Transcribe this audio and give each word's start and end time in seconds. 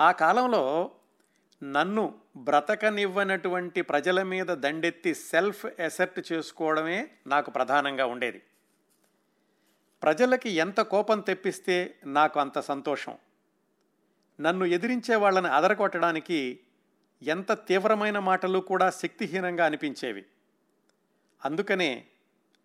ఆ 0.00 0.12
కాలంలో 0.12 0.90
నన్ను 1.62 2.14
బ్రతకనివ్వనటువంటి 2.36 3.82
ప్రజల 3.82 4.22
మీద 4.22 4.46
దండెత్తి 4.46 5.14
సెల్ఫ్ 5.14 5.66
ఎసెప్ట్ 5.78 6.32
చేసుకోవడమే 6.32 7.10
నాకు 7.26 7.50
ప్రధానంగా 7.50 8.06
ఉండేది. 8.06 8.42
ప్రజలకి 10.02 10.50
ఎంత 10.50 10.80
కోపం 10.80 11.20
తెప్పిస్తే 11.20 11.98
నాకు 12.04 12.40
అంత 12.40 12.60
సంతోషం. 12.60 13.18
నన్ను 14.40 14.64
ఎదిరించే 14.64 15.14
వాళ్ళని 15.14 15.48
అదరకొట్టడానికి 15.48 16.60
ఎంత 17.22 17.52
తీవ్రమైన 17.52 18.18
మాటలు 18.18 18.58
కూడా 18.58 18.90
శక్తిహీనంగా 18.90 19.66
అనిపించేవి. 19.66 20.24
అందుకనే 21.44 22.06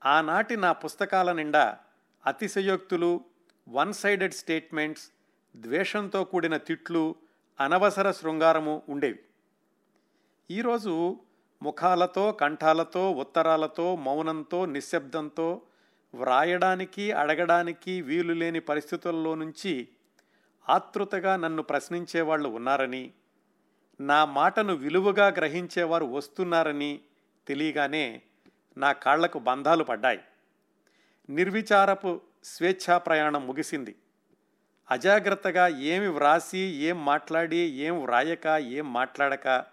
ఆనాటి 0.05 0.55
నా 0.55 0.71
పుస్తకాల 0.71 1.31
నిండా 1.31 1.77
అతిశయోక్తులు 2.25 3.21
వన్ 3.69 3.93
సైడెడ్ 3.93 4.33
స్టేట్మెంట్స్ 4.33 5.09
ద్వేషంతో 5.55 6.23
కూడిన 6.23 6.57
తిట్లు 6.57 7.15
అనవసర 7.59 8.11
శృంగారము 8.11 8.81
ఉండేవి. 8.89 9.19
ఈరోజు 10.51 11.19
ముఖాలతో 11.63 12.31
కంఠాలతో 12.31 13.11
ఉత్తరాలతో 13.11 13.95
మౌనంతో 13.95 14.65
నిశ్శబ్దంతో 14.65 15.61
వ్రాయడానికి 16.15 17.11
అడగడానికి 17.11 18.01
వీలు 18.01 18.33
లేని 18.33 18.59
పరిస్థితుల్లో 18.59 19.35
నుంచి 19.35 19.87
ఆతృతగా 20.69 21.35
నన్ను 21.35 21.63
ప్రశ్నించేవాళ్ళు 21.63 22.49
ఉన్నారని 22.49 23.13
నా 24.01 24.25
మాటను 24.25 24.73
విలువగా 24.73 25.27
గ్రహించేవారు 25.27 26.05
వస్తున్నారని 26.05 27.01
తెలియగానే 27.47 28.21
నా 28.77 28.91
కాళ్ళకు 28.91 29.39
బంధాలు 29.39 29.83
పడ్డాయి. 29.83 30.19
నిర్విచారపు 31.29 32.21
స్వేచ్ఛా 32.43 32.97
ప్రయాణం 32.97 33.47
ముగిసింది. 33.47 33.95
అజాగ్రత్తగా 34.91 35.67
ఏమి 35.67 36.07
వ్రాసి 36.07 36.59
ఏం 36.59 37.05
మాట్లాడి 37.05 37.55
ఏం 37.55 38.03
వ్రాయక 38.03 38.47
ఏం 38.47 38.93
మాట్లాడక 38.93 39.65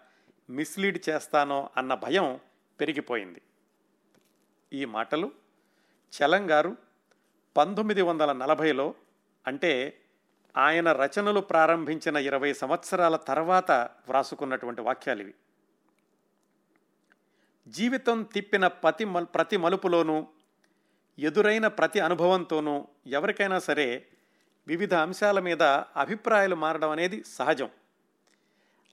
మిస్లీడ్ 0.49 1.09
చేస్తానో 1.09 1.69
అన్న 1.77 1.93
భయం 1.93 2.39
పెరిగిపోయింది. 2.79 3.41
ఈ 4.73 4.85
మాటలు 4.85 5.31
చలంగారు 6.13 6.77
పంతొమ్మిది 7.57 8.01
వందల 8.01 8.31
నలభైలో 8.31 8.95
అంటే 9.47 10.01
ఆయన 10.57 10.91
రచనలు 10.91 11.39
ప్రారంభించిన 11.39 12.17
ఇరవై 12.17 12.53
సంవత్సరాల 12.53 13.15
తర్వాత 13.15 13.71
వ్రాసుకున్నటువంటి 14.07 14.81
వాక్యాలు 14.81 15.21
ఇవి. 15.21 15.33
జీవితం 17.67 18.23
తిప్పిన 18.23 18.67
ప్రతి 18.67 19.05
ప్రతి 19.21 19.57
మలుపులోనూ 19.57 20.27
ఎదురైన 21.19 21.67
ప్రతి 21.67 21.99
అనుభవంతోనూ 21.99 22.87
ఎవరికైనా 23.07 23.59
సరే 23.59 24.07
వివిధ 24.71 24.93
అంశాల 24.93 25.39
మీద 25.39 25.63
అభిప్రాయాలు 25.95 26.55
మారడం 26.55 26.89
అనేది 26.89 27.23
సహజం. 27.23 27.69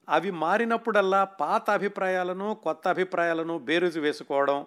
అవి 0.08 0.30
మారినప్పుడల్లా 0.30 1.24
పాత 1.24 1.70
అభిప్రాయాలను 1.70 2.54
కొత్త 2.54 2.88
అభిప్రాయాలను 2.88 3.58
బేరుజు 3.58 4.00
వేసుకోవడం 4.00 4.66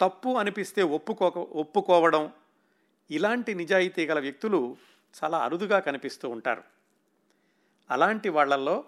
తప్పు 0.00 0.28
అనిపిస్తే 0.28 0.82
ఒప్పుకో 0.82 1.28
ఒప్పుకోవడం 1.52 2.32
ఇలాంటి 3.10 3.54
నిజాయితీ 3.54 4.06
గల 4.06 4.18
వ్యక్తులు 4.20 4.76
చాలా 5.24 5.38
అరుదుగా 5.38 5.78
కనిపిస్తూ 5.78 6.28
ఉంటారు. 6.28 6.62
అలాంటి 7.90 8.28
వాళ్ళల్లో 8.28 8.84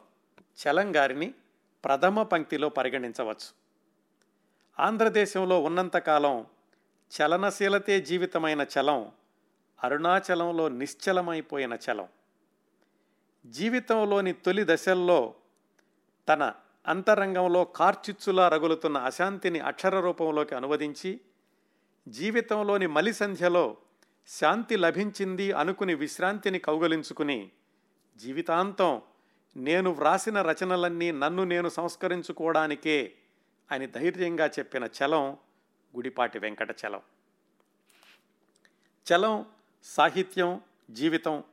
చలంగారిని 0.62 1.34
ప్రథమ 1.84 2.22
పంక్తిలో 2.22 2.69
పరిగణించవచ్చు. 2.69 3.48
ఆంధ్రదేశంలో 4.78 5.62
ఉన్నంతకాలం 5.62 6.47
చలనశీలతే 7.20 8.00
జీవితమైన 8.00 8.67
చలం 8.78 9.12
అరుణాచలంలో 9.84 10.69
నిశ్చలమైపోయిన 10.69 11.78
చలం. 11.91 12.08
జీవితంలోని 13.44 14.33
తొలి 14.33 14.64
దశల్లో 14.64 15.34
తన 16.28 16.55
అంతరంగంలో 16.86 17.64
కార్చిచ్చులా 17.64 18.48
రగులుతున్న 18.48 18.98
అశాంతిని 18.98 19.60
అక్షర 19.60 20.00
రూపంలోకి 20.00 20.55
అనువదించి 20.55 21.20
జీవితంలోని 22.08 22.86
మలి 22.86 23.12
సంధ్యలో 23.12 23.77
శాంతి 24.27 24.77
లభించింది 24.77 25.52
అనుకుని 25.52 25.95
విశ్రాంతిని 25.95 26.58
కౌగలించుకుని 26.58 27.51
జీవితాంతం 28.17 29.02
నేను 29.56 29.90
వ్రాసిన 29.90 30.42
రచనలన్నీ 30.42 31.12
నన్ను 31.12 31.45
నేను 31.45 31.68
సంస్కరించుకోవడానికే 31.68 33.14
అని 33.70 33.86
ధైర్యంగా 33.86 34.46
చెప్పిన 34.46 34.84
చలం 34.84 35.33
గుడిపాటి 35.96 36.39
వెంకట 36.39 36.77
చలం 36.86 37.02
చలం 39.06 39.46
సాహిత్యం 39.83 40.61
జీవితం 40.91 41.45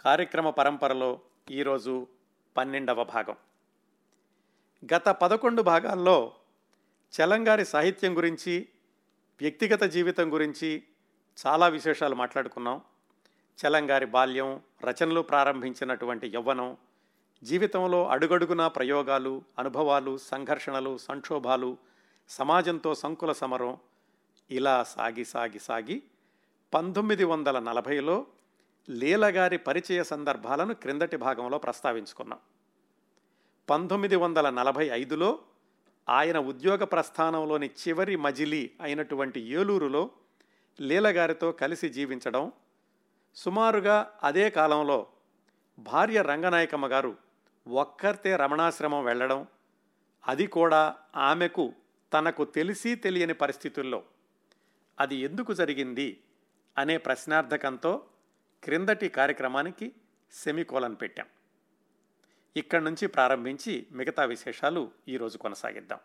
కార్యక్రమ 0.00 0.50
పరంపరలో 0.50 1.20
ఈరోజు 1.50 2.06
పన్నెండవ 2.56 3.04
భాగం. 3.04 3.36
గత 4.94 5.08
పదకొండు 5.08 5.62
భాగాల్లో 5.62 6.32
చలంగారి 7.12 7.64
సాహిత్యం 7.64 8.16
గురించి 8.16 8.68
వ్యక్తిగత 9.40 9.82
జీవితం 9.84 10.32
గురించి 10.32 10.82
చాలా 11.46 11.68
విశేషాలు 11.68 12.14
మాట్లాడుకున్నాం. 12.14 12.82
చలంగారి 13.58 14.06
బాల్యం 14.06 14.60
రచనలు 14.84 15.20
ప్రారంభించినటువంటి 15.20 16.28
యవ్వనం 16.28 16.76
జీవితంలో 17.42 18.08
అడుగడుగునా 18.08 18.68
ప్రయోగాలు 18.68 19.42
అనుభవాలు 19.58 20.18
సంఘర్షణలు 20.18 20.98
సంక్షోభాలు 20.98 21.76
సమాజంతో 22.28 22.94
సంకుల 22.94 23.32
సమరం 23.32 23.78
ఇలా 24.50 24.84
సాగి 24.84 25.24
సాగి 25.24 25.58
సాగి 25.58 26.02
పంతొమ్మిది 26.74 27.24
వందల 27.24 27.58
నలభైలో 27.58 28.26
లీలగారి 28.90 29.58
పరిచయ 29.58 30.04
సందర్భాలను 30.04 30.74
క్రిందటి 30.74 31.16
భాగంలో 31.16 31.58
ప్రస్తావించుకున్నాం. 31.58 32.38
పంతొమ్మిది 33.70 34.16
వందల 34.16 34.50
నలభై 34.50 34.86
ఐదులో 34.86 35.38
ఆయన 36.08 36.38
ఉద్యోగ 36.38 36.84
ప్రస్థానంలోని 36.84 37.66
చివరి 37.66 38.16
మజిలీ 38.16 38.70
అయినటువంటి 38.80 39.40
ఏలూరులో 39.40 40.10
లీలగారితో 40.80 41.52
కలిసి 41.52 41.88
జీవించడం 41.88 42.52
సుమారుగా 43.34 44.12
అదే 44.22 44.50
కాలంలో 44.50 45.06
భార్య 45.78 46.22
రంగనాయకమ్మ 46.22 46.86
గారు 46.86 47.16
ఒక్కరితే 47.68 48.36
రమణాశ్రమం 48.36 49.04
వెళ్ళడం 49.04 49.46
అది 50.28 50.46
కూడా 50.46 50.96
ఆమెకు 51.16 51.72
తనకు 52.12 52.44
తెలిసి 52.44 52.94
తెలియని 52.94 53.34
పరిస్థితుల్లో. 53.34 54.02
అది 55.00 55.16
ఎందుకు 55.16 55.52
జరిగింది? 55.52 56.20
అనే 56.78 56.98
ప్రశ్నార్థకంతో 56.98 58.06
క్రిందటి 58.64 59.08
కార్యక్రమానికి 59.08 59.92
సెమికోలన్ 60.32 60.96
పెట్టాం. 61.02 61.26
ఇక్కడి 62.56 62.84
నుంచి 62.84 63.06
ప్రారంభించి 63.06 63.86
మిగతా 63.92 64.24
విశేషాలు 64.24 64.90
ఈరోజు 65.08 65.38
కొనసాగిద్దాం. 65.38 65.98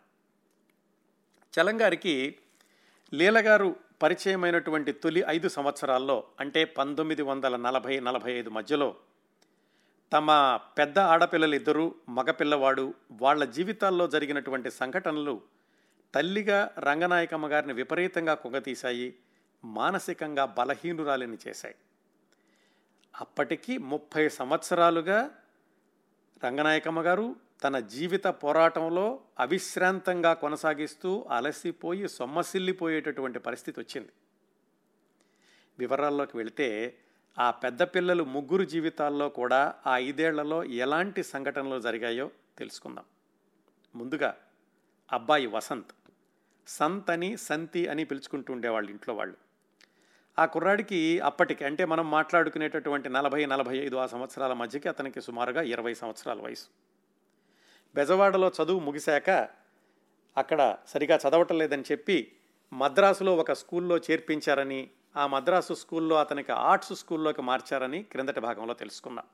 చలంగారికి 1.60 2.38
లీలగారు 3.14 3.76
పరిచయమైనటువంటి 4.02 4.92
తొలి 4.92 5.24
ఐదు 5.28 5.48
సంవత్సరాల్లో 5.48 6.24
అంటే 6.40 6.64
పంతొమ్మిది 6.64 7.22
వందల 7.22 7.56
నలభై 7.56 8.00
నలభై 8.00 8.32
ఐదు 8.32 8.50
మధ్యలో 8.50 8.96
తమ 10.12 10.58
పెద్ద 10.78 10.98
ఆడపిల్లలిద్దరూ 10.98 11.94
మగపిల్లవాడు 12.08 12.94
వాళ్ళ 13.12 13.44
జీవితాల్లో 13.44 14.08
జరిగినటువంటి 14.08 14.70
సంఘటనలు 14.70 15.42
తల్లిగా 16.14 16.74
రంగనాయకమ్మ 16.78 17.52
గారిని 17.52 17.72
విపరీతంగా 17.72 18.34
కుంగతీశాయి. 18.34 19.14
మానసికంగా 19.66 20.44
బలహీనురాలిని 20.44 21.36
చేశాయి. 21.48 21.74
అప్పటికి 23.20 23.78
ముప్పై 23.78 24.28
సంవత్సరాలుగా 24.28 25.30
రంగనాయకమ్మ 26.44 27.00
గారు 27.00 27.36
తన 27.64 27.78
జీవిత 27.78 28.24
పోరాటంలో 28.24 29.20
అవిశ్రాంతంగా 29.38 30.34
కొనసాగిస్తూ 30.34 31.26
అలసిపోయి 31.30 32.08
సొమ్మసిల్లిపోయేటటువంటి 32.08 33.38
పరిస్థితి 33.38 33.80
వచ్చింది. 33.80 34.12
వివరాల్లోకి 35.78 36.36
వెళితే 36.36 36.98
ఆ 37.38 37.50
పెద్ద 37.50 37.82
పిల్లలు 37.82 38.24
ముగ్గురు 38.24 38.64
జీవితాల్లో 38.64 39.28
కూడా 39.28 39.74
ఆ 39.86 39.96
ఐదేళ్ళలో 39.96 40.64
ఎలాంటి 40.64 41.22
సంఘటనలు 41.22 41.80
జరిగాయో 41.80 42.30
తెలుసుకుందాం. 42.58 43.04
ముందుగా 43.94 44.36
అబ్బాయి 45.12 45.46
వసంత్ 45.46 45.92
సంత్ 46.66 47.10
అని 47.10 47.36
సంతి 47.36 47.86
అని 47.86 48.04
పిలుచుకుంటూ 48.04 48.52
ఉండేవాళ్ళు 48.52 48.90
ఇంట్లో 48.90 49.14
వాళ్ళు. 49.14 49.45
ఆ 50.38 50.46
కుర్రాడికి 50.46 51.20
అప్పటికి 51.20 51.64
అంటే 51.64 51.84
మనం 51.84 52.10
మాట్లాడుకునేటటువంటి 52.10 53.08
నలభై 53.08 53.46
నలభై 53.46 53.76
ఐదు 53.76 53.96
ఆ 53.96 54.06
సంవత్సరాల 54.06 54.52
మధ్యకి 54.52 54.88
అతనికి 54.88 55.20
సుమారుగా 55.20 55.62
ఇరవై 55.62 55.94
సంవత్సరాల 55.94 56.40
వయసు. 56.40 56.66
బెజవాడలో 57.94 58.52
చదువు 58.62 58.80
ముగిశాక 58.80 59.30
అక్కడ 60.36 60.76
సరిగా 60.88 61.18
చదవటం 61.28 61.58
లేదని 61.58 61.82
చెప్పి 61.92 62.32
మద్రాసులో 62.72 63.36
ఒక 63.36 63.52
స్కూల్లో 63.52 63.96
చేర్పించారని 63.98 64.90
ఆ 65.16 65.26
మద్రాసు 65.26 65.74
స్కూల్లో 65.74 66.16
అతనికి 66.16 66.52
ఆర్ట్స్ 66.52 66.94
స్కూల్లోకి 66.94 67.42
మార్చారని 67.42 68.02
క్రిందటి 68.02 68.40
భాగంలో 68.40 68.74
తెలుసుకున్నాం. 68.74 69.24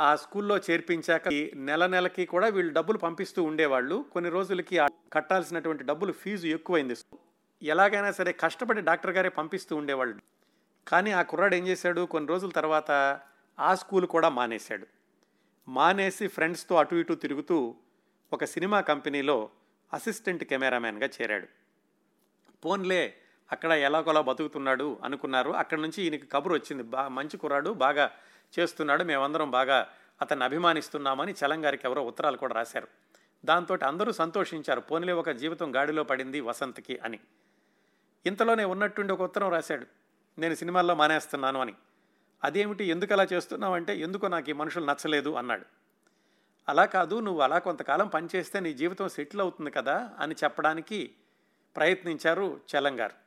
ఆ 0.00 0.16
స్కూల్లో 0.16 0.58
చేర్పించాక 0.58 1.28
నెల 1.54 1.86
నెలకి 1.86 2.26
కూడా 2.26 2.48
వీళ్ళు 2.48 2.72
డబ్బులు 2.72 2.98
పంపిస్తూ 2.98 3.42
ఉండేవాళ్ళు. 3.42 4.04
కొన్ని 4.12 4.30
రోజులకి 4.30 4.76
కట్టాల్సినటువంటి 5.12 5.84
డబ్బులు 5.84 6.12
ఫీజు 6.12 6.46
ఎక్కువైంది. 6.46 6.94
ఎలాగైనా 7.66 8.12
సరే 8.12 8.32
కష్టపడి 8.32 8.80
డాక్టర్ 8.80 9.10
గారే 9.10 9.28
పంపిస్తూ 9.28 9.76
ఉండేవాళ్ళు. 9.76 10.18
కానీ 10.88 11.10
ఆ 11.10 11.22
కుర్రాడు 11.22 11.54
ఏం 11.54 11.66
చేశాడు? 11.66 12.06
కొన్ని 12.06 12.28
రోజుల 12.28 12.50
తర్వాత 12.50 13.20
ఆ 13.58 13.74
స్కూల్ 13.74 14.06
కూడా 14.06 14.28
మానేశాడు. 14.28 14.86
మానేసి 15.68 16.28
ఫ్రెండ్స్తో 16.28 16.76
అటు 16.76 16.94
ఇటు 16.94 17.14
తిరుగుతూ 17.14 17.74
ఒక 18.32 18.44
సినిమా 18.44 18.80
కంపెనీలో 18.80 19.50
అసిస్టెంట్ 19.92 20.44
కెమెరామ్యాన్గా 20.44 21.08
చేరాడు. 21.22 21.46
పోన్లే 22.64 23.14
అక్కడ 23.52 23.72
ఎలాగోలా 23.72 24.20
బతుకుతున్నాడు 24.20 24.98
అనుకున్నారు. 25.04 25.50
అక్కడ 25.50 25.78
నుంచి 25.78 26.02
ఈయనకి 26.02 26.26
కబురు 26.26 26.54
వచ్చింది 26.54 26.82
బా 26.82 27.08
మంచి 27.08 27.36
కుర్రాడు 27.36 27.70
బాగా 27.70 28.10
చేస్తున్నాడు 28.58 29.04
మేమందరం 29.04 29.50
బాగా 29.50 29.88
అతన్ని 30.20 30.44
అభిమానిస్తున్నామని 30.44 31.32
చలంగారికి 31.32 31.82
ఎవరో 31.86 32.02
ఉత్తరాలు 32.02 32.36
కూడా 32.36 32.54
రాశారు. 32.54 32.88
దాంతో 33.44 33.78
అందరూ 33.86 34.12
సంతోషించారు. 34.12 34.80
పోన్లే 34.80 35.12
ఒక 35.12 35.30
జీవితం 35.30 35.76
గాడిలో 35.76 36.04
పడింది 36.04 36.40
వసంత్కి 36.40 36.98
అని. 36.98 37.20
ఇంతలోనే 38.26 38.64
ఉన్నట్టుండి 38.64 39.12
ఒక 39.12 39.22
ఉత్తరం 39.22 39.48
రాశాడు. 39.48 39.86
నేను 40.40 40.54
సినిమాల్లో 40.54 40.94
మానేస్తున్నాను 40.94 41.60
అని. 41.60 41.74
అదేమిటి? 42.44 42.84
ఎందుకు 42.84 43.12
అలా 43.12 43.26
చేస్తున్నావంటే 43.32 43.98
ఎందుకో 43.98 44.28
నాకు 44.28 44.50
ఈ 44.50 44.52
మనుషులు 44.52 44.84
నచ్చలేదు 44.84 45.34
అన్నాడు. 45.34 45.64
అలా 46.68 46.84
కాదు 46.84 47.20
నువ్వు 47.20 47.42
అలా 47.42 47.58
కొంతకాలం 47.58 48.08
పనిచేస్తే 48.08 48.60
నీ 48.60 48.72
జీవితం 48.74 49.08
సెటిల్ 49.08 49.40
అవుతుంది 49.40 49.70
కదా 49.70 50.10
అని 50.18 50.34
చెప్పడానికి 50.44 51.10
ప్రయత్నించారు 51.76 52.60
చలంగారు. 52.72 53.26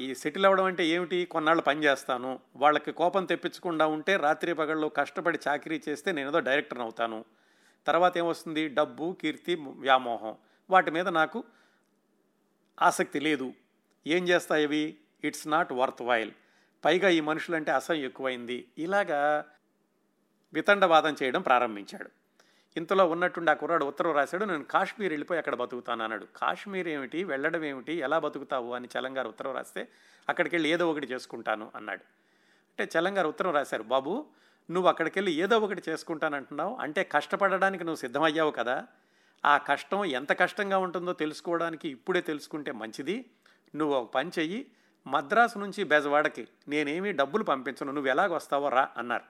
ఈ 0.00 0.14
సెటిల్ 0.14 0.44
అవ్వడం 0.44 0.64
అంటే 0.64 0.86
ఏమిటి? 0.86 1.24
కొన్నాళ్ళు 1.24 1.62
పని 1.62 1.84
చేస్తాను. 1.84 2.38
వాళ్ళకి 2.56 2.92
కోపం 2.92 3.24
తెప్పించకుండా 3.24 3.86
ఉంటే 3.86 4.16
రాత్రి 4.16 4.54
పగళ్ళు 4.54 4.86
కష్టపడి 4.86 5.38
చాకరీ 5.48 5.82
చేస్తే 5.88 6.12
నేను 6.12 6.28
ఏదో 6.28 6.40
డైరెక్టర్ 6.40 6.78
అవుతాను. 6.78 7.24
తర్వాత 7.86 8.18
ఏమొస్తుంది? 8.18 8.68
డబ్బు 8.68 9.16
కీర్తి 9.20 9.54
వ్యామోహం. 9.54 10.34
వాటి 10.70 10.90
మీద 10.90 11.08
నాకు 11.08 11.44
ఆసక్తి 12.82 13.20
లేదు. 13.20 13.52
ఏం 14.06 14.28
చేస్తాయి 14.28 14.98
ఇట్స్ 15.24 15.48
నాట్ 15.48 15.72
వర్త్ 15.72 16.02
వైల్ 16.02 16.30
పైగా 16.84 17.08
ఈ 17.08 17.20
మనుషులంటే 17.20 17.72
అసహ్యం 17.72 18.04
ఎక్కువైంది. 18.04 18.68
ఇలాగా 18.78 19.44
వితండవాదం 20.52 21.16
చేయడం 21.22 21.42
ప్రారంభించాడు. 21.42 22.10
ఇంతలో 22.76 23.10
ఉన్నట్టుండి 23.10 23.50
ఆ 23.50 23.54
కుర్రాడు 23.54 23.84
ఉత్తరం 23.84 24.12
రాశాడు 24.12 24.44
నేను 24.44 24.64
కాశ్మీర్ 24.64 25.12
వెళ్ళిపోయి 25.12 25.38
అక్కడ 25.38 25.54
బతుకుతాను 25.54 26.02
అన్నాడు. 26.02 26.26
కాశ్మీర్ 26.36 26.88
ఏమిటి? 26.88 27.24
వెళ్ళడం 27.24 27.64
ఏమిటి? 27.64 27.92
ఎలా 27.92 28.18
బతుకుతావు? 28.18 28.74
అని 28.74 28.88
చలంగారు 28.98 29.28
ఉత్తరం 29.28 29.54
రాస్తే 29.54 29.88
అక్కడికి 30.28 30.56
వెళ్ళి 30.56 30.68
ఏదో 30.68 30.90
ఒకటి 30.90 31.06
చేసుకుంటాను 31.06 31.72
అన్నాడు. 31.74 32.00
అంటే 32.78 32.98
చలంగారు 32.98 33.28
ఉత్తరం 33.28 33.54
రాశారు 33.54 33.82
బాబు 33.82 34.26
నువ్వు 34.70 34.88
అక్కడికి 34.88 35.18
వెళ్ళి 35.18 35.32
ఏదో 35.32 35.58
ఒకటి 35.58 35.82
చేసుకుంటానంటున్నావు. 35.88 36.76
అంటే 36.80 37.04
కష్టపడడానికి 37.04 37.84
నువ్వు 37.84 38.00
సిద్ధమయ్యావు 38.00 38.50
కదా. 38.50 38.86
ఆ 39.44 39.58
కష్టం 39.58 40.04
ఎంత 40.04 40.40
కష్టంగా 40.40 40.78
ఉంటుందో 40.78 41.12
తెలుసుకోవడానికి 41.12 41.88
ఇప్పుడే 41.88 42.20
తెలుసుకుంటే 42.20 42.72
మంచిది. 42.72 43.30
నువ్వు 43.74 43.96
ఒక 43.96 44.12
పని 44.12 44.30
చెయ్యి 44.38 44.66
మద్రాసు 45.06 45.58
నుంచి 45.58 45.84
బెజవాడకి 45.84 46.48
నేనేమీ 46.68 47.12
డబ్బులు 47.12 47.44
పంపించను 47.44 47.92
నువ్వు 47.92 48.10
ఎలాగ 48.10 48.32
వస్తావో 48.32 48.68
రా 48.68 48.88
అన్నారు. 48.96 49.24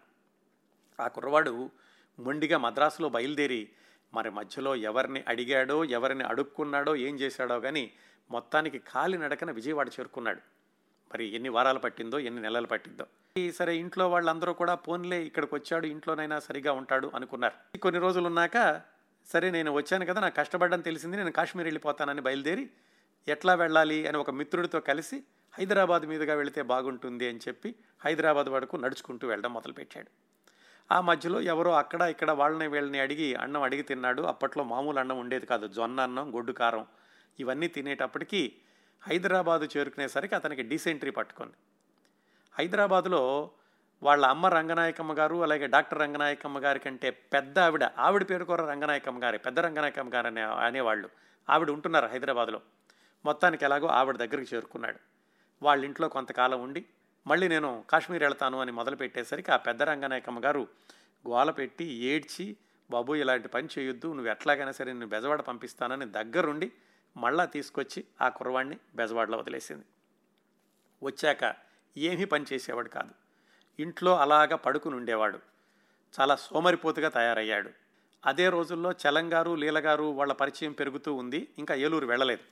ఆ 1.02 1.08
కుర్రవాడు 1.08 1.70
మొండిగా 2.18 2.58
మద్రాసులో 2.58 3.08
బయలుదేరి 3.08 3.68
మరి 4.14 4.30
మధ్యలో 4.30 4.76
ఎవరిని 4.76 5.24
అడిగాడో 5.28 5.84
ఎవరిని 5.84 6.24
అడుక్కున్నాడో 6.24 6.96
ఏం 6.96 7.14
చేశాడో 7.16 7.60
కానీ 7.60 7.92
మొత్తానికి 8.30 8.78
కాలి 8.78 9.18
నడకన 9.18 9.50
విజయవాడ 9.50 9.88
చేరుకున్నాడు. 9.88 10.40
మరి 11.12 11.24
ఎన్ని 11.24 11.48
వారాలు 11.48 11.78
పట్టిందో 11.78 12.18
ఎన్ని 12.18 12.42
నెలలు 12.42 12.66
పట్టిందో. 12.66 13.06
సరే 13.52 13.76
ఇంట్లో 13.76 14.10
వాళ్ళందరూ 14.10 14.52
కూడా 14.52 14.74
పోన్లే 14.74 15.22
ఇక్కడికి 15.22 15.54
వచ్చాడు 15.54 15.86
ఇంట్లోనైనా 15.86 16.38
సరిగా 16.38 16.72
ఉంటాడు 16.72 17.12
అనుకున్నారు. 17.14 17.78
కొన్ని 17.78 18.00
రోజులు 18.00 18.26
ఉన్నాక 18.26 18.82
సరే 19.26 19.50
నేను 19.50 19.72
వచ్చాను 19.72 20.06
కదా 20.06 20.20
నాకు 20.20 20.34
కష్టపడ్డం 20.34 20.80
తెలిసింది 20.80 21.16
నేను 21.16 21.32
కాశ్మీర్ 21.32 21.66
వెళ్ళిపోతానని 21.66 22.20
బయలుదేరి 22.20 22.70
ఎట్లా 23.28 23.54
వెళ్ళాలి 23.54 24.06
అని 24.06 24.16
ఒక 24.16 24.30
మిత్రుడితో 24.30 24.80
కలిసి 24.80 25.24
హైదరాబాద్ 25.58 26.02
మీదుగా 26.02 26.34
వెళితే 26.34 26.62
బాగుంటుంది 26.62 27.28
అని 27.28 27.38
చెప్పి 27.48 27.74
హైదరాబాద్ 28.04 28.48
వరకు 28.48 28.76
నడుచుకుంటూ 28.76 29.28
వెళ్ళడం 29.28 29.52
మొదలుపెట్టాడు. 29.52 30.10
ఆ 30.92 31.00
మధ్యలో 31.00 31.40
ఎవరో 31.40 31.72
అక్కడ 31.72 32.02
ఇక్కడ 32.02 32.30
వాళ్ళని 32.30 32.66
వీళ్ళని 32.66 33.00
అడిగి 33.00 33.34
అన్నం 33.34 33.62
అడిగి 33.62 33.82
తిన్నాడు. 33.82 34.22
అప్పట్లో 34.22 34.64
మామూలు 34.64 34.98
అన్నం 34.98 35.18
ఉండేది 35.18 35.46
కాదు. 35.46 35.66
జొన్న 35.66 36.00
అన్నం 36.00 36.34
గొడ్డు 36.34 36.52
కారం 36.52 36.86
ఇవన్నీ 37.40 37.68
తినేటప్పటికీ 37.68 38.52
హైదరాబాదు 39.02 39.68
చేరుకునేసరికి 39.76 40.34
అతనికి 40.34 40.62
డీసెంట్రీ 40.62 41.10
పట్టుకుంది. 41.10 41.54
హైదరాబాదులో 42.58 43.50
వాళ్ళ 44.02 44.26
అమ్మ 44.26 44.46
రంగనాయకమ్మ 44.46 45.18
గారు 45.18 45.42
అలాగే 45.42 45.66
డాక్టర్ 45.66 45.98
రంగనాయకమ్మ 45.98 46.58
గారి 46.58 46.78
కంటే 46.78 47.10
పెద్ద 47.10 47.58
ఆవిడ 47.58 47.84
ఆవిడ 47.84 48.30
పేరు 48.30 48.44
కూడా 48.44 48.66
రంగనాయకమ్మ 48.66 49.22
గారి 49.22 49.38
పెద్ద 49.38 49.60
రంగనాయకమ్మ 49.60 50.14
గారు 50.14 50.26
అనే 50.26 50.40
అనేవాళ్ళు. 50.40 51.10
ఆవిడ 51.50 51.70
ఉంటున్నారు 51.70 52.06
హైదరాబాద్లో. 52.06 52.60
మొత్తానికి 53.24 53.64
ఎలాగో 53.64 53.88
ఆవిడ 53.88 54.16
దగ్గరికి 54.16 54.56
చేరుకున్నాడు. 54.56 54.98
వాళ్ళ 55.62 55.84
ఇంట్లో 55.84 56.08
కొంతకాలం 56.08 56.62
ఉండి 56.62 56.84
మళ్ళీ 57.26 57.48
నేను 57.48 57.84
కాశ్మీర్ 57.90 58.22
వెళ్తాను 58.22 58.60
అని 58.60 58.72
మొదలు 58.72 58.96
పెట్టేసరికి 58.96 59.52
ఆ 59.52 59.56
పెద్ద 59.56 59.82
రంగనాయకమ్మ 59.82 60.44
గారు 60.44 60.68
గోల 61.28 61.50
పెట్టి 61.50 61.84
ఏడ్చి 61.84 62.56
బాబు 62.90 63.14
ఇలాంటి 63.14 63.48
పని 63.48 63.68
చేయొద్దు 63.78 64.12
నువ్వు 64.12 64.30
ఎట్లాగైనా 64.30 64.72
సరే 64.72 64.92
నేను 64.92 65.06
బెజవాడ 65.06 65.40
పంపిస్తానని 65.40 66.04
దగ్గరుండి 66.04 66.72
మళ్ళా 67.16 67.44
తీసుకొచ్చి 67.44 68.04
ఆ 68.20 68.28
కుర్రవాడిని 68.28 68.76
బెజవాడలో 68.94 69.38
వదిలేసింది. 69.38 69.84
వచ్చాక 71.02 71.54
ఏమీ 71.96 72.24
పని 72.24 72.44
చేసేవాడు 72.52 72.88
కాదు. 72.88 73.19
ఇంట్లో 73.80 74.18
అలాగా 74.18 74.56
పడుకుని 74.56 74.94
ఉండేవాడు. 74.94 75.38
చాలా 76.20 76.36
సోమరిపోతుగా 76.36 77.08
తయారయ్యాడు. 77.08 77.70
అదే 78.26 78.48
రోజుల్లో 78.48 78.92
చలంగారు 78.92 79.54
లీలగారు 79.54 80.02
వాళ్ళ 80.02 80.32
పరిచయం 80.32 80.72
పెరుగుతూ 80.72 81.14
ఉంది. 81.14 81.48
ఇంకా 81.58 81.74
ఏలూరు 81.74 82.06
వెళ్ళలేదు. 82.06 82.44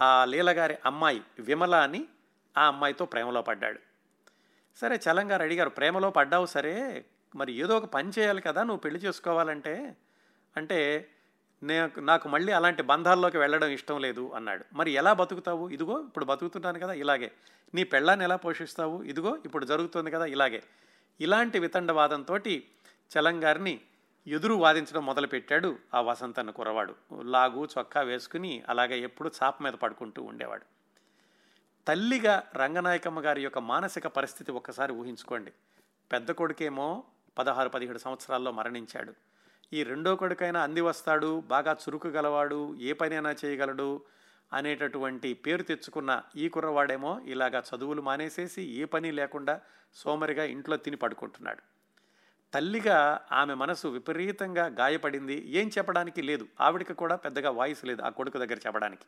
ఆ 0.00 0.24
లీలగారి 0.24 0.78
అమ్మాయి 0.86 1.22
విమల 1.40 1.74
అని 1.74 2.04
ఆ 2.58 2.66
అమ్మాయితో 2.66 3.04
ప్రేమలో 3.04 3.42
పడ్డాడు. 3.42 3.78
సరే 4.76 5.00
చలంగారు 5.10 5.42
అడిగారు 5.42 5.70
ప్రేమలో 5.70 6.10
పడ్డావు 6.10 6.46
సరే 6.46 7.04
మరి 7.36 7.52
ఏదో 7.52 7.76
ఒక 7.76 7.84
పని 7.84 8.12
చేయాలి 8.18 8.42
కదా 8.42 8.62
నువ్వు 8.62 8.80
పెళ్ళి 8.80 9.00
చేసుకోవాలంటే? 9.00 9.96
అంటే 10.56 11.08
నేను 11.66 12.00
నాకు 12.00 12.28
మళ్ళీ 12.28 12.52
అలాంటి 12.52 12.82
బంధాల్లోకి 12.82 13.38
వెళ్ళడం 13.38 13.68
ఇష్టం 13.68 14.00
లేదు 14.00 14.32
అన్నాడు. 14.36 14.64
మరి 14.72 14.90
ఎలా 14.90 15.12
బతుకుతావు? 15.12 15.68
ఇదిగో 15.68 16.00
ఇప్పుడు 16.00 16.24
బతుకుతున్నాను 16.24 16.78
కదా 16.78 16.92
ఇలాగే. 16.92 17.32
నీ 17.74 17.84
పెళ్ళాన్ని 17.84 18.24
ఎలా 18.24 18.36
పోషిస్తావు? 18.36 19.02
ఇదిగో 19.02 19.38
ఇప్పుడు 19.44 19.64
జరుగుతుంది 19.64 20.10
కదా 20.10 20.24
ఇలాగే. 20.24 20.62
ఇలాంటి 21.20 21.58
వితండవాదంతో 21.58 22.38
చలంగారిని 23.18 23.80
ఎదురు 24.26 24.54
వాదించడం 24.54 25.06
మొదలుపెట్టాడు 25.06 25.78
ఆ 25.94 26.00
వసంతన్న 26.00 26.50
కురవాడు 26.50 26.94
లాగు 27.22 27.68
చొక్కా 27.78 28.00
వేసుకుని 28.00 28.62
అలాగే 28.68 29.00
ఎప్పుడు 29.00 29.30
చాప 29.42 29.62
మీద 29.62 29.72
పడుకుంటూ 29.72 30.22
ఉండేవాడు. 30.22 30.64
తల్లిగా 31.88 32.42
రంగనాయకమ్మ 32.56 33.20
గారి 33.20 33.42
యొక్క 33.42 33.58
మానసిక 33.58 34.06
పరిస్థితి 34.06 34.52
ఒక్కసారి 34.52 34.92
ఊహించుకోండి. 34.92 35.52
పెద్ద 36.12 36.30
కొడుకేమో 36.30 37.04
పదహారు 37.38 37.68
పదిహేడు 37.68 37.98
సంవత్సరాల్లో 37.98 38.52
మరణించాడు. 38.52 39.14
ఈ 39.72 39.82
రెండో 39.82 40.16
కొడుకైనా 40.16 40.62
అంది 40.62 40.80
వస్తాడు 40.80 41.40
బాగా 41.40 41.72
చురుకు 41.72 42.08
గలవాడు 42.08 42.76
ఏ 42.76 42.92
పనైనా 42.92 43.34
చేయగలడు 43.44 44.02
అనేటటువంటి 44.52 45.34
పేరు 45.34 45.62
తెచ్చుకున్న 45.62 46.22
ఈ 46.36 46.48
కుర్రవాడేమో 46.48 47.20
ఇలాగా 47.24 47.62
చదువులు 47.74 48.02
మానేసేసి 48.02 48.62
ఏ 48.62 48.84
పని 48.84 49.12
లేకుండా 49.12 49.60
సోమరిగా 49.94 50.44
ఇంట్లో 50.44 50.76
తిని 50.76 50.96
పడుకుంటున్నాడు. 50.96 51.62
తల్లిగా 52.54 53.20
ఆమె 53.32 53.54
మనసు 53.54 53.88
విపరీతంగా 53.88 54.66
గాయపడింది. 54.66 55.48
ఏం 55.48 55.70
చెప్పడానికి 55.78 56.22
లేదు. 56.22 56.48
ఆవిడకి 56.60 56.94
కూడా 56.94 57.16
పెద్దగా 57.16 57.50
వాయిస్ 57.50 57.84
లేదు 57.84 58.02
ఆ 58.02 58.08
కొడుకు 58.08 58.38
దగ్గర 58.38 58.58
చెప్పడానికి. 58.66 59.04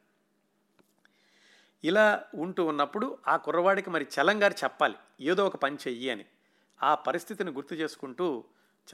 ఇలా 1.84 2.24
ఉంటూ 2.34 2.64
ఉన్నప్పుడు 2.64 3.18
ఆ 3.28 3.36
కుర్రవాడికి 3.36 3.90
మరి 3.90 4.04
చలంగారు 4.04 4.54
చెప్పాలి. 4.64 4.94
ఏదో 5.20 5.46
ఒక 5.46 5.56
పని 5.56 5.76
చెయ్యి 5.88 6.10
అని. 6.10 6.24
ఆ 6.82 6.94
పరిస్థితిని 6.94 7.50
గుర్తు 7.50 7.74
చేసుకుంటూ 7.74 8.44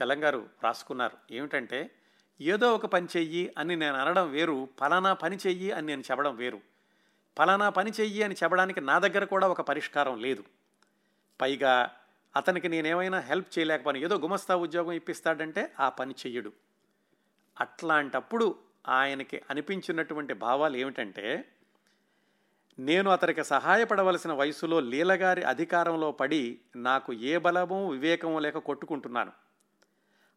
చలంగారు 0.03 0.49
రాసుకున్నారు. 0.63 1.17
ఏమిటంటే 1.31 1.91
ఏదో 2.41 2.75
ఒక 2.75 2.85
పని 2.85 3.07
చెయ్యి 3.17 3.53
అని 3.57 3.75
నేను 3.75 3.95
అనడం 3.95 4.31
వేరు 4.31 4.69
ఫలానా 4.79 5.13
పని 5.13 5.37
చెయ్యి 5.47 5.71
అని 5.71 5.87
నేను 5.87 6.01
చెప్పడం 6.01 6.35
వేరు. 6.35 6.61
ఫలానా 7.37 7.69
పని 7.69 7.91
చెయ్యి 7.99 8.23
అని 8.23 8.35
చెప్పడానికి 8.43 8.81
నా 8.81 8.99
దగ్గర 8.99 9.23
కూడా 9.23 9.47
ఒక 9.47 9.61
పరిష్కారం 9.61 10.19
లేదు. 10.19 10.43
పైగా 11.41 11.91
అతనికి 12.35 12.69
నేనేమైనా 12.69 13.19
హెల్ప్ 13.19 13.57
చేయలేకపోయినా 13.57 13.99
ఏదో 13.99 14.17
గుమస్తా 14.17 14.55
ఉద్యోగం 14.55 14.91
ఇప్పిస్తాడంటే 14.91 15.73
ఆ 15.79 15.89
పని 15.89 16.11
చెయ్యడు. 16.11 16.53
అట్లాంటప్పుడు 17.59 18.55
ఆయనకి 18.87 19.41
అనిపించినటువంటి 19.49 20.33
భావాలు 20.33 20.77
ఏమిటంటే 20.77 21.45
నేను 22.79 23.11
అతనికి 23.11 23.43
సహాయపడవలసిన 23.43 24.31
వయసులో 24.31 24.79
లీలగారి 24.79 25.43
అధికారంలో 25.43 26.11
పడి 26.11 26.59
నాకు 26.75 27.13
ఏ 27.13 27.37
బలమో 27.37 27.89
వివేకమో 27.89 28.39
లేక 28.39 28.57
కొట్టుకుంటున్నాను. 28.57 29.44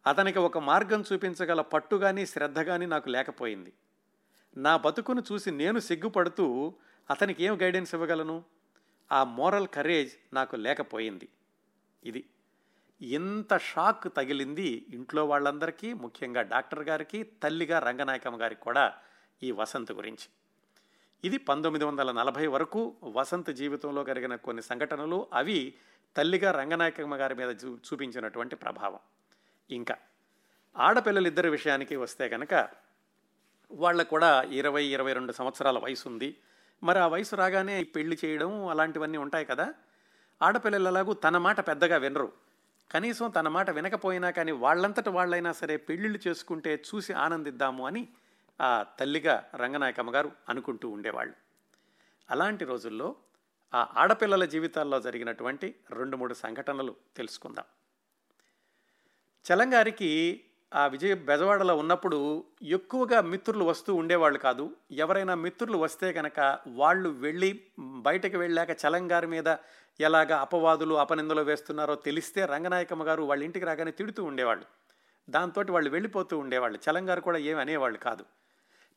అతనికి 0.05 0.39
ఒక 0.39 0.57
మార్గం 0.57 1.03
చూపించగల 1.13 1.61
పట్టు 1.61 1.95
కానీ 1.95 2.25
శ్రద్ధ 2.25 2.59
కానీ 2.59 2.85
నాకు 2.85 3.09
లేకపోయింది. 3.09 3.73
నా 4.57 4.77
బతుకును 4.77 5.23
చూసి 5.31 5.51
నేను 5.51 5.79
సిగ్గుపడుతూ 5.79 6.73
అతనికి 7.09 7.43
ఏం 7.43 7.61
గైడెన్స్ 7.61 7.95
ఇవ్వగలను? 7.95 8.43
ఆ 9.11 9.23
మోరల్ 9.23 9.67
కరేజ్ 9.67 10.11
నాకు 10.33 10.55
లేకపోయింది. 10.55 11.29
ఇది 12.03 12.29
ఎంత 13.01 13.57
షాక్ 13.57 14.15
తగిలింది 14.15 14.85
ఇంట్లో 14.89 15.25
వాళ్ళందరికీ 15.25 15.93
ముఖ్యంగా 15.93 16.41
డాక్టర్ 16.41 16.83
గారికి 16.83 17.23
తల్లిగా 17.23 17.79
రంగనాయకమ్మ 17.79 18.41
గారికి 18.41 18.61
కూడా 18.61 18.93
ఈ 19.43 19.51
వసంత్ 19.51 19.91
గురించి. 19.91 20.27
ఇది 21.23 21.37
పంతొమ్మిది 21.37 21.85
వందల 21.85 22.11
నలభై 22.11 22.47
వరకు 22.47 22.95
వసంత్ 23.03 23.49
జీవితంలో 23.49 24.03
జరిగిన 24.03 24.35
కొన్ని 24.35 24.61
సంఘటనలు 24.61 25.27
అవి 25.33 25.73
తల్లిగా 26.15 26.51
రంగనాయకమ్మ 26.51 27.15
గారి 27.15 27.35
మీద 27.35 27.55
చూ 27.65 27.77
చూపించినటువంటి 27.77 28.55
ప్రభావం. 28.55 28.99
ఇంకా 29.71 29.95
ఆడపిల్లలిద్దరి 30.77 31.49
విషయానికి 31.49 31.95
వస్తే 31.95 32.29
కనుక 32.29 32.69
వాళ్ళకు 33.71 34.09
కూడా 34.09 34.41
ఇరవై 34.41 34.83
ఇరవై 34.83 35.13
రెండు 35.13 35.31
సంవత్సరాల 35.31 35.79
వయసు 35.79 36.09
ఉంది 36.09 36.37
మరి 36.83 36.99
ఆ 36.99 37.07
వయసు 37.07 37.35
రాగానే 37.35 37.83
పెళ్ళి 37.83 38.17
చేయడం 38.25 38.67
అలాంటివన్నీ 38.67 39.17
ఉంటాయి 39.17 39.45
కదా. 39.45 39.73
ఆడపిల్లలు 40.41 40.87
ఎలాగూ 40.87 41.13
తన 41.13 41.37
మాట 41.37 41.67
పెద్దగా 41.67 41.97
వినరు. 41.97 42.31
కనీసం 42.91 43.29
తన 43.29 43.47
మాట 43.47 43.69
వినకపోయినా 43.69 44.29
కానీ 44.29 44.51
వాళ్ళంతట 44.51 45.09
వాళ్ళైనా 45.09 45.51
సరే 45.51 45.77
పెళ్ళిళ్ళు 45.77 46.19
చేసుకుంటే 46.27 46.83
చూసి 46.95 47.13
ఆనందిద్దాము 47.13 47.87
అని 47.87 48.07
ఆ 48.61 48.85
తల్లిగా 48.99 49.49
రంగనాయకమ్మ 49.55 50.15
గారు 50.15 50.31
అనుకుంటూ 50.49 50.89
ఉండేవాళ్ళు. 50.89 51.33
అలాంటి 52.29 52.65
రోజుల్లో 52.65 53.15
ఆ 53.73 53.87
ఆడపిల్లల 53.97 54.45
జీవితాల్లో 54.45 54.99
జరిగినటువంటి 54.99 55.75
రెండు 55.89 56.17
మూడు 56.17 56.33
సంఘటనలు 56.33 56.95
తెలుసుకుందాం. 57.17 57.65
చలంగారికి 59.45 60.41
ఆ 60.73 60.87
విజయ 60.87 61.13
బెజవాడలో 61.13 61.75
ఉన్నప్పుడు 61.75 62.43
ఎక్కువగా 62.61 63.21
మిత్రులు 63.21 63.63
వస్తూ 63.63 63.95
ఉండేవాళ్ళు 63.95 64.39
కాదు. 64.39 64.75
ఎవరైనా 64.91 65.35
మిత్రులు 65.35 65.77
వస్తే 65.77 66.13
కనుక 66.13 66.59
వాళ్ళు 66.67 67.09
వెళ్ళి 67.09 67.63
బయటకు 67.79 68.37
వెళ్ళాక 68.37 68.71
చలంగారి 68.71 69.27
మీద 69.27 69.55
ఎలాగ 69.99 70.33
అపవాదులు 70.33 70.95
అపనిందలు 70.95 71.41
వేస్తున్నారో 71.41 71.95
తెలిస్తే 71.95 72.45
రంగనాయకమ్మ 72.45 73.03
గారు 73.03 73.23
వాళ్ళ 73.23 73.43
ఇంటికి 73.43 73.65
రాగానే 73.65 73.91
తిడుతూ 73.91 74.23
ఉండేవాళ్ళు. 74.23 74.65
దాంతో 75.29 75.65
వాళ్ళు 75.69 75.89
వెళ్ళిపోతూ 75.89 76.37
ఉండేవాళ్ళు. 76.37 76.79
చలంగారు 76.89 77.21
కూడా 77.21 77.37
ఏమి 77.37 77.61
అనేవాళ్ళు 77.61 77.97
కాదు. 77.97 78.25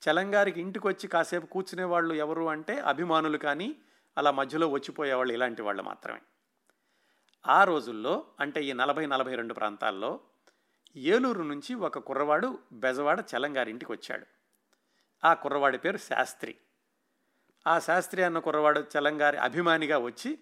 చలంగారికి 0.02 0.60
ఇంటికి 0.60 0.86
వచ్చి 0.86 1.08
కాసేపు 1.08 1.46
కూర్చునే 1.46 1.84
వాళ్ళు 1.84 2.14
ఎవరు 2.14 2.48
అంటే 2.48 2.78
అభిమానులు 2.78 3.38
కానీ 3.38 3.76
అలా 4.18 4.30
మధ్యలో 4.30 4.68
వచ్చిపోయేవాళ్ళు 4.68 5.32
ఇలాంటి 5.32 5.62
వాళ్ళు 5.62 5.82
మాత్రమే. 5.82 6.20
ఆ 7.48 7.64
రోజుల్లో 7.64 8.24
అంటే 8.40 8.64
ఈ 8.64 8.72
నలభై 8.72 9.06
నలభై 9.06 9.34
రెండు 9.34 9.54
ప్రాంతాల్లో 9.54 10.20
ఏలూరు 10.96 11.42
నుంచి 11.42 11.74
ఒక 11.74 11.98
కుర్రవాడు 11.98 12.58
బెజవాడ 12.72 13.24
చలంగారింటికి 13.36 13.92
వచ్చాడు 13.92 14.26
ఆ 15.24 15.34
కుర్రవాడి 15.34 15.78
పేరు 15.78 15.96
శాస్త్రి. 15.96 16.56
ఆ 17.66 17.78
శాస్త్రి 17.78 18.22
అన్న 18.22 18.38
కుర్రవాడు 18.38 18.80
చలంగారి 18.80 19.36
అభిమానిగా 19.36 19.98
వచ్చి 19.98 20.38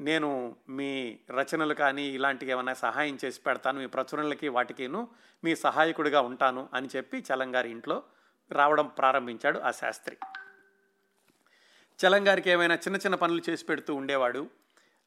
నేను 0.00 0.56
మీ 0.68 1.18
రచనలు 1.30 1.74
కానీ 1.74 2.02
ఇలాంటివి 2.02 2.52
ఏమైనా 2.52 2.74
సహాయం 2.74 3.18
చేసి 3.24 3.40
పెడతాను 3.40 3.78
మీ 3.78 3.86
ప్రచురణలకి 3.86 4.48
వాటికిను 4.48 5.08
మీ 5.44 5.56
సహాయకుడిగా 5.56 6.20
ఉంటాను 6.20 6.68
అని 6.74 6.88
చెప్పి 6.96 7.24
చలంగారి 7.32 7.70
ఇంట్లో 7.70 8.02
రావడం 8.50 8.86
ప్రారంభించాడు 8.86 9.58
ఆ 9.58 9.70
శాస్త్రి. 9.70 10.16
చలంగారికి 11.98 12.50
ఏమైనా 12.50 12.74
చిన్న 12.74 12.96
చిన్న 12.96 13.14
పనులు 13.14 13.42
చేసి 13.50 13.64
పెడుతూ 13.64 13.94
ఉండేవాడు 13.94 14.50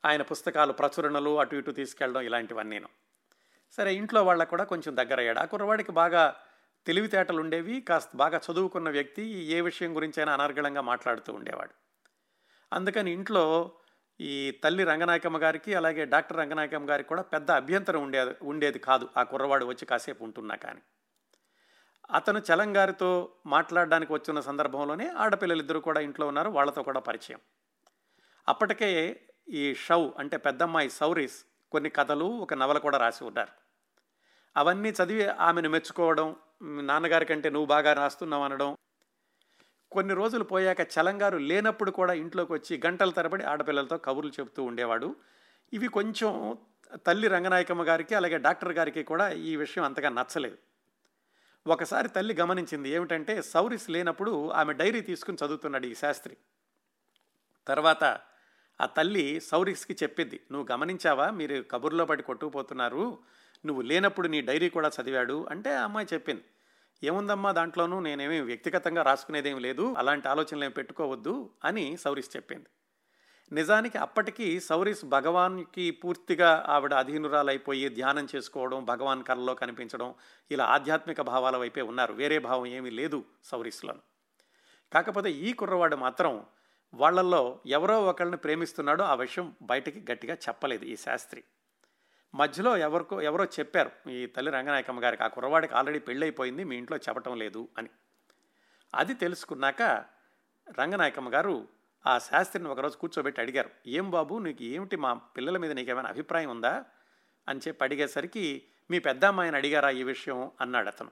ఆయన 0.06 0.22
పుస్తకాలు 0.22 0.74
ప్రచురణలు 0.74 1.40
అటు 1.40 1.56
ఇటు 1.56 1.72
తీసుకెళ్ళడం 1.72 2.22
ఇలాంటివన్నీ 2.22 2.76
నేను 2.76 2.90
సరే 3.72 3.96
ఇంట్లో 3.96 4.24
వాళ్ళకు 4.24 4.50
కూడా 4.50 4.64
కొంచెం 4.64 4.98
దగ్గర 4.98 5.20
అయ్యాడు 5.20 5.40
ఆ 5.40 5.46
కుర్రవాడికి 5.46 5.92
బాగా 5.92 6.36
తెలివితేటలు 6.86 7.42
ఉండేవి 7.42 7.82
కాస్త 7.82 8.10
బాగా 8.16 8.42
చదువుకున్న 8.52 8.90
వ్యక్తి 8.90 9.24
ఏ 9.24 9.62
విషయం 9.62 9.96
గురించైనా 9.96 10.34
అనర్గళంగా 10.34 10.82
మాట్లాడుతూ 10.82 11.34
ఉండేవాడు. 11.34 11.74
అందుకని 12.74 13.12
ఇంట్లో 13.12 13.72
ఈ 14.20 14.52
తల్లి 14.64 14.84
రంగనాయకమ్మ 14.84 15.38
గారికి 15.38 15.74
అలాగే 15.74 16.06
డాక్టర్ 16.06 16.38
రంగనాయకమ్మ 16.38 16.90
గారికి 16.90 17.10
కూడా 17.10 17.22
పెద్ద 17.22 17.52
అభ్యంతరం 17.52 18.04
ఉండేది 18.04 18.36
ఉండేది 18.42 18.80
కాదు 18.80 19.10
ఆ 19.18 19.24
కుర్రవాడు 19.24 19.66
వచ్చి 19.66 19.86
కాసేపు 19.86 20.24
ఉంటున్నా 20.24 20.56
కానీ. 20.56 20.82
అతను 22.12 22.40
చలంగారితో 22.40 23.36
మాట్లాడడానికి 23.46 24.14
వచ్చిన 24.14 24.40
సందర్భంలోనే 24.40 25.08
ఆడపిల్లలిద్దరూ 25.08 25.80
కూడా 25.80 26.02
ఇంట్లో 26.02 26.28
ఉన్నారు 26.28 26.50
వాళ్ళతో 26.50 26.84
కూడా 26.84 27.00
పరిచయం. 27.00 27.40
అప్పటికే 28.48 29.22
ఈ 29.50 29.76
షౌ 29.76 30.10
అంటే 30.18 30.38
పెద్దమ్మాయి 30.38 30.90
సౌరీస్ 30.90 31.46
కొన్ని 31.72 31.90
కథలు 31.90 32.26
ఒక 32.26 32.54
నవల 32.54 32.78
కూడా 32.78 32.98
రాసి 32.98 33.24
ఉన్నారు. 33.24 33.52
అవన్నీ 34.58 34.90
చదివి 34.90 35.28
ఆమెను 35.28 35.70
మెచ్చుకోవడం 35.70 36.36
నాన్నగారి 36.64 37.26
కంటే 37.26 37.50
నువ్వు 37.50 37.68
బాగా 37.68 37.94
రాస్తున్నావు 37.94 38.44
అనడం 38.44 38.78
కొన్ని 39.92 40.14
రోజులు 40.14 40.44
పోయాక 40.44 40.82
చలంగారు 40.82 41.38
లేనప్పుడు 41.38 41.92
కూడా 41.92 42.14
ఇంట్లోకి 42.14 42.54
వచ్చి 42.54 42.82
గంటల 42.86 43.10
తరబడి 43.10 43.44
ఆడపిల్లలతో 43.44 43.98
కబుర్లు 43.98 44.32
చెబుతూ 44.32 44.64
ఉండేవాడు. 44.64 45.16
ఇవి 45.74 45.88
కొంచెం 45.88 46.58
తల్లి 47.08 47.28
రంగనాయకమ్మ 47.28 47.84
గారికి 47.84 48.16
అలాగే 48.16 48.38
డాక్టర్ 48.38 48.74
గారికి 48.74 49.04
కూడా 49.04 49.30
ఈ 49.30 49.56
విషయం 49.56 49.84
అంతగా 49.84 50.10
నచ్చలేదు. 50.10 50.58
ఒకసారి 51.68 52.10
తల్లి 52.10 52.34
గమనించింది 52.34 52.90
ఏమిటంటే 52.90 53.42
సౌరిస్ 53.42 53.90
లేనప్పుడు 53.90 54.50
ఆమె 54.50 54.74
డైరీ 54.74 55.02
తీసుకుని 55.02 55.38
చదువుతున్నాడు 55.46 55.86
ఈ 55.86 55.96
శాస్త్రి. 55.96 56.38
తర్వాత 57.68 58.20
ఆ 58.82 58.86
తల్లి 58.86 59.40
సౌరిక్స్కి 59.40 59.94
చెప్పింది 60.04 60.40
నువ్వు 60.52 60.68
గమనించావా? 60.72 61.30
మీరు 61.30 61.64
కబుర్లో 61.72 62.06
పడి 62.06 62.24
కొట్టుకుపోతున్నారు. 62.24 63.20
నువ్వు 63.66 63.82
లేనప్పుడు 63.82 64.28
నీ 64.28 64.42
డైరీ 64.42 64.70
కూడా 64.70 64.92
చదివాడు 65.02 65.48
అంటే 65.50 65.76
ఆ 65.76 65.84
అమ్మాయి 65.84 66.08
చెప్పింది. 66.14 66.44
ఏముందమ్మా 67.04 67.52
దాంట్లోనూ 67.52 68.00
నేనేమి 68.00 68.42
వ్యక్తిగతంగా 68.42 69.02
రాసుకునేదేం 69.04 69.58
లేదు. 69.58 69.96
అలాంటి 69.98 70.28
ఆలోచనలు 70.28 70.64
ఏమి 70.64 70.74
పెట్టుకోవద్దు 70.74 71.50
అని 71.66 71.98
సౌరీస్ 71.98 72.36
చెప్పింది. 72.36 72.66
నిజానికి 73.52 73.98
అప్పటికి 73.98 74.60
సౌరీస్ 74.60 75.06
భగవాన్కి 75.06 75.92
పూర్తిగా 75.92 76.66
ఆవిడ 76.68 76.94
అధీనురాలైపోయి 76.94 77.90
ధ్యానం 77.90 78.28
చేసుకోవడం 78.36 78.86
భగవాన్ 78.86 79.24
కళ్ళలో 79.24 79.56
కనిపించడం 79.56 80.14
ఇలా 80.52 80.66
ఆధ్యాత్మిక 80.66 81.22
భావాల 81.22 81.58
వైపే 81.58 81.82
ఉన్నారు. 81.82 82.14
వేరే 82.14 82.40
భావం 82.40 82.66
ఏమీ 82.66 82.90
లేదు 82.90 83.24
సౌరీస్లో 83.44 83.96
కాకపోతే 84.94 85.32
ఈ 85.32 85.54
కుర్రవాడు 85.54 85.96
మాత్రం 85.96 86.46
వాళ్ళల్లో 86.94 87.60
ఎవరో 87.66 88.06
ఒకరిని 88.06 88.38
ప్రేమిస్తున్నాడో 88.38 89.04
ఆ 89.04 89.14
విషయం 89.14 89.56
బయటికి 89.62 90.12
గట్టిగా 90.12 90.34
చెప్పలేదు 90.36 90.86
ఈ 90.86 90.96
శాస్త్రి. 90.96 91.44
మధ్యలో 92.36 92.78
ఎవరికో 92.78 93.22
ఎవరో 93.22 93.46
చెప్పారు 93.46 94.10
ఈ 94.10 94.26
తల్లి 94.26 94.52
రంగనాయకమ్మ 94.52 95.04
గారికి 95.04 95.24
ఆ 95.24 95.28
కుర్రవాడికి 95.28 95.74
ఆల్రెడీ 95.74 96.00
పెళ్ళైపోయింది 96.00 96.64
మీ 96.64 96.78
ఇంట్లో 96.78 96.98
చెప్పటం 96.98 97.38
లేదు 97.38 97.68
అని. 97.78 97.90
అది 98.96 99.14
తెలుసుకున్నాక 99.14 99.82
రంగనాయకమ్మ 100.80 101.34
గారు 101.34 101.68
ఆ 102.08 102.18
శాస్త్రిని 102.18 102.70
ఒకరోజు 102.70 102.98
కూర్చోబెట్టి 102.98 103.42
అడిగారు 103.42 103.70
ఏం 103.88 104.10
బాబు 104.10 104.36
నీకు 104.38 104.64
ఏమిటి 104.64 104.96
మా 104.96 105.14
పిల్లల 105.14 105.58
మీద 105.58 105.72
నీకేమైనా 105.72 106.10
అభిప్రాయం 106.10 106.50
ఉందా? 106.50 106.86
అని 107.50 107.60
చెప్పి 107.68 107.84
అడిగేసరికి 107.84 108.64
మీ 108.92 109.00
పెద్ద 109.00 109.26
అమ్మాయిని 109.26 109.58
అడిగారా 109.58 109.90
ఈ 109.90 110.04
విషయం? 110.04 110.52
అన్నాడు 110.62 110.88
అతను. 110.88 111.12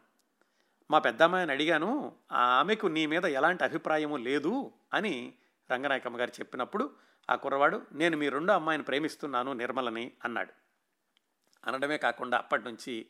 మా 0.91 0.99
పెద్ద 0.99 1.23
అమ్మాయిని 1.23 1.51
అడిగాను 1.51 2.15
ఆమెకు 2.31 2.87
నీ 2.87 3.05
మీద 3.05 3.25
ఎలాంటి 3.25 3.63
అభిప్రాయము 3.63 4.17
లేదు 4.17 4.71
అని 4.93 5.33
రంగనాయకమ్మ 5.71 6.19
గారు 6.19 6.31
చెప్పినప్పుడు 6.39 6.91
ఆ 7.29 7.35
కుర్రవాడు 7.35 7.81
నేను 7.91 8.17
మీ 8.17 8.29
రెండో 8.29 8.53
అమ్మాయిని 8.53 8.83
ప్రేమిస్తున్నాను 8.83 9.53
నిర్మలని 9.53 10.11
అన్నాడు. 10.25 10.53
అనడమే 11.67 11.97
కాకుండా 11.97 12.37
అప్పటి 12.37 12.63
నుంచి 12.63 13.05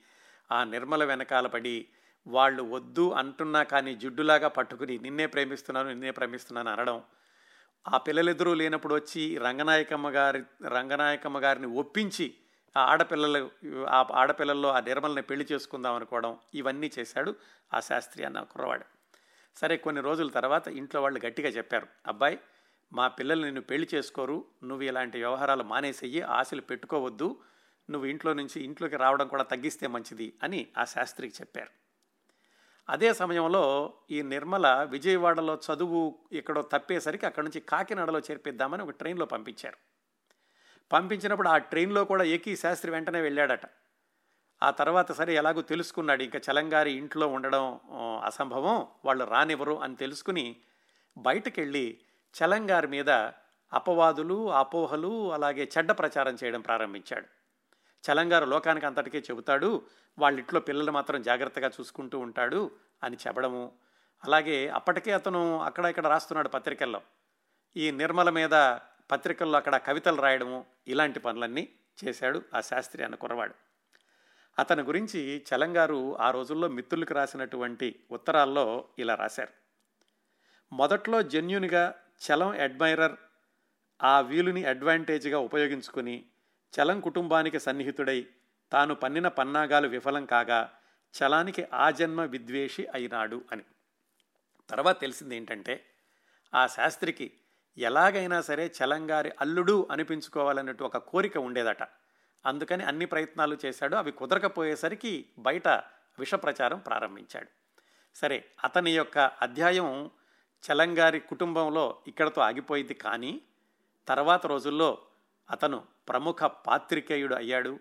ఆ 0.52 0.64
నిర్మల 0.64 1.04
వెనకాల 1.04 1.48
పడి 1.48 1.88
వాళ్ళు 2.28 2.64
వద్దు 2.64 3.12
అంటున్నా 3.12 3.64
కానీ 3.64 3.96
జిడ్డులాగా 3.96 4.48
పట్టుకుని 4.48 4.98
నిన్నే 4.98 5.26
ప్రేమిస్తున్నాను 5.26 5.90
నిన్నే 5.90 6.12
ప్రేమిస్తున్నాను 6.12 6.72
అనడం 6.72 7.04
ఆ 7.88 7.98
పిల్లలిద్దరూ 7.98 8.54
లేనప్పుడు 8.54 8.96
వచ్చి 8.96 9.38
రంగనాయకమ్మ 9.38 10.10
గారి 10.10 10.44
రంగనాయకమ్మ 10.68 11.40
గారిని 11.40 11.68
ఒప్పించి 11.68 12.34
ఆ 12.78 12.82
ఆడపిల్లలు 12.82 13.52
ఆ 13.90 14.06
ఆడపిల్లల్లో 14.12 14.70
ఆ 14.70 14.80
నిర్మలని 14.80 15.22
పెళ్ళి 15.22 15.48
చేసుకుందాం 15.52 15.96
అనుకోవడం 15.96 16.38
ఇవన్నీ 16.54 16.92
చేశాడు 17.00 17.36
ఆ 17.74 17.80
శాస్త్రి 17.80 18.24
అన్న 18.24 18.40
కుర్రవాడు. 18.42 18.97
సరే 19.58 19.78
కొన్ని 19.78 20.02
రోజుల 20.02 20.30
తర్వాత 20.30 20.68
ఇంట్లో 20.68 21.02
వాళ్ళు 21.02 21.26
గట్టిగా 21.26 21.50
చెప్పారు 21.50 21.88
అబ్బాయి 22.08 22.40
మా 22.94 23.08
పిల్లలు 23.08 23.44
నిన్ను 23.44 23.62
పెళ్ళి 23.62 23.88
చేసుకోరు 23.94 24.46
నువ్వు 24.64 24.84
ఇలాంటి 24.86 25.18
వ్యవహారాలు 25.18 25.64
మానేసేయి 25.64 26.22
ఆశలు 26.22 26.62
పెట్టుకోవద్దు 26.62 27.42
నువ్వు 27.90 28.08
ఇంట్లో 28.08 28.34
నుంచి 28.34 28.64
ఇంట్లోకి 28.64 28.96
రావడం 28.96 29.28
కూడా 29.28 29.44
తగ్గిస్తే 29.44 29.88
మంచిది 29.88 30.34
అని 30.44 30.68
ఆ 30.78 30.84
శాస్త్రికి 30.84 31.34
చెప్పారు. 31.42 31.72
అదే 32.90 33.14
సమయంలో 33.14 33.94
ఈ 34.12 34.22
నిర్మల 34.22 34.88
విజయవాడలో 34.90 35.56
చదువు 35.56 36.20
ఎక్కడో 36.34 36.62
తప్పేసరికి 36.62 37.26
అక్కడి 37.26 37.46
నుంచి 37.46 37.60
కాకినాడలో 37.60 38.20
చేర్పిద్దామని 38.20 38.84
ఒక 38.84 38.90
ట్రైన్లో 38.90 39.26
పంపించారు. 39.26 39.78
పంపించినప్పుడు 40.92 41.50
ఆ 41.50 41.58
ట్రైన్లో 41.58 42.06
కూడా 42.06 42.24
ఏకీ 42.24 42.56
శాస్త్రి 42.56 42.92
వెంటనే 42.92 43.22
వెళ్ళాడట. 43.22 43.66
ఆ 44.64 44.72
తర్వాత 44.72 45.12
సరే 45.12 45.36
ఎలాగో 45.36 45.62
తెలుసుకున్నాడు. 45.62 46.24
ఇంకా 46.24 46.40
చలంగారి 46.52 46.92
ఇంట్లో 46.92 47.28
ఉండడం 47.28 47.80
అసంభవం 48.24 48.88
వాళ్ళు 49.06 49.26
రానివ్వరు 49.26 49.80
అని 49.82 49.96
తెలుసుకుని 49.96 50.56
బయటకెళ్ళి 51.18 52.00
చలంగారి 52.38 52.88
మీద 52.88 53.10
అపవాదులు 53.74 54.52
అపోహలు 54.52 55.34
అలాగే 55.34 55.70
చెడ్డ 55.78 55.92
ప్రచారం 55.92 56.38
చేయడం 56.44 56.62
ప్రారంభించాడు. 56.62 57.28
చలంగారు 58.04 58.46
లోకానికి 58.46 58.86
అంతటికే 58.86 59.20
చెబుతాడు. 59.20 59.82
వాళ్ళ 60.20 60.40
ఇంట్లో 60.40 60.60
పిల్లలు 60.60 60.92
మాత్రం 60.92 61.22
జాగ్రత్తగా 61.22 61.68
చూసుకుంటూ 61.68 62.20
ఉంటాడు 62.20 62.72
అని 63.04 63.18
చెప్పడము. 63.28 63.72
అలాగే 64.24 64.68
అప్పటికే 64.68 65.12
అతను 65.12 65.60
అక్కడ 65.60 65.86
ఇక్కడ 65.86 66.08
రాస్తున్నాడు 66.08 66.50
పత్రికల్లో. 66.50 67.02
ఈ 67.78 67.92
నిర్మల 67.92 68.30
మీద 68.30 68.50
పత్రికల్లో 69.12 69.58
అక్కడ 69.58 69.78
కవితలు 69.78 70.22
రాయడము 70.22 70.66
ఇలాంటి 70.88 71.20
పనులన్నీ 71.20 71.70
చేశాడు 72.06 72.42
ఆ 72.56 72.62
శాస్త్రి 72.62 73.04
అన్న 73.04 73.16
కుర్రవాడు. 73.16 73.67
అతని 74.60 74.82
గురించి 74.82 75.46
చలంగారు 75.52 76.18
ఆ 76.18 76.32
రోజుల్లో 76.32 76.68
మిత్రులకు 76.68 77.14
రాసినటువంటి 77.14 78.00
ఉత్తరాల్లో 78.12 78.86
ఇలా 79.00 79.16
రాశారు. 79.16 79.54
మొదట్లో 80.76 81.22
జెన్యున్గా 81.24 81.96
చలం 82.22 82.50
అడ్మైరర్ 82.50 83.16
ఆ 84.04 84.22
వీలుని 84.22 84.66
అడ్వాంటేజ్గా 84.66 85.40
ఉపయోగించుకుని 85.40 86.26
చలం 86.74 87.00
కుటుంబానికి 87.00 87.60
సన్నిహితుడై 87.60 88.28
తాను 88.72 88.96
పన్నిన 88.96 89.28
పన్నాగాలు 89.28 89.88
విఫలం 89.88 90.26
కాగా 90.26 90.74
చలానికి 91.14 91.68
ఆజన్మ 91.74 92.22
విద్వేషి 92.22 92.88
అయినాడు 92.94 93.42
అని. 93.52 93.64
తర్వాత 94.70 95.00
తెలిసింది 95.00 95.36
ఏంటంటే 95.36 95.86
ఆ 96.54 96.68
శాస్త్రికి 96.68 97.32
ఎలాగైనా 97.78 98.42
సరే 98.42 98.72
చలంగారి 98.84 99.32
అల్లుడు 99.42 99.88
అనిపించుకోవాలన్నట్టు 99.92 100.84
ఒక 100.84 100.98
కోరిక 100.98 101.38
ఉండేదట. 101.38 101.84
అందుకని 102.46 102.84
అన్ని 102.84 103.06
ప్రయత్నాలు 103.06 103.58
చేశాడు. 103.66 103.96
అవి 103.96 104.12
కుదరకపోయేసరికి 104.12 105.30
బయట 105.40 105.68
విష 106.20 106.36
ప్రచారం 106.36 106.80
ప్రారంభించాడు. 106.80 107.48
సరే 108.16 108.46
అతని 108.64 108.92
యొక్క 108.92 109.18
అధ్యాయం 109.18 110.12
చలంగారి 110.64 111.20
కుటుంబంలో 111.20 111.98
ఇక్కడతో 112.08 112.42
ఆగిపోయింది 112.42 112.94
కానీ 112.94 113.42
తర్వాత 114.08 114.46
రోజుల్లో 114.46 114.98
అతను 115.52 115.84
ప్రముఖ 116.10 116.44
పాత్రికేయుడు 116.44 117.36
అయ్యాడు. 117.36 117.80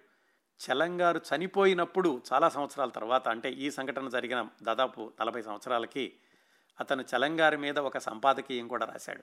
చలంగారు 0.61 1.21
చనిపోయినప్పుడు 1.35 2.23
చాలా 2.33 2.49
సంవత్సరాల 2.49 2.89
తర్వాత 2.89 3.29
అంటే 3.29 3.51
ఈ 3.51 3.71
సంఘటన 3.71 4.09
జరిగిన 4.09 4.49
దాదాపు 4.63 5.13
నలభై 5.21 5.43
సంవత్సరాలకి 5.43 6.17
అతను 6.81 7.03
చలంగారి 7.03 7.57
మీద 7.57 7.79
ఒక 7.79 7.99
సంపాదకీయం 7.99 8.69
కూడా 8.69 8.87
రాశాడు. 8.87 9.23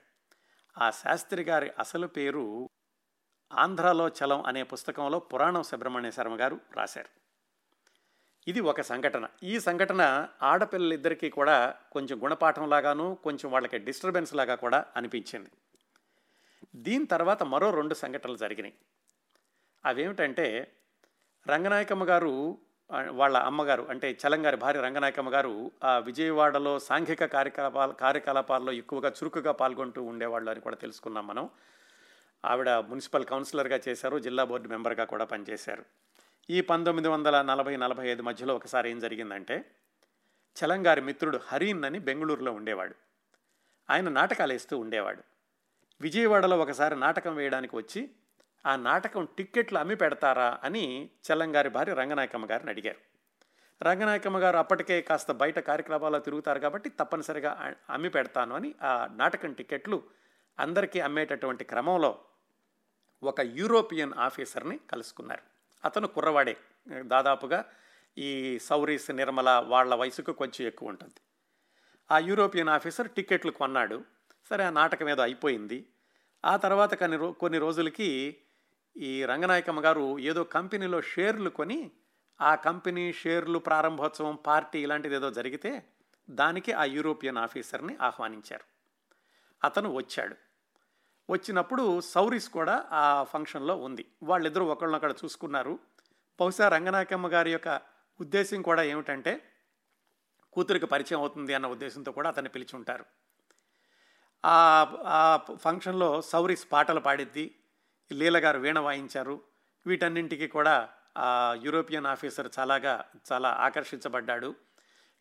ఆ 0.78 0.90
శాస్త్రి 0.90 1.42
గారి 1.42 1.70
అసలు 1.78 2.06
పేరు 2.06 2.70
ఆంధ్రాలో 3.56 4.08
చలం 4.08 4.42
అనే 4.46 4.62
పుస్తకంలో 4.62 5.18
పురాణం 5.18 5.62
సుబ్రహ్మణ్య 5.62 6.10
శర్మ 6.10 6.40
గారు 6.40 6.60
రాశారు. 6.76 7.08
ఇది 8.48 8.60
ఒక 8.60 8.80
సంఘటన. 8.80 9.28
ఈ 9.42 9.60
సంఘటన 9.60 10.28
ఆడపిల్లలిద్దరికీ 10.42 11.30
కూడా 11.30 11.74
కొంచెం 11.92 12.24
గుణపాఠంలాగాను 12.24 13.18
కొంచెం 13.24 13.50
వాళ్ళకి 13.50 13.78
డిస్టర్బెన్స్ 13.78 14.34
లాగా 14.34 14.54
కూడా 14.54 14.84
అనిపించింది. 14.96 15.50
దీని 16.74 17.06
తర్వాత 17.06 17.42
మరో 17.42 17.70
రెండు 17.70 17.94
సంఘటనలు 17.94 18.36
జరిగినాయి. 18.36 18.74
అవేమిటంటే 19.86 20.72
రంగనాయకమ్మ 21.48 22.04
గారు 22.04 22.58
వాళ్ళ 23.10 23.36
అమ్మగారు 23.36 23.82
అంటే 23.82 24.18
చలంగారి 24.26 24.56
భార్య 24.56 24.80
రంగనాయకమ్మ 24.80 25.34
గారు 25.34 25.70
ఆ 25.84 25.98
విజయవాడలో 25.98 26.78
సాంఘిక 26.78 27.24
కార్యకలాపాల 27.24 27.92
కార్యకలాపాల్లో 27.92 28.72
ఎక్కువగా 28.72 29.08
చురుకుగా 29.08 29.52
పాల్గొంటూ 29.52 30.02
ఉండేవాళ్ళు 30.02 30.50
అని 30.50 30.60
కూడా 30.60 30.76
తెలుసుకున్నాం 30.76 31.26
మనం. 31.26 31.50
ఆవిడ 32.44 32.70
మున్సిపల్ 32.70 33.24
కౌన్సిలర్గా 33.24 33.80
చేశారు 33.88 34.18
జిల్లా 34.18 34.44
బోర్డు 34.44 34.68
మెంబర్గా 34.68 35.04
కూడా 35.04 35.24
పనిచేశారు. 35.24 35.84
ఈ 36.50 36.60
పంతొమ్మిది 36.60 37.08
వందల 37.08 37.42
నలభై 37.42 37.76
నలభై 37.76 38.08
ఐదు 38.08 38.22
మధ్యలో 38.22 38.56
ఒకసారి 38.56 38.90
ఏం 38.90 38.98
జరిగిందంటే 38.98 39.64
చలంగారి 40.56 41.00
మిత్రుడు 41.00 41.40
హరీన్ 41.46 41.84
అని 41.84 41.98
బెంగళూరులో 41.98 42.52
ఉండేవాడు. 42.52 42.94
ఆయన 43.90 44.08
నాటకాలు 44.08 44.52
వేస్తూ 44.52 44.78
ఉండేవాడు. 44.78 45.22
విజయవాడలో 46.00 46.58
ఒకసారి 46.58 46.96
నాటకం 46.96 47.36
వేయడానికి 47.36 47.76
వచ్చి 47.76 48.10
ఆ 48.66 48.76
నాటకం 48.76 49.28
టిక్కెట్లు 49.38 49.78
అమ్మి 49.78 49.96
పెడతారా? 49.96 50.58
అని 50.64 51.10
చల్లంగారి 51.32 51.68
భార్య 51.68 51.94
రంగనాయకమ్మ 51.94 52.50
గారిని 52.50 52.70
అడిగారు. 52.70 52.98
రంగనాయకమ్మ 53.84 54.38
గారు 54.38 54.56
అప్పటికే 54.56 55.02
కాస్త 55.02 55.32
బయట 55.32 55.58
కార్యక్రమాల్లో 55.58 56.18
తిరుగుతారు 56.18 56.58
కాబట్టి 56.58 56.88
తప్పనిసరిగా 56.88 57.74
అమ్మి 57.90 58.10
పెడతాను 58.10 58.54
అని 58.54 58.74
ఆ 58.82 59.08
నాటకం 59.16 59.52
టిక్కెట్లు 59.52 60.02
అందరికీ 60.58 61.00
అమ్మేటటువంటి 61.00 61.64
క్రమంలో 61.64 62.18
ఒక 63.22 63.40
యూరోపియన్ 63.40 64.12
ఆఫీసర్ని 64.14 64.80
కలుసుకున్నారు. 64.90 65.42
అతను 65.84 66.08
కుర్రవాడే. 66.08 66.56
దాదాపుగా 66.88 67.64
ఈ 68.18 68.58
సౌరీస్ 68.58 69.10
నిర్మల 69.10 69.64
వాళ్ళ 69.66 69.94
వయసుకు 69.94 70.32
కొంచెం 70.32 70.66
ఎక్కువ 70.66 70.88
ఉంటుంది. 70.88 71.20
ఆ 72.10 72.18
యూరోపియన్ 72.18 72.68
ఆఫీసర్ 72.68 73.10
టిక్కెట్లు 73.10 73.50
కొన్నాడు. 73.50 74.04
సరే 74.48 74.64
ఆ 74.64 74.70
నాటకం 74.70 75.08
ఏదో 75.08 75.22
అయిపోయింది. 75.22 75.88
ఆ 76.44 76.56
తర్వాత 76.56 76.94
కొన్ని 76.94 77.16
రో 77.16 77.32
కొన్ని 77.32 77.58
రోజులకి 77.58 78.36
ఈ 78.96 79.24
రంగనాయకమ్మ 79.24 79.84
గారు 79.84 80.18
ఏదో 80.18 80.44
కంపెనీలో 80.44 81.00
షేర్లు 81.00 81.50
కొని 81.50 81.90
ఆ 82.40 82.54
కంపెనీ 82.54 83.12
షేర్లు 83.12 83.58
ప్రారంభోత్సవం 83.58 84.38
పార్టీ 84.46 84.82
ఇలాంటిది 84.82 85.14
ఏదో 85.14 85.30
జరిగితే 85.30 85.84
దానికి 86.30 86.72
ఆ 86.72 86.84
యూరోపియన్ 86.84 87.38
ఆఫీసర్ని 87.38 87.96
ఆహ్వానించారు. 88.00 88.64
అతను 89.64 89.94
వచ్చాడు. 89.94 90.36
వచ్చినప్పుడు 91.30 92.00
సౌరీస్ 92.00 92.48
కూడా 92.48 92.84
ఆ 92.92 93.24
ఫంక్షన్లో 93.24 93.76
ఉంది. 93.76 94.04
వాళ్ళిద్దరూ 94.22 94.66
ఒకళ్ళనొకడ 94.66 95.14
చూసుకున్నారు. 95.24 95.78
బహుశా 96.40 96.68
రంగనాయకమ్మ 96.68 97.28
గారి 97.28 97.52
యొక్క 97.52 97.80
ఉద్దేశం 98.20 98.62
కూడా 98.62 98.82
ఏమిటంటే 98.82 99.42
కూతురికి 100.52 100.86
పరిచయం 100.86 101.20
అవుతుంది 101.20 101.54
అన్న 101.54 101.66
ఉద్దేశంతో 101.66 102.12
కూడా 102.12 102.28
అతన్ని 102.28 102.48
పిలిచి 102.48 102.76
ఉంటారు. 102.76 103.04
ఆ 104.44 105.38
ఫంక్షన్లో 105.56 106.22
సౌరీస్ 106.22 106.66
పాటలు 106.72 107.00
పాడిద్ది 107.00 107.58
లీల 108.12 108.38
గారు 108.44 108.58
వీణ 108.58 108.78
వాయించారు. 108.78 109.40
వీటన్నింటికి 109.86 110.48
కూడా 110.48 110.88
ఆ 111.18 111.56
యూరోపియన్ 111.62 112.06
ఆఫీసర్ 112.06 112.48
చాలాగా 112.58 113.04
చాలా 113.32 113.48
ఆకర్షించబడ్డాడు. 113.48 114.54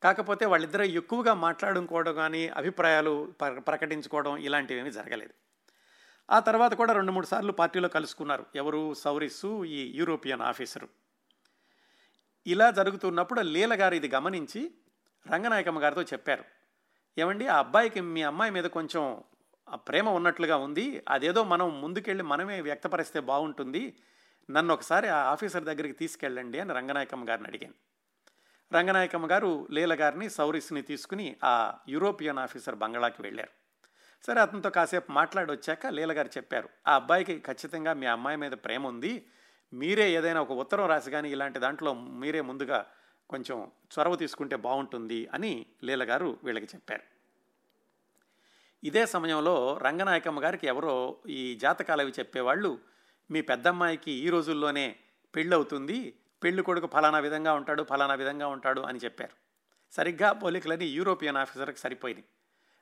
కాకపోతే 0.03 0.45
వాళ్ళిద్దరూ 0.45 0.83
ఎక్కువగా 0.83 1.33
మాట్లాడుకోవడం 1.33 2.15
కానీ 2.15 2.47
అభిప్రాయాలు 2.47 3.33
ప్రకటించుకోవడం 3.41 4.37
ఇలాంటివి 4.37 4.91
జరగలేదు. 4.91 5.33
ఆ 6.29 6.39
తర్వాత 6.39 6.73
కూడా 6.73 6.93
రెండు 6.93 7.11
మూడు 7.11 7.25
సార్లు 7.25 7.51
పార్టీలో 7.51 7.89
కలుసుకున్నారు. 7.89 8.45
ఎవరు? 8.55 8.93
సౌరిస్సు 8.93 9.65
ఈ 9.65 9.97
యూరోపియన్ 9.97 10.41
ఆఫీసరు. 10.41 10.89
ఇలా 12.47 12.71
జరుగుతున్నప్పుడు 12.71 13.41
లీల 13.41 13.81
గారు 13.81 13.95
ఇది 13.95 14.07
గమనించి 14.07 14.71
రంగనాయకమ్మ 15.31 15.83
గారితో 15.83 16.03
చెప్పారు. 16.03 16.43
ఏమండి 17.17 17.47
ఆ 17.47 17.59
అబ్బాయికి 17.59 18.01
మీ 18.01 18.21
అమ్మాయి 18.21 18.51
మీద 18.51 18.63
కొంచెం 18.63 19.23
ప్రేమ 19.73 20.09
ఉన్నట్లుగా 20.09 20.57
ఉంది. 20.57 21.03
అదేదో 21.09 21.43
మనం 21.43 21.81
ముందుకెళ్ళి 21.81 22.23
మనమే 22.23 22.61
వ్యక్తపరిస్తే 22.61 23.19
బాగుంటుంది. 23.19 23.97
నన్ను 24.49 24.73
ఒకసారి 24.73 25.07
ఆ 25.07 25.17
ఆఫీసర్ 25.17 25.63
దగ్గరికి 25.63 25.93
తీసుకెళ్ళండి 25.93 26.59
అని 26.59 26.73
రంగనాయకమ్మ 26.73 27.29
గారిని 27.29 27.47
అడిగాను. 27.47 27.73
రంగనాయకమ్మ 28.73 29.31
గారు 29.31 29.67
లీల 29.71 30.01
గారిని 30.01 30.29
సౌరిస్ని 30.29 30.81
తీసుకుని 30.81 31.35
ఆ 31.43 31.73
యూరోపియన్ 31.89 32.39
ఆఫీసర్ 32.39 32.75
బంగళాకి 32.75 33.21
వెళ్ళారు. 33.21 33.62
సరే 34.25 34.41
అతనితో 34.41 34.69
కాసేపు 34.69 35.11
మాట్లాడి 35.11 35.51
వచ్చాక 35.51 35.87
లీలగారు 35.87 36.27
చెప్పారు 36.27 36.69
ఆ 36.87 36.95
అబ్బాయికి 36.95 37.39
ఖచ్చితంగా 37.39 37.93
మీ 37.93 38.05
అమ్మాయి 38.05 38.37
మీద 38.37 38.51
ప్రేమ 38.51 38.87
ఉంది. 38.87 39.27
మీరే 39.73 40.11
ఏదైనా 40.11 40.41
ఒక 40.41 40.51
ఉత్తరం 40.51 40.85
రాసి 40.85 41.11
కానీ 41.11 41.29
ఇలాంటి 41.29 41.59
దాంట్లో 41.59 41.93
మీరే 41.93 42.41
ముందుగా 42.41 42.85
కొంచెం 43.29 43.71
చొరవ 43.93 44.15
తీసుకుంటే 44.15 44.55
బాగుంటుంది 44.55 45.27
అని 45.33 45.65
లీలగారు 45.83 46.39
వీళ్ళకి 46.43 46.65
చెప్పారు. 46.65 47.03
ఇదే 48.83 49.05
సమయంలో 49.05 49.79
రంగనాయకమ్మ 49.81 50.43
గారికి 50.43 50.67
ఎవరో 50.67 51.17
ఈ 51.29 51.55
జాతకాలవి 51.55 52.13
చెప్పేవాళ్ళు 52.19 52.79
మీ 53.31 53.41
పెద్దమ్మాయికి 53.41 54.11
ఈ 54.11 54.29
రోజుల్లోనే 54.29 54.95
పెళ్ళి 55.35 55.55
అవుతుంది 55.55 56.19
పెళ్ళి 56.43 56.63
కొడుకు 56.63 56.87
ఫలానా 56.87 57.19
విధంగా 57.19 57.53
ఉంటాడు 57.53 57.83
ఫలానా 57.83 58.13
విధంగా 58.13 58.47
ఉంటాడు 58.47 58.81
అని 58.81 58.99
చెప్పారు. 58.99 59.35
సరిగ్గా 59.91 60.31
పోలికలని 60.31 60.85
యూరోపియన్ 60.85 61.37
ఆఫీసర్కి 61.37 61.79
సరిపోయినాయి. 61.79 62.25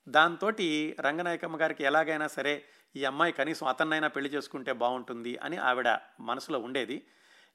దాంతో 0.08 0.52
రంగనాయకమ్మ 1.00 1.62
గారికి 1.62 1.84
ఎలాగైనా 1.84 2.28
సరే 2.28 2.66
ఈ 2.96 3.06
అమ్మాయి 3.06 3.34
కనీసం 3.34 3.68
అతన్నైనా 3.68 4.08
పెళ్ళి 4.08 4.30
చేసుకుంటే 4.30 4.72
బాగుంటుంది 4.72 5.38
అని 5.38 5.58
ఆవిడ 5.58 5.88
మనసులో 6.20 6.60
ఉండేది. 6.60 7.08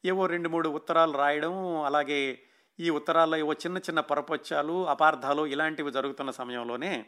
ఏవో 0.04 0.26
రెండు 0.26 0.48
మూడు 0.48 0.68
ఉత్తరాలు 0.68 1.12
రాయడం 1.12 1.82
అలాగే 1.82 2.42
ఈ 2.80 2.90
ఉత్తరాల్లో 2.90 3.36
ఏవో 3.36 3.52
చిన్న 3.52 3.78
చిన్న 3.78 4.00
పొరపొచ్చాలు 4.00 4.88
అపార్థాలు 4.88 5.46
ఇలాంటివి 5.46 5.90
జరుగుతున్న 5.90 6.30
సమయంలోనే 6.30 7.06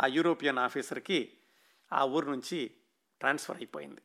ఆ 0.00 0.06
యూరోపియన్ 0.06 0.58
ఆఫీసర్కి 0.58 1.32
ఆ 1.92 2.04
ఊరు 2.04 2.30
నుంచి 2.30 2.70
ట్రాన్స్ఫర్ 3.20 3.56
అయిపోయింది. 3.56 4.00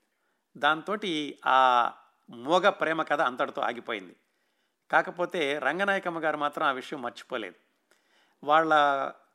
దాంతో 0.57 0.97
ఆ 1.45 1.91
మోగ 2.29 2.69
ప్రేమ 2.69 3.03
కథ 3.03 3.21
అంతటితో 3.21 3.61
ఆగిపోయింది. 3.61 4.15
కాకపోతే 4.91 5.59
రంగనాయకమ్మ 5.59 6.19
గారు 6.19 6.37
మాత్రం 6.37 6.67
ఆ 6.67 6.71
విషయం 6.71 7.01
మర్చిపోలేదు. 7.01 7.55
వాళ్ళ 8.43 8.73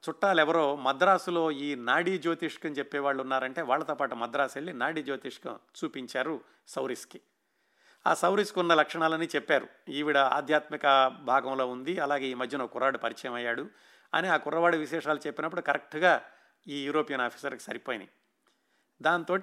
చుట్టాలెవరో 0.08 0.76
మద్రాసులో 0.76 1.50
ఈ 1.50 1.74
నాడీ 1.74 2.18
జ్యోతిష్కం 2.18 2.70
చెప్పేవాళ్ళు 2.70 3.22
ఉన్నారంటే 3.22 3.62
వాళ్ళతో 3.62 3.94
పాటు 3.94 4.14
మద్రాసు 4.14 4.52
వెళ్ళి 4.56 4.72
నాడీ 4.72 5.02
జ్యోతిష్కం 5.02 5.58
చూపించారు 5.84 6.40
సౌరిస్కి. 6.68 7.20
ఆ 8.06 8.14
సౌరిస్కి 8.14 8.60
ఉన్న 8.60 8.74
లక్షణాలని 8.74 9.26
చెప్పారు. 9.26 9.66
ఈవిడ 9.88 10.16
ఆధ్యాత్మిక 10.18 11.12
భాగంలో 11.22 11.66
ఉంది 11.66 11.98
అలాగే 11.98 12.24
ఈ 12.24 12.34
మధ్యన 12.34 12.64
కుర్రాడు 12.64 12.98
పరిచయం 12.98 13.34
అయ్యాడు 13.34 13.70
అని 14.14 14.28
ఆ 14.28 14.36
కుర్రవాడి 14.36 14.78
విశేషాలు 14.78 15.20
చెప్పినప్పుడు 15.26 15.60
కరెక్ట్గా 15.60 16.22
ఈ 16.68 16.84
యూరోపియన్ 16.84 17.22
ఆఫీసర్కి 17.22 17.62
సరిపోయినాయి. 17.62 18.10
దాంతో 19.02 19.38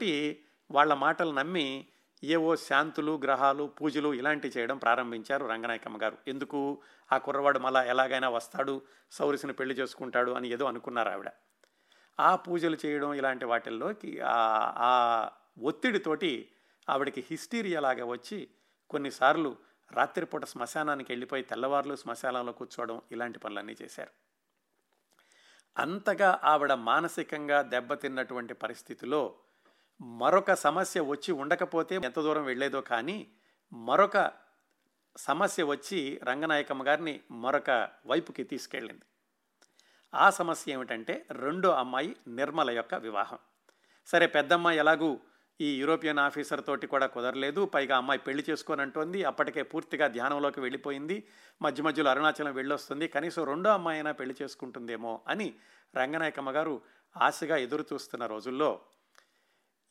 వాళ్ళ 0.72 0.94
మాటలు 0.94 1.32
నమ్మి 1.32 1.88
ఏవో 2.24 2.56
శాంతులు 2.56 3.22
గ్రహాలు 3.24 3.64
పూజలు 3.64 4.14
ఇలాంటివి 4.14 4.60
చేయడం 4.60 4.78
ప్రారంభించారు 4.78 5.46
రంగనాయకమ్మ 5.46 6.02
గారు. 6.02 6.18
ఎందుకు? 6.28 6.82
ఆ 7.12 7.18
కుర్రవాడు 7.18 7.60
మళ్ళా 7.60 7.84
ఎలాగైనా 7.84 8.30
వస్తాడు 8.30 8.82
సౌరిసిని 9.12 9.54
పెళ్ళి 9.54 9.76
చేసుకుంటాడు 9.76 10.32
అని 10.32 10.50
ఏదో 10.50 10.66
అనుకున్నారు 10.66 11.10
ఆవిడ. 11.10 11.32
ఆ 12.20 12.36
పూజలు 12.36 12.78
చేయడం 12.86 13.14
ఇలాంటి 13.14 13.46
వాటిల్లోకి 13.46 14.20
ఆ 14.24 15.30
ఒత్తిడితోటి 15.64 16.50
ఆవిడకి 16.90 17.26
హిస్టీరియా 17.32 17.80
లాగా 17.80 18.06
వచ్చి 18.06 18.48
కొన్నిసార్లు 18.90 19.58
రాత్రిపూట 19.92 20.46
శ్మశానానికి 20.46 21.12
వెళ్ళిపోయి 21.12 21.44
తెల్లవారులు 21.44 21.96
శ్మశానంలో 21.96 22.52
కూర్చోవడం 22.52 23.02
ఇలాంటి 23.12 23.40
పనులన్నీ 23.40 23.76
చేశారు. 23.82 24.12
అంతగా 25.78 26.40
ఆవిడ 26.44 26.74
మానసికంగా 26.74 27.62
దెబ్బతిన్నటువంటి 27.62 28.54
పరిస్థితిలో 28.54 29.36
మరొక 30.02 30.54
సమస్య 30.54 31.02
వచ్చి 31.02 31.32
ఉండకపోతే 31.32 31.96
ఎంత 31.96 32.20
దూరం 32.20 32.44
వెళ్ళేదో 32.44 32.82
కానీ 32.82 33.28
మరొక 33.74 34.32
సమస్య 35.18 35.64
వచ్చి 35.64 36.20
రంగనాయకమ్మ 36.24 36.88
గారిని 36.88 37.20
మరొక 37.32 37.90
వైపుకి 38.06 38.44
తీసుకెళ్ళింది. 38.44 39.02
ఆ 40.14 40.30
సమస్య 40.30 40.72
ఏమిటంటే 40.72 41.26
రెండో 41.32 41.72
అమ్మాయి 41.72 42.16
నిర్మల 42.28 42.70
యొక్క 42.72 42.96
వివాహం. 42.96 43.38
సరే 44.06 44.28
పెద్దమ్మాయి 44.28 44.80
ఎలాగూ 44.80 45.20
ఈ 45.62 45.76
యూరోపియన్ 45.76 46.20
ఆఫీసర్ 46.20 46.66
తోటి 46.66 46.88
కూడా 46.88 47.06
కుదరలేదు. 47.06 47.66
పైగా 47.66 47.98
అమ్మాయి 47.98 48.20
పెళ్ళి 48.20 48.46
చేసుకొని 48.50 48.82
అంటోంది. 48.82 49.24
అప్పటికే 49.24 49.64
పూర్తిగా 49.64 50.08
ధ్యానంలోకి 50.08 50.60
వెళ్ళిపోయింది. 50.60 51.28
మధ్య 51.62 51.84
మధ్యలో 51.84 52.12
అరుణాచలం 52.12 52.54
వెళ్ళొస్తుంది. 52.54 53.08
కనీసం 53.08 53.44
రెండో 53.44 53.70
అమ్మాయి 53.70 53.98
అయినా 53.98 54.12
పెళ్ళి 54.12 54.36
చేసుకుంటుందేమో 54.42 55.22
అని 55.28 55.54
రంగనాయకమ్మ 55.96 56.52
గారు 56.52 56.82
ఆశగా 57.22 57.58
ఎదురు 57.58 57.86
చూస్తున్న 57.94 58.26
రోజుల్లో 58.26 58.82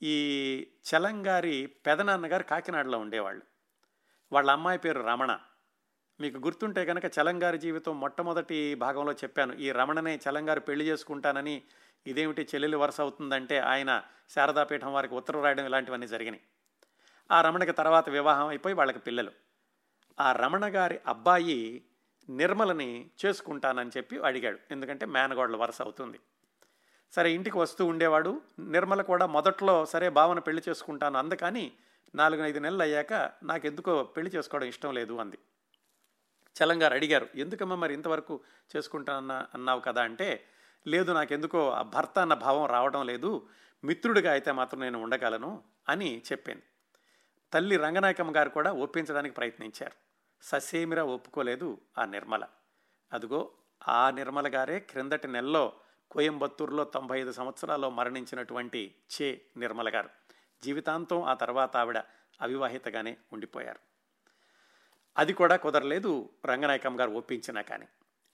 ఈ 0.02 0.66
చలంగారి 0.90 1.66
పెదనాన్నగారు 1.66 2.42
కాకినాడలో 2.42 2.98
ఉండేవాళ్ళు. 2.98 3.42
వాళ్ళ 4.32 4.50
అమ్మాయి 4.50 4.78
పేరు 4.78 5.00
రమణ. 5.00 5.38
మీకు 6.20 6.38
గుర్తుంటే 6.38 6.84
కనుక 6.84 7.04
చలంగారి 7.04 7.58
జీవితం 7.58 8.00
మొట్టమొదటి 8.00 8.74
భాగంలో 8.74 9.12
చెప్పాను. 9.12 9.52
ఈ 9.52 9.70
రమణనే 9.70 10.20
చలంగారు 10.30 10.60
పెళ్ళి 10.60 10.84
చేసుకుంటానని 10.88 11.62
ఇదేమిటి 12.06 12.42
చెల్లెలు 12.42 12.76
వరుస 12.76 13.00
అవుతుందంటే 13.00 13.58
ఆయన 13.58 14.02
శారదాపీఠం 14.30 14.92
వారికి 14.92 15.14
ఉత్తరం 15.14 15.42
రాయడం 15.42 15.66
ఇలాంటివన్నీ 15.66 16.06
జరిగినాయి. 16.06 16.42
ఆ 17.30 17.40
రమణకి 17.40 17.72
తర్వాత 17.72 18.08
వివాహం 18.08 18.46
అయిపోయి 18.46 18.74
వాళ్ళకి 18.74 18.98
పిల్లలు. 18.98 19.30
ఆ 20.20 20.32
రమణ 20.32 20.74
గారి 20.74 21.00
అబ్బాయి 21.06 21.84
నిర్మలని 22.30 23.10
చేసుకుంటానని 23.24 23.90
చెప్పి 23.96 24.18
అడిగాడు. 24.18 24.58
ఎందుకంటే 24.70 25.06
మేనగోడల 25.06 25.56
వరుస 25.56 25.82
అవుతుంది. 25.82 26.20
సరే 27.12 27.32
ఇంటికి 27.32 27.58
వస్తూ 27.58 27.86
ఉండేవాడు. 27.86 28.40
నిర్మల 28.58 29.02
కూడా 29.02 29.26
మొదట్లో 29.26 29.86
సరే 29.86 30.08
భావన 30.08 30.38
పెళ్ళి 30.38 30.62
చేసుకుంటాను 30.68 31.18
అందుకని 31.18 31.72
నాలుగైదు 32.14 32.58
నెలలు 32.58 32.82
అయ్యాక 32.82 33.12
నాకెందుకో 33.42 34.02
పెళ్ళి 34.04 34.32
చేసుకోవడం 34.36 34.66
ఇష్టం 34.66 34.94
లేదు 34.94 35.14
అంది. 35.14 35.38
చలంగారు 36.56 36.94
అడిగారు 36.94 37.28
ఎందుకమ్మా 37.34 37.76
మరి 37.76 37.94
ఇంతవరకు 37.94 38.40
చేసుకుంటానన్నా 38.76 39.46
అన్నావు 39.54 39.80
కదా 39.80 40.02
అంటే 40.02 40.44
లేదు 40.86 41.12
నాకెందుకో 41.12 41.70
ఆ 41.70 41.82
భర్త 41.82 42.18
అన్న 42.18 42.34
భావం 42.34 42.66
రావడం 42.66 43.06
లేదు 43.06 43.46
మిత్రుడిగా 43.84 44.30
అయితే 44.30 44.52
మాత్రం 44.52 44.80
నేను 44.80 45.02
ఉండగలను 45.02 45.62
అని 45.88 46.22
చెప్పింది 46.32 46.62
తల్లి 47.52 47.76
రంగనాయకమ్మ 47.76 48.36
గారు 48.36 48.50
కూడా 48.50 48.72
ఒప్పించడానికి 48.72 49.34
ప్రయత్నించారు. 49.34 49.92
ససేమిరా 50.42 51.04
ఒప్పుకోలేదు 51.04 51.78
ఆ 51.98 52.04
నిర్మల. 52.04 52.44
అదిగో 53.12 53.50
ఆ 53.88 54.10
నిర్మల 54.10 54.54
గారే 54.54 54.78
క్రిందటి 54.78 55.28
నెలలో 55.28 55.72
కోయంబత్తూరులో 56.10 56.84
తొంభై 56.84 57.20
ఐదు 57.20 57.32
సంవత్సరాల్లో 57.32 57.90
మరణించినటువంటి 57.90 58.94
చే 59.10 59.40
నిర్మల 59.56 59.88
గారు. 59.88 60.08
జీవితాంతం 60.64 61.22
ఆ 61.22 61.34
తర్వాత 61.34 61.76
ఆవిడ 61.76 61.98
అవివాహితగానే 62.40 63.16
ఉండిపోయారు. 63.32 63.78
అది 65.18 65.32
కూడా 65.32 65.56
కుదరలేదు 65.56 66.30
రంగనాయకం 66.44 67.00
గారు 67.00 67.10
ఒప్పించినా 67.10 67.62
కానీ. 67.62 67.86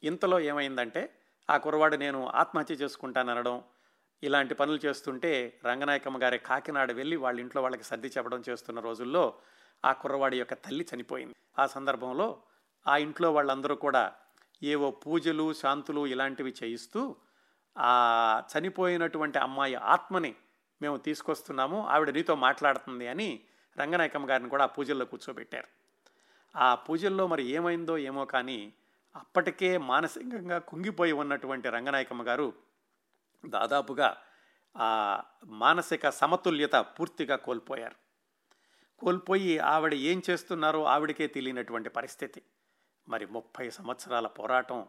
ఇంతలో 0.03 0.41
ఏమైందంటే 0.41 1.19
ఆ 1.51 1.57
కురవాడు 1.57 1.97
నేను 1.97 2.29
ఆత్మహత్య 2.29 2.75
చేసుకుంటాననడం 2.75 3.63
ఇలాంటి 4.23 4.55
పనులు 4.55 4.79
చేస్తుంటే 4.87 5.61
రంగనాయకమ్మ 5.65 6.23
గారి 6.23 6.39
కాకినాడ 6.39 6.93
వెళ్ళి 6.93 7.17
వాళ్ళ 7.17 7.41
ఇంట్లో 7.41 7.63
వాళ్ళకి 7.63 7.83
సర్ది 7.83 8.07
చెప్పడం 8.07 8.43
చేస్తున్న 8.49 8.81
రోజుల్లో 8.81 9.35
ఆ 9.85 9.93
కుర్రవాడి 9.93 10.39
యొక్క 10.39 10.55
తల్లి 10.55 10.87
చనిపోయింది. 10.95 11.35
ఆ 11.59 11.67
సందర్భంలో 11.67 12.43
ఆ 12.87 12.97
ఇంట్లో 12.97 13.33
వాళ్ళందరూ 13.33 13.75
కూడా 13.75 14.15
ఏవో 14.63 14.91
పూజలు 14.91 15.53
శాంతులు 15.53 16.07
ఇలాంటివి 16.07 16.55
చేయిస్తూ 16.65 17.17
ఆ 17.79 18.43
చనిపోయినటువంటి 18.53 19.39
అమ్మాయి 19.39 19.75
ఆత్మని 19.75 20.35
మేము 20.83 20.97
తీసుకొస్తున్నాము 20.97 21.87
ఆవిడ 21.87 22.11
నీతో 22.11 22.35
మాట్లాడుతుంది 22.35 23.09
అని 23.09 23.41
రంగనాయకమ్మ 23.79 24.31
గారిని 24.31 24.49
కూడా 24.49 24.65
ఆ 24.65 24.67
పూజల్లో 24.67 25.05
కూర్చోబెట్టారు. 25.05 25.69
ఆ 26.57 26.75
పూజల్లో 26.75 27.27
మరి 27.27 27.45
ఏమైందో 27.45 27.99
ఏమో 27.99 28.25
కానీ 28.25 28.73
అప్పటికే 29.17 29.79
మానసికంగా 29.79 30.59
కుంగిపోయి 30.59 31.13
ఉన్నటువంటి 31.13 31.69
రంగనాయకమ్మ 31.69 32.23
గారు 32.23 32.53
దాదాపుగా 33.47 34.17
ఆ 34.77 35.23
మానసిక 35.45 36.09
సమతుల్యత 36.09 36.75
పూర్తిగా 36.75 37.37
కోల్పోయారు. 37.37 37.97
కోల్పోయి 38.99 39.59
ఆవిడ 39.59 39.95
ఏం 39.95 40.23
చేస్తున్నారో 40.31 40.85
ఆవిడకే 40.85 41.27
తెలియనటువంటి 41.27 41.89
పరిస్థితి. 41.89 42.43
మరి 43.09 43.27
ముప్పై 43.27 43.71
సంవత్సరాల 43.71 44.27
పోరాటం 44.27 44.87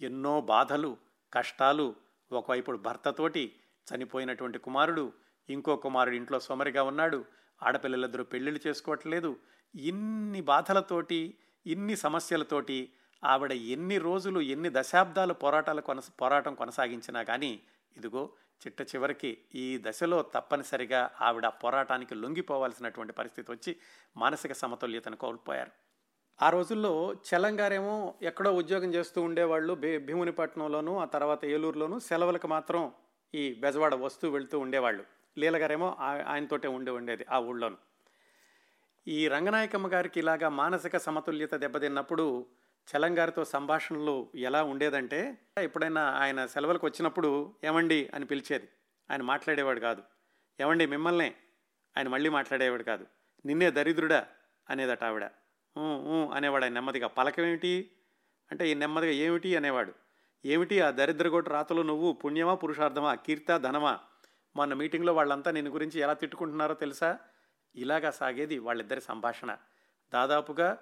ఎన్నో 0.00 0.40
బాధలు 0.40 0.96
కష్టాలు 1.34 1.96
ఒకవైపు 2.32 2.72
భర్తతోటి 2.72 3.54
చనిపోయినటువంటి 3.86 4.58
కుమారుడు 4.58 5.12
ఇంకో 5.48 5.76
కుమారుడు 5.76 6.16
ఇంట్లో 6.16 6.40
సోమరిగా 6.40 6.82
ఉన్నాడు 6.82 7.24
ఆడపిల్లలిద్దరూ 7.62 8.24
పెళ్ళిళ్ళు 8.24 8.60
చేసుకోవట్లేదు. 8.66 9.36
ఇన్ని 9.74 10.40
బాధలతోటి 10.40 11.34
ఇన్ని 11.66 11.96
సమస్యలతోటి 11.96 12.92
ఆవిడ 13.24 13.52
ఎన్ని 13.52 13.98
రోజులు 13.98 14.40
ఎన్ని 14.40 14.70
దశాబ్దాలు 14.70 15.34
పోరాటాలు 15.34 15.80
కొనస 15.80 16.08
పోరాటం 16.20 16.54
కొనసాగించినా 16.54 17.22
కానీ 17.22 17.60
ఇదిగో 17.96 18.30
చిట్ట 18.66 18.80
చివరికి 18.82 19.38
ఈ 19.54 19.82
దశలో 19.84 20.22
తప్పనిసరిగా 20.22 21.10
ఆవిడ 21.20 21.46
పోరాటానికి 21.46 22.14
లొంగిపోవాల్సినటువంటి 22.14 23.12
పరిస్థితి 23.12 23.52
వచ్చి 23.52 23.76
మానసిక 24.16 24.52
సమతుల్యతను 24.52 25.16
కోల్పోయారు. 25.16 25.87
ఆ 26.42 26.50
రోజుల్లో 26.50 27.14
చలంగారేమో 27.14 28.14
ఎక్కడో 28.22 28.52
ఉద్యోగం 28.52 28.94
చేస్తూ 28.94 29.22
ఉండేవాళ్ళు 29.22 29.74
భీ 29.74 29.98
భీమునిపట్నంలోను 29.98 30.98
ఆ 30.98 31.04
తర్వాత 31.04 31.44
ఏలూరులోను 31.44 31.98
సెలవులకు 31.98 32.48
మాత్రం 32.48 32.92
ఈ 33.34 33.54
బెజవాడ 33.60 33.94
వస్తూ 33.94 34.30
వెళ్తూ 34.30 34.58
ఉండేవాళ్ళు. 34.58 35.04
లీలగారేమో 35.38 35.96
ఆయనతోటే 36.00 36.68
ఉండి 36.68 36.90
ఉండేది 36.90 37.26
ఆ 37.30 37.38
ఊళ్ళోను. 37.38 37.76
ఈ 39.08 39.28
రంగనాయకమ్మ 39.28 39.88
గారికి 39.88 40.20
ఇలాగా 40.20 40.48
మానసిక 40.48 40.96
సమతుల్యత 40.96 41.54
దెబ్బతిన్నప్పుడు 41.54 42.46
చలంగారితో 42.88 43.44
సంభాషణలు 43.44 44.28
ఎలా 44.34 44.62
ఉండేదంటే 44.62 45.38
ఎప్పుడైనా 45.58 46.02
ఆయన 46.02 46.46
సెలవులకు 46.46 46.86
వచ్చినప్పుడు 46.86 47.54
ఏమండి 47.64 48.10
అని 48.14 48.24
పిలిచేది. 48.24 48.68
ఆయన 49.10 49.22
మాట్లాడేవాడు 49.22 49.80
కాదు. 49.80 50.02
ఏమండి 50.60 50.86
మిమ్మల్నే? 50.86 51.34
ఆయన 51.96 52.08
మళ్ళీ 52.08 52.28
మాట్లాడేవాడు 52.28 52.82
కాదు. 52.82 53.06
నిన్నే 53.46 53.70
దరిద్రుడా? 53.70 54.26
అనేదట 54.70 55.04
ఆవిడ. 55.04 55.26
అనేవాడు 56.34 56.64
ఆయన 56.64 56.72
నెమ్మదిగా. 56.72 57.06
పలకమేమిటి 57.06 57.90
అంటే 58.50 58.68
ఈ 58.68 58.74
నెమ్మదిగా 58.74 59.12
ఏమిటి 59.12 59.56
అనేవాడు. 59.56 59.92
ఏమిటి 60.44 60.80
ఆ 60.80 60.90
దరిద్రగోటు 60.90 61.50
రాతలో 61.50 61.82
నువ్వు 61.82 62.12
పుణ్యమా 62.12 62.54
పురుషార్థమా 62.54 63.14
కీర్త 63.14 63.56
ధనమా? 63.56 63.98
మొన్న 64.56 64.74
మీటింగ్లో 64.74 65.14
వాళ్ళంతా 65.14 65.50
నేను 65.50 65.70
గురించి 65.70 66.00
ఎలా 66.00 66.12
తిట్టుకుంటున్నారో 66.12 66.74
తెలుసా? 66.74 67.18
ఇలాగా 67.74 68.10
సాగేది 68.10 68.58
వాళ్ళిద్దరి 68.58 69.00
సంభాషణ. 69.00 69.56
దాదాపుగా 70.14 70.78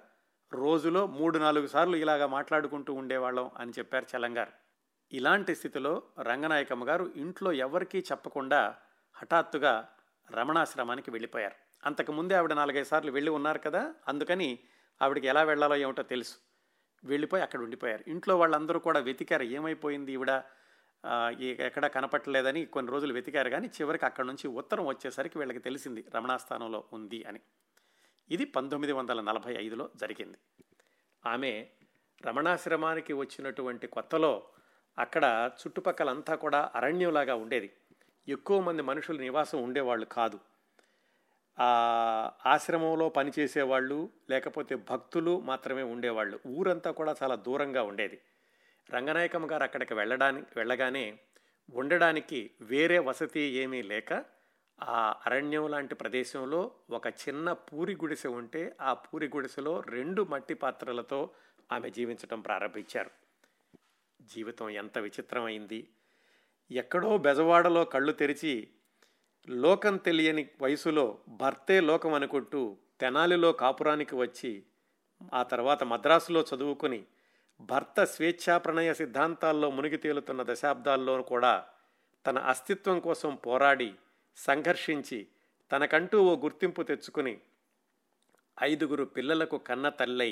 రోజులో 0.53 1.07
మూడు 1.07 1.37
నాలుగు 1.37 1.67
సార్లు 1.67 1.97
ఇలాగా 1.97 2.27
మాట్లాడుకుంటూ 2.27 2.93
ఉండేవాళ్ళం 2.93 3.51
అని 3.57 3.71
చెప్పారు 3.71 4.17
చలంగారు. 4.17 4.51
ఇలాంటి 5.13 5.55
స్థితిలో 5.55 6.01
రంగనాయకమ్మ 6.21 6.87
గారు 6.87 7.11
ఇంట్లో 7.15 7.51
ఎవరికీ 7.51 7.99
చెప్పకుండా 7.99 8.75
హఠాత్తుగా 9.13 9.89
రమణాశ్రమానికి 10.31 11.11
వెళ్ళిపోయారు. 11.11 11.55
అంతకుముందే 11.85 12.35
ఆవిడ 12.35 12.53
నాలుగైదు 12.53 12.87
సార్లు 12.87 13.11
వెళ్ళి 13.11 13.31
ఉన్నారు 13.31 13.59
కదా 13.59 13.93
అందుకని 14.07 14.59
ఆవిడకి 15.01 15.27
ఎలా 15.27 15.43
వెళ్ళాలో 15.43 15.75
ఏమిటో 15.75 16.03
తెలుసు. 16.03 16.35
వెళ్ళిపోయి 17.03 17.43
అక్కడ 17.43 17.59
ఉండిపోయారు. 17.59 18.03
ఇంట్లో 18.07 18.37
వాళ్ళందరూ 18.37 18.79
కూడా 18.79 18.99
వెతికారు. 18.99 19.43
ఏమైపోయింది 19.43 20.13
ఈవిడ? 20.13 20.41
ఎక్కడ 21.39 21.87
కనపట్టలేదని 21.87 22.65
కొన్ని 22.65 22.91
రోజులు 22.91 23.13
వెతికారు 23.13 23.49
కానీ 23.49 23.67
చివరికి 23.67 24.05
అక్కడ 24.05 24.25
నుంచి 24.25 24.47
ఉత్తరం 24.47 24.85
వచ్చేసరికి 24.85 25.37
వీళ్ళకి 25.37 25.59
తెలిసింది 25.59 26.05
రమణాస్థానంలో 26.15 26.83
ఉంది 26.93 27.23
అని. 27.23 27.39
ఇది 28.31 28.45
పంతొమ్మిది 28.45 28.93
వందల 28.93 29.21
నలభై 29.21 29.55
ఐదులో 29.59 29.89
జరిగింది. 29.95 30.37
ఆమె 31.25 31.67
రమణాశ్రమానికి 32.25 33.13
వచ్చినటువంటి 33.13 33.87
కొత్తలో 33.87 34.43
అక్కడ 34.99 35.51
చుట్టుపక్కలంతా 35.61 36.35
కూడా 36.35 36.71
అరణ్యంలాగా 36.75 37.35
ఉండేది. 37.35 37.73
ఎక్కువ 38.27 38.61
మంది 38.61 38.81
మనుషులు 38.81 39.17
నివాసం 39.17 39.63
ఉండేవాళ్ళు 39.63 40.05
కాదు. 40.05 40.39
ఆశ్రమంలో 41.57 43.09
పనిచేసేవాళ్ళు 43.09 43.97
లేకపోతే 44.29 44.75
భక్తులు 44.89 45.33
మాత్రమే 45.41 45.83
ఉండేవాళ్ళు. 45.83 46.39
ఊరంతా 46.47 46.91
కూడా 46.91 47.15
చాలా 47.21 47.35
దూరంగా 47.45 47.83
ఉండేది. 47.83 48.17
రంగనాయకమ్మ 48.89 49.51
గారు 49.51 49.63
అక్కడికి 49.63 49.93
వెళ్ళడానికి 49.93 50.47
వెళ్ళగానే 50.57 51.05
ఉండడానికి 51.69 52.39
వేరే 52.63 52.99
వసతి 52.99 53.43
ఏమీ 53.55 53.81
లేక 53.83 54.11
ఆ 54.79 54.99
అరణ్యం 55.25 55.71
లాంటి 55.71 55.95
ప్రదేశంలో 55.95 56.61
ఒక 56.89 57.07
చిన్న 57.21 57.53
పూరి 57.67 57.95
గుడిసె 57.95 58.27
ఉంటే 58.31 58.61
ఆ 58.81 58.93
పూరి 59.05 59.27
గుడిసెలో 59.27 59.73
రెండు 59.89 60.23
మట్టి 60.23 60.53
పాత్రలతో 60.55 61.19
ఆమె 61.69 61.89
జీవించటం 61.89 62.41
ప్రారంభించారు. 62.41 63.11
జీవితం 64.19 64.69
ఎంత 64.75 64.97
విచిత్రమైంది! 64.97 65.79
ఎక్కడో 66.71 67.17
బెజవాడలో 67.17 67.85
కళ్ళు 67.85 68.11
తెరిచి 68.11 68.53
లోకం 69.47 69.97
తెలియని 69.97 70.43
వయసులో 70.61 71.03
భర్తే 71.27 71.81
లోకం 71.81 72.13
అనుకుంటూ 72.13 72.61
తెనాలిలో 72.99 73.51
కాపురానికి 73.51 74.15
వచ్చి 74.15 74.51
ఆ 75.33 75.41
తర్వాత 75.43 75.83
మద్రాసులో 75.83 76.41
చదువుకుని 76.41 76.99
భర్త 77.59 78.03
స్వేచ్ఛా 78.03 78.57
ప్రణయ 78.57 78.93
సిద్ధాంతాల్లో 78.93 79.67
మునిగి 79.71 79.97
తేలుతున్న 79.97 80.41
దశాబ్దాల్లో 80.43 81.15
కూడా 81.23 81.53
తన 82.25 82.37
అస్తిత్వం 82.47 82.99
కోసం 82.99 83.35
పోరాడి 83.45 83.89
సంఘర్షించి 84.37 85.19
తనకంటూ 85.71 86.17
ఓ 86.23 86.33
గుర్తింపు 86.37 86.83
తెచ్చుకుని 86.83 87.35
ఐదుగురు 88.57 89.05
పిల్లలకు 89.15 89.57
కన్న 89.57 89.89
తల్లై 89.89 90.31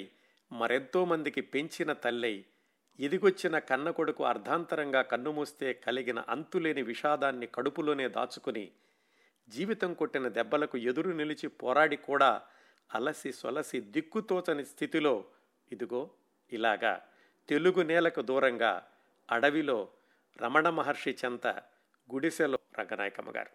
మరెంతో 0.52 1.06
మందికి 1.06 1.42
పెంచిన 1.42 1.94
తల్లై 1.94 2.36
ఎదిగొచ్చిన 3.00 3.58
కన్న 3.60 3.90
కొడుకు 3.92 4.24
అర్ధాంతరంగా 4.26 5.02
కన్నుమూస్తే 5.02 5.74
కలిగిన 5.86 6.20
అంతులేని 6.30 6.82
విషాదాన్ని 6.82 7.48
కడుపులోనే 7.48 8.08
దాచుకుని 8.08 8.66
జీవితం 9.48 9.94
కొట్టిన 9.94 10.28
దెబ్బలకు 10.28 10.78
ఎదురు 10.78 11.10
నిలిచి 11.10 11.48
పోరాడి 11.48 11.98
కూడా 11.98 12.44
అలసి 12.94 13.32
సొలసి 13.32 13.82
దిక్కుతోచని 13.82 14.66
స్థితిలో 14.66 15.26
ఇదిగో 15.72 16.10
ఇలాగా 16.52 17.06
తెలుగు 17.50 17.82
నేలకు 17.84 18.22
దూరంగా 18.22 18.88
అడవిలో 19.32 19.90
రమణ 20.42 20.70
మహర్షి 20.70 21.18
చెంత 21.26 21.48
గుడిసెలో 22.12 22.60
రంగనాయకమ్మ 22.80 23.30
గారు. 23.30 23.52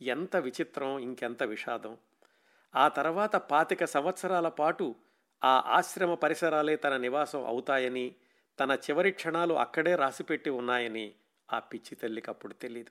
ఎంత 0.00 0.36
విచిత్రం 0.36 0.98
ఇంకెంత 0.98 1.42
విషాదం. 1.42 1.98
ఆ 2.74 2.88
తర్వాత 2.88 3.36
పాతిక 3.36 3.84
సంవత్సరాల 3.84 4.48
పాటు 4.48 4.94
ఆ 5.42 5.60
ఆశ్రమ 5.66 6.14
పరిసరాలే 6.14 6.76
తన 6.76 6.96
నివాసం 6.96 7.46
అవుతాయని 7.46 8.14
తన 8.60 8.72
చివరి 8.72 9.10
క్షణాలు 9.10 9.54
అక్కడే 9.54 9.96
రాసిపెట్టి 9.96 10.50
ఉన్నాయని 10.50 11.14
ఆ 11.52 11.58
పిచ్చి 11.58 11.94
తల్లికి 11.94 12.30
అప్పుడు 12.30 12.54
తెలియదు 12.54 12.90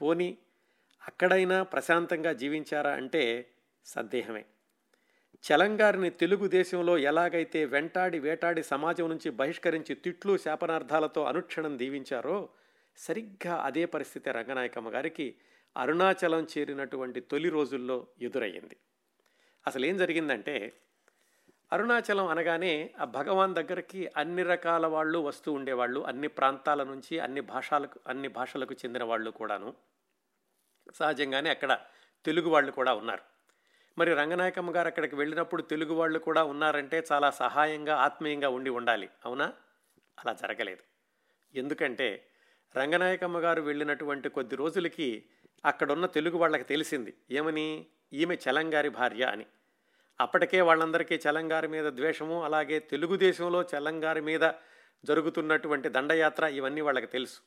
పోనీ 0.00 0.38
అక్కడైనా 1.08 1.62
ప్రశాంతంగా 1.62 2.32
జీవించారా 2.32 2.90
అంటే 2.90 3.50
సందేహమే. 3.86 4.44
చలంగారిని 5.44 6.10
తెలుగుదేశంలో 6.10 6.98
ఎలాగైతే 6.98 7.64
వెంటాడి 7.64 8.18
వేటాడి 8.18 8.62
సమాజం 8.62 9.08
నుంచి 9.10 9.30
బహిష్కరించి 9.30 9.94
తిట్లు 9.94 10.36
శాపనార్థాలతో 10.36 11.24
అనుక్షణం 11.24 11.78
దీవించారో 11.78 12.48
సరిగ్గా 12.96 13.56
అదే 13.56 13.84
పరిస్థితి 13.84 14.30
రంగనాయకమ్మ 14.30 14.94
గారికి 14.94 15.34
అరుణాచలం 15.76 16.46
చేరినటువంటి 16.58 17.20
తొలి 17.20 17.48
రోజుల్లో 17.48 18.06
ఎదురయ్యింది. 18.20 18.76
అసలు 19.66 19.86
ఏం 19.86 19.96
జరిగిందంటే 19.96 20.72
అరుణాచలం 21.72 22.26
అనగానే 22.26 22.94
ఆ 23.00 23.04
భగవాన్ 23.04 23.54
దగ్గరికి 23.54 24.10
అన్ని 24.16 24.42
రకాల 24.42 24.86
వాళ్ళు 24.86 25.18
వస్తూ 25.18 25.52
ఉండేవాళ్ళు 25.52 26.00
అన్ని 26.00 26.28
ప్రాంతాల 26.28 26.82
నుంచి 26.82 27.18
అన్ని 27.18 27.40
భాషలకు 27.40 28.00
అన్ని 28.06 28.28
భాషలకు 28.28 28.74
చెందిన 28.74 29.04
వాళ్ళు 29.04 29.30
కూడాను. 29.30 29.74
సహజంగానే 30.94 31.50
అక్కడ 31.50 31.78
తెలుగు 32.24 32.48
వాళ్ళు 32.48 32.72
కూడా 32.72 32.94
ఉన్నారు. 32.94 33.20
మరి 33.98 34.14
రంగనాయకమ్మ 34.14 34.76
గారు 34.76 34.86
అక్కడికి 34.86 35.14
వెళ్ళినప్పుడు 35.14 35.62
తెలుగు 35.62 35.94
వాళ్ళు 35.94 36.18
కూడా 36.18 36.44
ఉన్నారంటే 36.44 37.04
చాలా 37.12 37.30
సహాయంగా 37.30 37.96
ఆత్మీయంగా 37.96 38.48
ఉండి 38.48 38.70
ఉండాలి. 38.70 39.08
అవునా? 39.24 39.52
అలా 40.18 40.32
జరగలేదు. 40.32 40.82
ఎందుకంటే 41.58 42.26
రంగనాయకమ్మ 42.76 43.38
గారు 43.38 43.62
వెళ్ళినటువంటి 43.62 44.28
కొద్ది 44.28 44.56
రోజులకి 44.56 45.24
అక్కడున్న 45.64 46.06
తెలుగు 46.06 46.38
వాళ్ళకి 46.38 46.64
తెలిసింది. 46.64 47.14
ఏమని? 47.30 47.86
ఈమె 48.12 48.34
చలంగారి 48.34 48.88
భార్య 48.88 49.24
అని. 49.24 49.46
అప్పటికే 50.20 50.60
వాళ్ళందరికీ 50.60 51.14
చలంగారి 51.14 51.68
మీద 51.68 51.84
ద్వేషము 51.84 52.44
అలాగే 52.44 52.78
తెలుగుదేశంలో 52.78 53.62
చలంగారి 53.62 54.20
మీద 54.20 54.50
జరుగుతున్నటువంటి 55.04 55.88
దండయాత్ర 55.88 56.44
ఇవన్నీ 56.44 56.80
వాళ్ళకి 56.80 57.06
తెలుసు. 57.06 57.40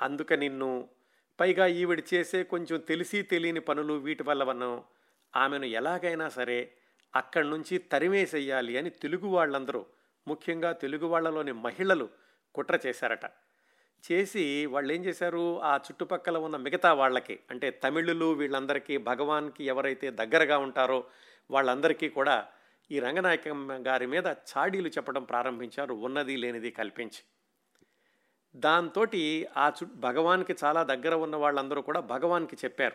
అందుక 0.00 0.32
నిన్ను 0.32 0.88
పైగా 1.38 1.66
ఈవిడ 1.66 2.02
చేసే 2.14 2.42
కొంచెం 2.42 2.78
తెలిసి 2.78 3.22
తెలియని 3.22 3.60
పనులు 3.60 3.92
వీటి 3.92 4.22
వల్ల 4.22 4.44
మనం 4.44 4.84
ఆమెను 5.36 5.64
ఎలాగైనా 5.64 6.28
సరే 6.28 6.72
అక్కడి 7.14 7.50
నుంచి 7.50 7.78
తరిమేసేయాలి 7.78 8.78
అని 8.78 8.90
తెలుగు 8.90 9.28
వాళ్ళందరూ 9.28 9.86
ముఖ్యంగా 10.28 10.72
తెలుగు 10.72 11.06
వాళ్ళలోని 11.06 11.52
మహిళలు 11.52 12.08
కుట్ర 12.54 12.78
చేశారట. 12.86 13.24
చేసి 14.12 14.66
వాళ్ళు 14.66 14.92
ఏం 14.92 15.04
చేశారు? 15.04 15.60
ఆ 15.60 15.76
చుట్టుపక్కల 15.76 16.36
ఉన్న 16.38 16.56
మిగతా 16.56 16.92
వాళ్ళకి 16.92 17.40
అంటే 17.50 17.70
తమిళులు 17.70 18.32
వీళ్ళందరికీ 18.32 18.96
భగవాన్కి 18.96 19.64
ఎవరైతే 19.64 20.10
దగ్గరగా 20.10 20.58
ఉంటారో 20.58 21.04
వాళ్ళందరికీ 21.50 22.08
కూడా 22.08 22.46
ఈ 22.90 22.98
రంగనాయకమ్మ 23.00 23.72
గారి 23.72 24.06
మీద 24.06 24.26
చాడీలు 24.26 24.88
చెప్పడం 24.88 25.24
ప్రారంభించారు 25.24 25.94
ఉన్నది 25.94 26.36
లేనిది 26.36 26.70
కల్పించి. 26.70 27.22
దాంతో 28.56 29.06
ఆ 29.56 29.72
చు 29.80 29.84
భగవాన్కి 29.84 30.56
చాలా 30.64 30.82
దగ్గర 30.82 31.14
ఉన్న 31.14 31.36
వాళ్ళందరూ 31.36 31.82
కూడా 31.82 32.00
భగవాన్కి 32.00 32.56
చెప్పారు. 32.64 32.94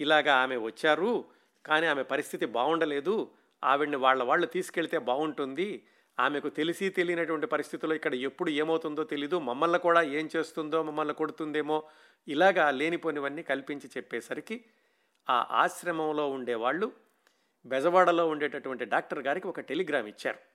ఇలాగా 0.00 0.34
ఆమె 0.34 0.56
వచ్చారు 0.56 1.24
కానీ 1.64 1.86
ఆమె 1.86 2.02
పరిస్థితి 2.02 2.46
బాగుండలేదు 2.46 3.30
ఆవిడ్ని 3.64 3.96
వాళ్ళ 3.96 4.22
వాళ్ళు 4.22 4.46
తీసుకెళ్తే 4.46 4.98
బాగుంటుంది 4.98 5.82
ఆమెకు 6.18 6.48
తెలిసి 6.48 6.90
తెలియనటువంటి 6.90 7.46
పరిస్థితుల్లో 7.46 7.96
ఇక్కడ 7.96 8.14
ఎప్పుడు 8.14 8.50
ఏమవుతుందో 8.50 9.04
తెలీదు. 9.04 9.38
మమ్మల్ని 9.38 9.78
కూడా 9.78 10.02
ఏం 10.02 10.28
చేస్తుందో 10.36 10.82
మమ్మల్ని 10.82 11.14
కొడుతుందేమో 11.14 11.82
ఇలాగా 12.28 12.70
లేనిపోనివన్నీ 12.70 13.42
కల్పించి 13.42 13.90
చెప్పేసరికి 13.96 14.64
ఆ 15.30 15.46
ఆశ్రమంలో 15.50 16.30
ఉండేవాళ్ళు 16.30 16.92
బెజవాడలో 17.66 18.28
ఉండేటటువంటి 18.28 18.84
డాక్టర్ 18.84 19.18
గారికి 19.18 19.46
ఒక 19.46 19.60
టెలిగ్రామ్ 19.60 20.08
ఇచ్చారు. 20.08 20.51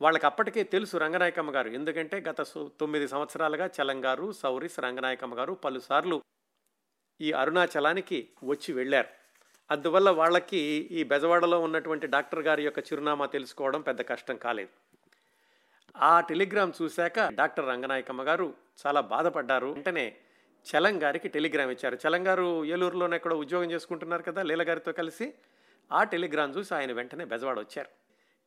వాళ్ళకి 0.00 0.26
అప్పటికే 0.26 0.62
తెలుసు 0.62 0.96
రంగనాయకమ్మ 0.96 1.54
గారు. 1.54 1.68
ఎందుకంటే 1.68 2.24
గత 2.28 2.42
తొమ్మిది 2.56 3.08
సంవత్సరాలుగా 3.08 3.66
చలంగారు 3.66 4.32
సౌరిస్ 4.32 4.80
రంగనాయకమ్మ 4.80 5.38
గారు 5.38 5.52
పలుసార్లు 5.52 6.22
ఈ 7.20 7.32
అరుణాచలానికి 7.32 8.28
వచ్చి 8.44 8.74
వెళ్ళారు. 8.74 9.08
అందువల్ల 9.70 10.10
వాళ్ళకి 10.10 10.58
ఈ 10.90 11.02
బెజవాడలో 11.04 11.60
ఉన్నటువంటి 11.60 12.06
డాక్టర్ 12.06 12.40
గారి 12.40 12.62
యొక్క 12.64 12.78
చిరునామా 12.78 13.26
తెలుసుకోవడం 13.26 13.80
పెద్ద 13.80 14.00
కష్టం 14.00 14.36
కాలేదు. 14.36 14.68
ఆ 15.96 16.20
టెలిగ్రామ్ 16.20 16.72
చూశాక 16.82 17.28
డాక్టర్ 17.28 17.68
రంగనాయకమ్మ 17.68 18.22
గారు 18.22 18.54
చాలా 18.86 19.00
బాధపడ్డారు. 19.00 19.66
వెంటనే 19.66 20.16
చలం 20.66 21.02
గారికి 21.02 21.28
టెలిగ్రామ్ 21.28 21.70
ఇచ్చారు. 21.70 21.98
చలం 22.08 22.26
గారు 22.26 22.64
ఏలూరులోనే 22.64 23.16
ఎక్కడో 23.16 23.36
ఉద్యోగం 23.36 23.70
చేసుకుంటున్నారు 23.70 24.22
కదా 24.22 24.42
లీల 24.42 24.62
గారితో 24.62 24.92
కలిసి 24.92 25.34
ఆ 25.92 26.04
టెలిగ్రామ్ 26.04 26.56
చూసి 26.56 26.74
ఆయన 26.74 26.92
వెంటనే 26.92 27.24
బెజవాడ 27.24 27.58
వచ్చారు. 27.58 27.88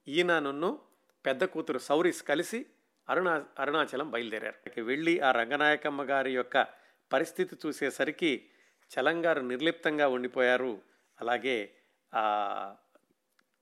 ఈయన 0.07 0.39
నన్ను 0.39 0.79
పెద్ద 1.25 1.43
కూతురు 1.43 1.79
సౌరిస్ 1.79 2.23
కలిసి 2.23 2.65
అరుణా 3.09 3.45
అరుణాచలం 3.59 4.11
బయలుదేరారు. 4.11 4.81
వెళ్ళి 4.81 5.19
ఆ 5.19 5.31
రంగనాయకమ్మ 5.31 6.03
గారి 6.03 6.33
యొక్క 6.33 6.67
పరిస్థితి 7.13 7.55
చూసేసరికి 7.65 8.45
చలంగారు 8.91 9.41
నిర్లిప్తంగా 9.41 10.07
ఉండిపోయారు. 10.07 10.81
అలాగే 11.21 11.75
ఆ 12.13 12.75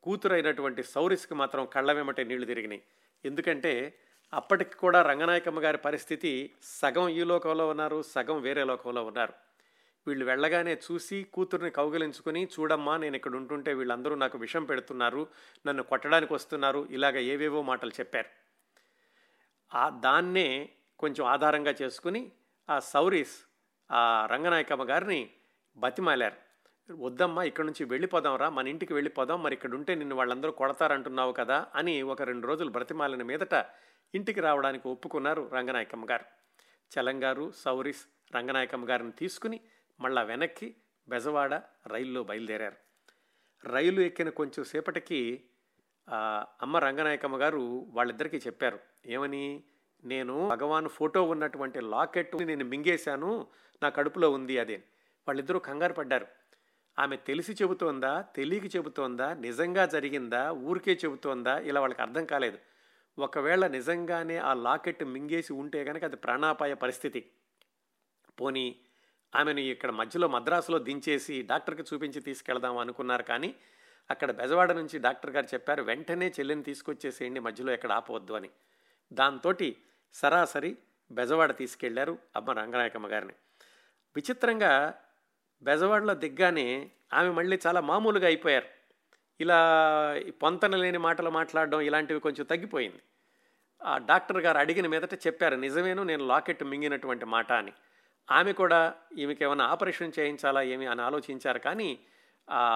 కూతురైనటువంటి 0.04 0.84
సౌరిస్కి 0.84 1.36
మాత్రం 1.36 1.66
కళ్ళ 1.66 1.92
వెంబటే 1.92 2.24
నీళ్ళు 2.24 2.46
తిరిగినాయి. 2.46 2.84
ఎందుకంటే 3.26 3.98
అప్పటికి 4.34 4.76
కూడా 4.76 5.02
రంగనాయకమ్మ 5.02 5.64
గారి 5.64 5.78
పరిస్థితి 5.78 6.54
సగం 6.64 7.10
ఈ 7.10 7.24
లోకంలో 7.24 7.68
ఉన్నారు 7.68 8.02
సగం 8.02 8.42
వేరే 8.42 8.64
లోకంలో 8.64 9.04
ఉన్నారు. 9.04 9.34
వీళ్ళు 10.08 10.26
వెళ్ళగానే 10.26 10.74
చూసి 10.74 11.24
కూతుర్ని 11.24 11.72
కౌగిలించుకుని 11.72 12.48
చూడమ్మా 12.54 12.98
నేను 12.98 13.16
ఇక్కడ 13.16 13.36
ఉంటుంటే 13.36 13.74
వీళ్ళందరూ 13.74 14.16
నాకు 14.16 14.38
విషం 14.38 14.64
పెడుతున్నారు 14.64 15.28
నన్ను 15.68 15.84
కొట్టడానికి 15.84 16.34
వస్తున్నారు 16.34 16.88
ఇలాగ 16.92 17.18
ఏవేవో 17.18 17.62
మాటలు 17.62 17.92
చెప్పారు. 18.00 18.30
ఆ 19.74 19.90
దాన్నే 19.90 20.70
కొంచెం 21.00 21.26
ఆధారంగా 21.26 21.76
చేసుకుని 21.82 22.32
ఆ 22.70 22.80
సౌరీస్ 22.80 23.38
ఆ 23.92 24.28
రంగనాయకమ్మ 24.32 24.84
గారిని 24.90 25.30
బతిమాలారు. 25.78 26.36
వద్దమ్మా 26.90 27.44
ఇక్కడ 27.44 27.66
నుంచి 27.66 27.84
వెళ్ళిపోదాంరా 27.86 28.50
మన 28.50 28.68
ఇంటికి 28.68 28.94
వెళ్ళిపోదాం 28.94 29.44
మరి 29.44 29.54
ఇక్కడ 29.54 29.76
ఉంటే 29.76 29.96
నిన్ను 29.96 30.16
వాళ్ళందరూ 30.16 30.52
కొడతారంటున్నావు 30.52 31.32
కదా 31.32 31.66
అని 31.76 32.02
ఒక 32.02 32.22
రెండు 32.22 32.48
రోజులు 32.48 32.70
బ్రతిమాలిన 32.70 33.24
మీదట 33.24 33.66
ఇంటికి 34.14 34.42
రావడానికి 34.42 34.88
ఒప్పుకున్నారు 34.88 35.50
రంగనాయకమ్మ 35.54 36.06
గారు. 36.10 36.26
చలంగారు 36.92 37.52
సౌరీస్ 37.56 38.06
రంగనాయకమ్మ 38.36 38.90
గారిని 38.90 39.12
తీసుకుని 39.12 39.62
మళ్ళా 40.02 40.22
వెనక్కి 40.22 40.76
బెజవాడ 41.08 41.54
రైల్లో 41.88 42.24
బయలుదేరారు. 42.24 42.78
రైలు 43.68 44.02
ఎక్కిన 44.02 44.30
కొంచెం 44.30 44.64
సేపటికి 44.64 45.44
అమ్మ 46.62 46.78
రంగనాయకమ్మ 46.78 47.42
గారు 47.42 47.86
వాళ్ళిద్దరికీ 47.90 48.38
చెప్పారు. 48.38 48.80
ఏమని? 49.06 49.64
నేను 50.04 50.50
భగవాన్ 50.50 50.90
ఫోటో 50.90 51.24
ఉన్నటువంటి 51.24 51.80
లాకెట్ 51.82 52.36
నేను 52.36 52.66
మింగేశాను 52.66 53.48
నా 53.84 53.90
కడుపులో 53.90 54.32
ఉంది 54.32 54.60
అదే 54.60 54.76
వాళ్ళిద్దరూ 55.28 55.60
కంగారు 55.60 55.94
పడ్డారు. 55.94 56.28
ఆమె 57.00 57.18
తెలిసి 57.18 57.54
చెబుతోందా? 57.54 58.22
తెలియక 58.22 58.76
చెబుతోందా? 58.76 59.34
నిజంగా 59.34 59.86
జరిగిందా? 59.86 60.52
ఊరికే 60.52 60.94
చెబుతోందా? 61.06 61.60
ఇలా 61.60 61.82
వాళ్ళకి 61.82 62.02
అర్థం 62.02 62.26
కాలేదు. 62.26 62.58
ఒకవేళ 63.20 63.68
నిజంగానే 63.68 64.38
ఆ 64.38 64.54
లాకెట్ 64.54 65.04
మింగేసి 65.04 65.54
ఉంటే 65.54 65.84
కనుక 65.84 66.04
అది 66.04 66.16
ప్రాణాపాయ 66.16 66.74
పరిస్థితి. 66.74 67.32
పోనీ 68.42 68.80
ఆమెను 69.36 69.60
ఇక్కడ 69.60 69.92
మధ్యలో 69.92 70.28
మద్రాసులో 70.28 70.80
దించేసి 70.80 71.42
డాక్టర్కి 71.42 71.84
చూపించి 71.94 72.22
తీసుకెళ్దాం 72.22 72.78
అనుకున్నారు 72.78 73.24
కానీ 73.24 73.56
అక్కడ 74.12 74.32
బెజవాడ 74.32 74.72
నుంచి 74.72 75.00
డాక్టర్ 75.00 75.32
గారు 75.32 75.46
చెప్పారు 75.46 75.84
వెంటనే 75.84 76.28
చెల్లిని 76.28 76.64
తీసుకొచ్చేసేయండి 76.64 77.40
మధ్యలో 77.40 77.74
ఎక్కడ 77.74 77.92
ఆపవద్దు 77.92 78.34
అని. 78.34 78.50
దాంతో 79.14 79.54
సరాసరి 80.14 80.78
బెజవాడ 81.12 81.56
తీసుకెళ్ళారు 81.56 82.18
అమ్మ 82.36 82.52
రంగనాయకమ్మ 82.52 83.08
గారిని. 83.08 83.34
విచిత్రంగా 84.16 84.94
బెజవాడలో 85.64 86.14
దిగ్గానే 86.14 86.92
ఆమె 87.14 87.30
మళ్ళీ 87.30 87.60
చాలా 87.68 87.82
మామూలుగా 87.82 88.26
అయిపోయారు. 88.26 88.66
ఇలా 89.42 89.60
పొంతన 90.30 90.76
లేని 90.76 90.98
మాటలు 90.98 91.30
మాట్లాడడం 91.30 91.82
ఇలాంటివి 91.82 92.20
కొంచెం 92.20 92.46
తగ్గిపోయింది. 92.46 93.00
ఆ 93.84 93.98
డాక్టర్ 93.98 94.38
గారు 94.38 94.58
అడిగిన 94.58 94.88
మీదట 94.88 95.14
చెప్పారు 95.14 95.56
నిజమేను 95.56 96.04
నేను 96.04 96.28
లాకెట్ 96.28 96.64
మింగినటువంటి 96.64 97.26
మాట 97.26 97.52
అని. 97.52 97.74
ఆమె 98.30 98.52
కూడా 98.54 98.94
ఈమెకి 99.18 99.44
ఏమైనా 99.44 99.66
ఆపరేషన్ 99.66 100.18
చేయించాలా 100.20 100.62
ఏమి 100.62 100.86
అని 100.86 101.02
ఆలోచించారు 101.02 101.60
కానీ 101.60 102.00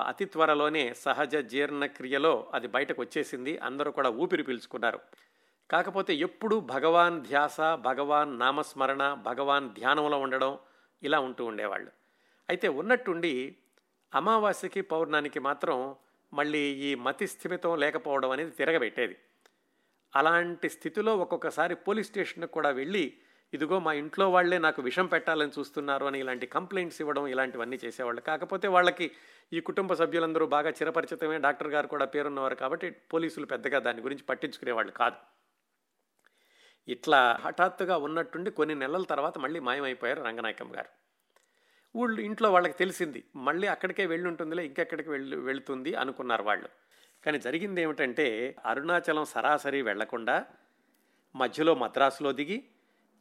అతి 0.08 0.26
త్వరలోనే 0.26 0.94
సహజ 0.94 1.36
జీర్ణక్రియలో 1.36 2.48
అది 2.54 2.68
బయటకు 2.68 3.02
వచ్చేసింది. 3.02 3.58
అందరూ 3.58 3.92
కూడా 3.92 4.10
ఊపిరి 4.10 4.44
పీల్చుకున్నారు. 4.44 5.00
కాకపోతే 5.70 6.16
ఎప్పుడూ 6.16 6.60
భగవాన్ 6.60 7.22
ధ్యాస 7.24 7.60
భగవాన్ 7.62 8.40
నామస్మరణ 8.40 9.14
భగవాన్ 9.14 9.70
ధ్యానంలో 9.70 10.20
ఉండడం 10.20 10.58
ఇలా 11.04 11.20
ఉంటూ 11.20 11.46
ఉండేవాళ్ళు. 11.46 11.92
అయితే 12.50 12.68
ఉన్నట్టుండి 12.68 13.56
అమావాస్యకి 14.14 14.82
పౌర్ణానికి 14.82 15.40
మాత్రం 15.40 15.96
మళ్ళీ 16.34 16.60
ఈ 16.60 16.96
మతి 16.96 17.28
స్థిమితం 17.28 17.76
లేకపోవడం 17.76 18.32
అనేది 18.32 18.52
తిరగబెట్టేది. 18.52 19.16
అలాంటి 20.16 20.70
స్థితిలో 20.70 21.16
ఒక్కొక్కసారి 21.16 21.76
పోలీస్ 21.76 22.08
స్టేషన్కి 22.08 22.52
కూడా 22.52 22.70
వెళ్ళి 22.70 23.18
ఇదిగో 23.56 23.78
మా 23.86 23.92
ఇంట్లో 24.02 24.26
వాళ్ళే 24.36 24.58
నాకు 24.66 24.80
విషం 24.82 25.08
పెట్టాలని 25.14 25.54
చూస్తున్నారు 25.60 26.06
అని 26.10 26.20
ఇలాంటి 26.24 26.46
కంప్లైంట్స్ 26.56 27.00
ఇవ్వడం 27.02 27.26
ఇలాంటివన్నీ 27.34 27.78
చేసేవాళ్ళు. 27.86 28.22
కాకపోతే 28.22 28.68
వాళ్ళకి 28.76 29.08
ఈ 29.54 29.60
కుటుంబ 29.60 29.94
సభ్యులందరూ 29.94 30.46
బాగా 30.56 30.70
చిరపరిచితమే 30.70 31.38
డాక్టర్ 31.38 31.68
గారు 31.68 31.88
కూడా 31.88 32.06
పేరున్నవారు 32.06 32.56
కాబట్టి 32.56 32.90
పోలీసులు 33.14 33.46
పెద్దగా 33.46 33.80
దాని 33.80 34.02
గురించి 34.02 34.24
పట్టించుకునేవాళ్ళు 34.24 34.92
కాదు. 34.92 35.20
ఇట్లా 36.88 37.20
హఠాత్తుగా 37.46 37.98
ఉన్నట్టుండి 37.98 38.50
కొన్ని 38.52 38.76
నెలల 38.76 39.04
తర్వాత 39.04 39.38
మళ్ళీ 39.38 39.60
మాయమైపోయారు 39.60 40.22
రంగనాయకం 40.24 40.70
గారు. 40.76 40.92
ఊళ్ళు 41.96 42.20
ఇంట్లో 42.22 42.52
వాళ్ళకి 42.52 42.78
తెలిసింది 42.78 43.24
మళ్ళీ 43.36 43.68
అక్కడికే 43.68 44.06
వెళ్ళి 44.06 44.28
ఉంటుందిలే 44.28 44.64
ఇంకెక్కడికి 44.66 45.10
వెళ్ళి 45.10 45.38
వెళుతుంది 45.38 45.96
అనుకున్నారు 45.96 46.44
వాళ్ళు. 46.44 46.70
కానీ 47.26 47.40
జరిగింది 47.40 47.82
ఏమిటంటే 47.82 48.56
అరుణాచలం 48.66 49.26
సరాసరి 49.26 49.82
వెళ్ళకుండా 49.82 50.46
మధ్యలో 51.36 51.76
మద్రాసులో 51.76 52.32
దిగి 52.32 52.58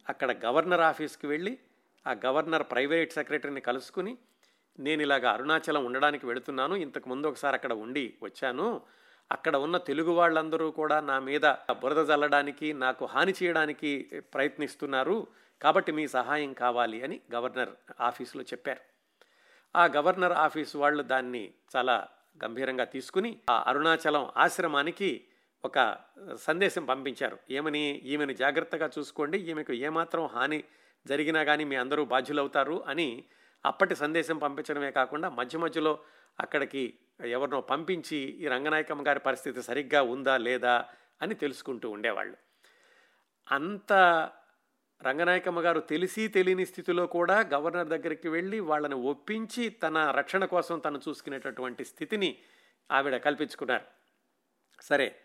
అక్కడ 0.09 0.45
గవర్నర్ 0.45 0.81
ఆఫీస్కి 0.81 1.27
వెళ్ళి 1.27 1.59
ఆ 2.07 2.15
గవర్నర్ 2.25 2.63
ప్రైవేట్ 2.63 3.13
సెక్రటరీని 3.13 3.61
కలుసుకుని 3.61 4.17
నేను 4.79 5.01
ఇలాగ 5.01 5.27
అరుణాచలం 5.27 5.85
ఉండడానికి 5.85 6.25
వెళుతున్నాను 6.25 6.75
ఇంతకు 6.75 7.09
ముందు 7.09 7.27
ఒకసారి 7.27 7.55
అక్కడ 7.55 7.73
ఉండి 7.73 8.13
వచ్చాను. 8.23 8.81
అక్కడ 9.31 9.55
ఉన్న 9.55 9.77
తెలుగు 9.77 10.11
వాళ్ళందరూ 10.11 10.71
కూడా 10.71 10.99
నా 10.99 11.19
మీద 11.19 11.41
బురద 11.71 12.05
జల్లడానికి 12.05 12.73
నాకు 12.73 13.05
హాని 13.05 13.33
చేయడానికి 13.43 14.21
ప్రయత్నిస్తున్నారు. 14.33 15.27
కాబట్టి 15.61 15.91
మీ 15.91 16.07
సహాయం 16.07 16.53
కావాలి 16.53 17.03
అని 17.03 17.21
గవర్నర్ 17.35 17.69
ఆఫీసులో 18.01 18.43
చెప్పారు. 18.43 18.79
ఆ 19.75 19.85
గవర్నర్ 19.85 20.31
ఆఫీస్ 20.31 20.75
వాళ్ళు 20.75 21.03
దాన్ని 21.03 21.53
చాలా 21.75 22.07
గంభీరంగా 22.43 22.83
తీసుకుని 22.83 23.39
ఆ 23.49 23.63
అరుణాచలం 23.67 24.31
ఆశ్రమానికి 24.37 25.27
ఒక 25.65 25.97
సందేశం 26.39 26.85
పంపించారు. 26.85 27.37
ఏమని? 27.51 27.79
ఈమెను 27.79 28.33
జాగ్రత్తగా 28.33 28.89
చూసుకోండి. 28.99 29.37
ఈమెకు 29.37 29.73
ఏమాత్రం 29.73 30.25
హాని 30.25 30.63
జరిగినా 31.07 31.43
కానీ 31.43 31.63
మీ 31.63 31.75
అందరూ 31.75 32.05
బాధ్యులవుతారు 32.05 32.83
అని 32.87 33.25
అప్పటి 33.65 33.95
సందేశం 33.95 34.37
పంపించడమే 34.37 34.91
కాకుండా 34.91 35.29
మధ్య 35.29 35.57
మధ్యలో 35.57 35.99
అక్కడికి 36.39 36.93
ఎవరినో 37.25 37.61
పంపించి 37.61 38.17
ఈ 38.17 38.47
రంగనాయకమ్మ 38.47 39.07
గారి 39.07 39.19
పరిస్థితి 39.19 39.63
సరిగ్గా 39.63 40.01
ఉందా 40.01 40.37
లేదా 40.37 40.85
అని 41.21 41.35
తెలుసుకుంటూ 41.35 41.89
ఉండేవాళ్ళు. 41.89 42.37
అంత 43.51 43.93
రంగనాయకమ్మ 45.03 45.59
గారు 45.59 45.79
తెలిసి 45.79 46.27
తెలియని 46.27 46.65
స్థితిలో 46.65 47.07
కూడా 47.07 47.49
గవర్నర్ 47.53 47.87
దగ్గరికి 47.87 48.27
వెళ్ళి 48.27 48.59
వాళ్ళని 48.59 48.95
ఒప్పించి 48.95 49.69
తన 49.69 50.11
రక్షణ 50.11 50.45
కోసం 50.45 50.79
తను 50.79 51.01
చూసుకునేటటువంటి 51.07 51.85
స్థితిని 51.85 52.37
ఆవిడ 52.91 53.17
కల్పించుకున్నారు. 53.17 53.85
సరే 54.81 55.15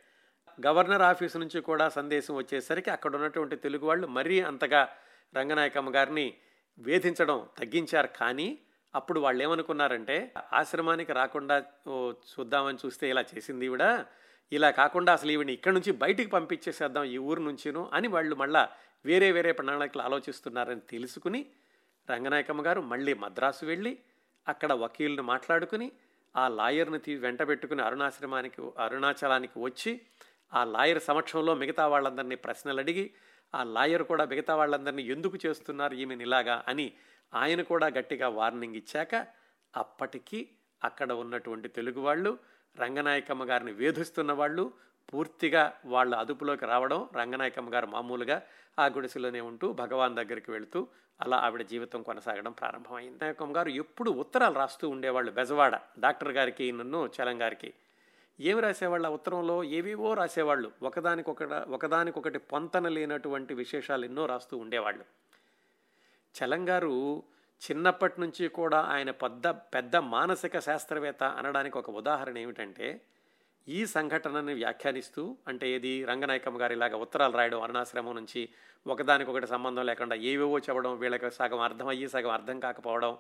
గవర్నర్ 0.61 1.03
ఆఫీస్ 1.03 1.37
నుంచి 1.37 1.61
కూడా 1.61 1.89
సందేశం 1.89 2.37
వచ్చేసరికి 2.37 2.91
అక్కడ 2.91 3.17
ఉన్నటువంటి 3.17 3.57
తెలుగు 3.57 3.87
వాళ్ళు 3.87 4.07
మరీ 4.07 4.41
అంతగా 4.41 4.89
రంగనాయకమ్మ 5.37 5.91
గారిని 5.95 6.35
వేధించడం 6.79 7.49
తగ్గించారు. 7.59 8.09
కానీ 8.21 8.49
అప్పుడు 8.95 9.21
వాళ్ళు 9.21 9.43
ఏమనుకున్నారంటే 9.43 10.33
ఆశ్రమానికి 10.53 11.13
రాకుండా 11.13 11.57
చూద్దామని 12.33 12.79
చూస్తే 12.87 13.11
ఇలా 13.11 13.25
చేసింది 13.35 13.67
ఈవిడ. 13.67 14.05
ఇలా 14.53 14.71
కాకుండా 14.71 15.13
అసలు 15.13 15.31
ఈవిని 15.31 15.53
ఇక్కడ 15.53 15.73
నుంచి 15.73 15.93
బయటికి 15.93 16.31
పంపించేసేద్దాం 16.31 17.05
ఈ 17.05 17.19
ఊరు 17.19 17.41
నుంచిను 17.41 17.91
అని 17.93 18.09
వాళ్ళు 18.09 18.37
మళ్ళా 18.37 18.69
వేరే 19.07 19.33
వేరే 19.33 19.53
ప్రణాళికలు 19.53 20.03
ఆలోచిస్తున్నారని 20.03 20.81
తెలుసుకుని 20.81 21.47
రంగనాయకమ్మ 22.09 22.67
గారు 22.67 22.81
మళ్ళీ 22.81 23.15
మద్రాసు 23.15 23.65
వెళ్ళి 23.67 23.99
అక్కడ 24.49 24.73
వకీల్ని 24.73 25.23
మాట్లాడుకుని 25.23 25.93
ఆ 26.37 26.49
లాయర్ని 26.49 26.99
తీ 26.99 27.15
వెంట 27.15 27.49
పెట్టుకుని 27.49 27.83
అరుణాశ్రమానికి 27.83 28.63
అరుణాచలానికి 28.79 29.59
వచ్చి 29.59 30.01
ఆ 30.53 30.65
లాయర్ 30.65 31.01
సమక్షంలో 31.01 31.55
మిగతా 31.55 31.87
వాళ్ళందరినీ 31.87 32.35
ప్రశ్నలు 32.35 32.81
అడిగి 32.81 33.11
ఆ 33.55 33.63
లాయర్ 33.65 34.03
కూడా 34.03 34.25
మిగతా 34.25 34.55
వాళ్ళందరినీ 34.55 35.03
ఎందుకు 35.03 35.39
చేస్తున్నారు 35.47 35.95
ఈమెను 35.95 36.23
ఇలాగా 36.23 36.65
అని 36.69 36.93
ఆయన 37.35 37.63
కూడా 37.63 37.87
గట్టిగా 37.87 38.29
వార్నింగ్ 38.29 38.75
ఇచ్చాక 38.75 39.27
అప్పటికి 39.77 40.51
అక్కడ 40.85 41.13
ఉన్నటువంటి 41.13 41.69
తెలుగు 41.69 42.01
వాళ్ళు 42.01 42.39
రంగనాయకమ్మ 42.79 43.51
గారిని 43.51 43.73
వేధిస్తున్న 43.73 44.33
వాళ్ళు 44.33 44.73
పూర్తిగా 45.13 45.73
వాళ్ళ 45.85 46.15
అదుపులోకి 46.15 46.67
రావడం 46.67 47.09
రంగనాయకమ్మ 47.17 47.75
గారు 47.75 47.87
మామూలుగా 47.87 48.43
ఆ 48.79 48.87
గుడిసెలోనే 48.87 49.41
ఉంటూ 49.41 49.73
భగవాన్ 49.73 50.17
దగ్గరికి 50.17 50.51
వెళుతూ 50.51 50.89
అలా 51.21 51.37
ఆవిడ 51.37 51.63
జీవితం 51.63 52.03
కొనసాగడం 52.03 52.53
ప్రారంభమైంది. 52.53 53.25
నాయకమ్మ 53.25 53.57
గారు 53.57 53.69
ఎప్పుడు 53.69 54.11
ఉత్తరాలు 54.11 54.55
రాస్తూ 54.55 54.89
ఉండేవాళ్ళు 54.89 55.33
బెజవాడ. 55.33 55.81
డాక్టర్ 55.99 56.33
గారికి 56.33 56.73
నన్ను 56.73 57.07
చలం 57.07 57.43
గారికి 57.43 57.75
ఏమి 58.41 58.61
రాసేవాళ్ళు? 58.61 59.09
ఆ 59.09 59.11
ఉత్తరంలో 59.11 59.65
ఏవేవో 59.65 60.15
రాసేవాళ్ళు. 60.15 60.73
ఒకదానికొకట 60.83 61.53
ఒకదానికొకటి 61.53 62.39
పొంతన 62.39 62.89
లేనటువంటి 62.89 63.55
విశేషాలు 63.55 64.05
ఎన్నో 64.05 64.27
రాస్తూ 64.27 64.57
ఉండేవాళ్ళు. 64.57 65.05
చలంగారు 66.35 67.23
చిన్నప్పటి 67.61 68.21
నుంచి 68.21 68.49
కూడా 68.49 68.81
ఆయన 68.81 69.11
పెద్ద 69.11 69.49
పెద్ద 69.49 69.97
మానసిక 69.97 70.59
శాస్త్రవేత్త 70.59 71.25
అనడానికి 71.25 71.79
ఒక 71.79 71.91
ఉదాహరణ 71.91 72.39
ఏమిటంటే 72.39 73.01
ఈ 73.69 73.87
సంఘటనని 73.87 74.55
వ్యాఖ్యానిస్తూ 74.55 75.37
అంటే 75.49 75.71
ఏది? 75.71 76.05
రంగనాయకమ్మ 76.05 76.61
గారి 76.61 76.75
ఇలాగ 76.75 76.95
ఉత్తరాలు 76.95 77.33
రాయడం 77.33 77.63
అరుణాశ్రమం 77.63 78.15
నుంచి 78.15 78.49
ఒకదానికొకటి 78.87 79.47
సంబంధం 79.47 79.87
లేకుండా 79.87 80.17
ఏవేవో 80.17 80.59
చెప్పడం 80.59 80.99
వీళ్ళకి 80.99 81.31
సగం 81.31 81.61
అర్థమయ్యి 81.61 82.09
సగం 82.09 82.31
అర్థం 82.31 82.61
కాకపోవడం 82.61 83.19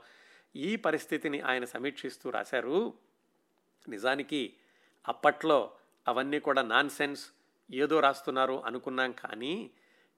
ఈ 0.57 0.77
పరిస్థితిని 0.77 1.41
ఆయన 1.41 1.65
సమీక్షిస్తూ 1.65 2.31
రాశారు. 2.31 2.95
నిజానికి 3.89 4.53
అప్పట్లో 5.09 5.71
అవన్నీ 6.09 6.41
కూడా 6.41 6.63
నాన్ 6.63 6.91
సెన్స్ 6.91 7.27
ఏదో 7.71 8.01
రాస్తున్నారు 8.01 8.63
అనుకున్నాం 8.67 9.13
కానీ 9.13 9.71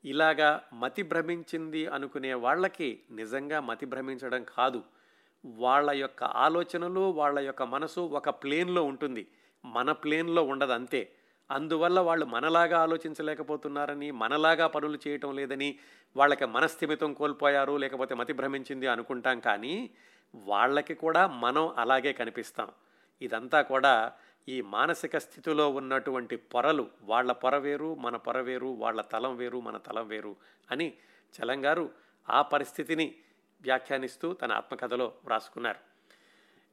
ఇలాగా 0.05 0.63
మతి 0.75 1.03
భ్రమించింది 1.03 1.87
అనుకునే 1.87 2.35
వాళ్ళకి 2.35 3.01
నిజంగా 3.11 3.61
మతి 3.61 3.87
భ్రమించడం 3.87 4.45
కాదు. 4.45 4.83
వాళ్ళ 5.45 5.91
యొక్క 5.91 6.25
ఆలోచనలు 6.25 7.01
వాళ్ళ 7.01 7.39
యొక్క 7.39 7.63
మనసు 7.63 8.01
ఒక 8.01 8.29
ప్లేన్లో 8.29 8.83
ఉంటుంది. 8.83 9.27
మన 9.65 9.93
ప్లేన్లో 9.93 10.43
ఉండదు 10.43 10.73
అంతే. 10.73 11.13
అందువల్ల 11.51 12.01
వాళ్ళు 12.01 12.27
మనలాగా 12.27 12.79
ఆలోచించలేకపోతున్నారని 12.79 14.11
మనలాగా 14.11 14.67
పనులు 14.67 14.99
చేయటం 15.09 15.37
లేదని 15.37 15.79
వాళ్ళకి 16.17 16.45
మనస్థిమితం 16.45 17.15
కోల్పోయారు 17.15 17.77
లేకపోతే 17.77 18.15
మతి 18.15 18.33
భ్రమించింది 18.33 18.87
అనుకుంటాం 18.87 19.41
కానీ 19.41 19.91
వాళ్ళకి 20.35 20.95
కూడా 20.95 21.27
మనం 21.27 21.75
అలాగే 21.77 22.13
కనిపిస్తాం. 22.13 22.69
ఇదంతా 23.23 23.63
కూడా 23.63 24.13
ఈ 24.49 24.61
మానసిక 24.61 25.19
స్థితిలో 25.19 25.71
ఉన్నటువంటి 25.71 26.37
పొరలు 26.37 26.91
వాళ్ళ 27.03 27.33
పొర 27.33 27.57
వేరు 27.57 27.95
మన 27.95 28.17
పొర 28.17 28.41
వేరు 28.41 28.67
వాళ్ళ 28.67 29.01
తలం 29.01 29.37
వేరు 29.37 29.61
మన 29.61 29.77
తలం 29.77 30.09
వేరు 30.09 30.37
అని 30.71 30.95
చలంగారు 31.35 31.91
ఆ 32.31 32.43
పరిస్థితిని 32.43 33.15
వ్యాఖ్యానిస్తూ 33.63 34.33
తన 34.33 34.53
ఆత్మకథలో 34.53 35.13
వ్రాసుకున్నారు. 35.25 35.79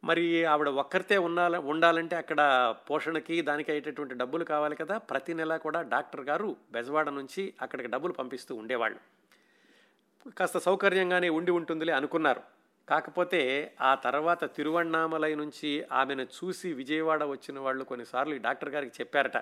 మరి 0.03 0.45
ఆవిడ 0.45 0.67
ఒక్కరితే 0.67 1.17
ఉండాల 1.17 1.57
ఉండాలంటే 1.57 2.15
అక్కడ 2.15 2.75
పోషణకి 2.89 3.41
దానికి 3.41 3.71
అయ్యేటటువంటి 3.71 4.15
డబ్బులు 4.15 4.43
కావాలి 4.43 4.75
కదా. 4.75 4.97
ప్రతి 4.97 5.33
నెల 5.33 5.57
కూడా 5.57 5.81
డాక్టర్ 5.81 6.21
గారు 6.21 6.55
బెజవాడ 6.71 7.09
నుంచి 7.09 7.53
అక్కడికి 7.61 7.89
డబ్బులు 7.89 8.13
పంపిస్తూ 8.13 8.55
ఉండేవాళ్ళు. 8.55 8.99
కాస్త 10.31 10.57
సౌకర్యంగానే 10.57 11.29
ఉండి 11.29 11.51
ఉంటుందిలే 11.51 11.93
అనుకున్నారు. 11.93 12.58
కాకపోతే 12.89 13.41
ఆ 13.81 13.95
తర్వాత 13.95 14.43
తిరువణ్ణామలై 14.55 15.35
నుంచి 15.35 15.85
ఆమెను 15.91 16.25
చూసి 16.37 16.73
విజయవాడ 16.73 17.23
వచ్చిన 17.23 17.59
వాళ్ళు 17.59 17.83
కొన్నిసార్లు 17.83 18.35
ఈ 18.35 18.37
డాక్టర్ 18.37 18.69
గారికి 18.69 18.93
చెప్పారట 18.99 19.37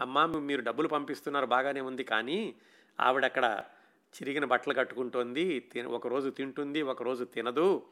అమ్మా 0.00 0.22
మీరు 0.26 0.62
డబ్బులు 0.62 0.88
పంపిస్తున్నారు 0.88 1.46
బాగానే 1.46 1.80
ఉంది 1.80 2.04
కానీ 2.04 2.54
ఆవిడ 2.98 3.24
అక్కడ 3.24 3.46
చిరిగిన 4.14 4.44
బట్టలు 4.44 4.74
కట్టుకుంటోంది 4.74 5.44
ఒకరోజు 5.86 6.28
తింటుంది 6.28 6.82
ఒకరోజు 6.82 7.24
తినదు. 7.24 7.82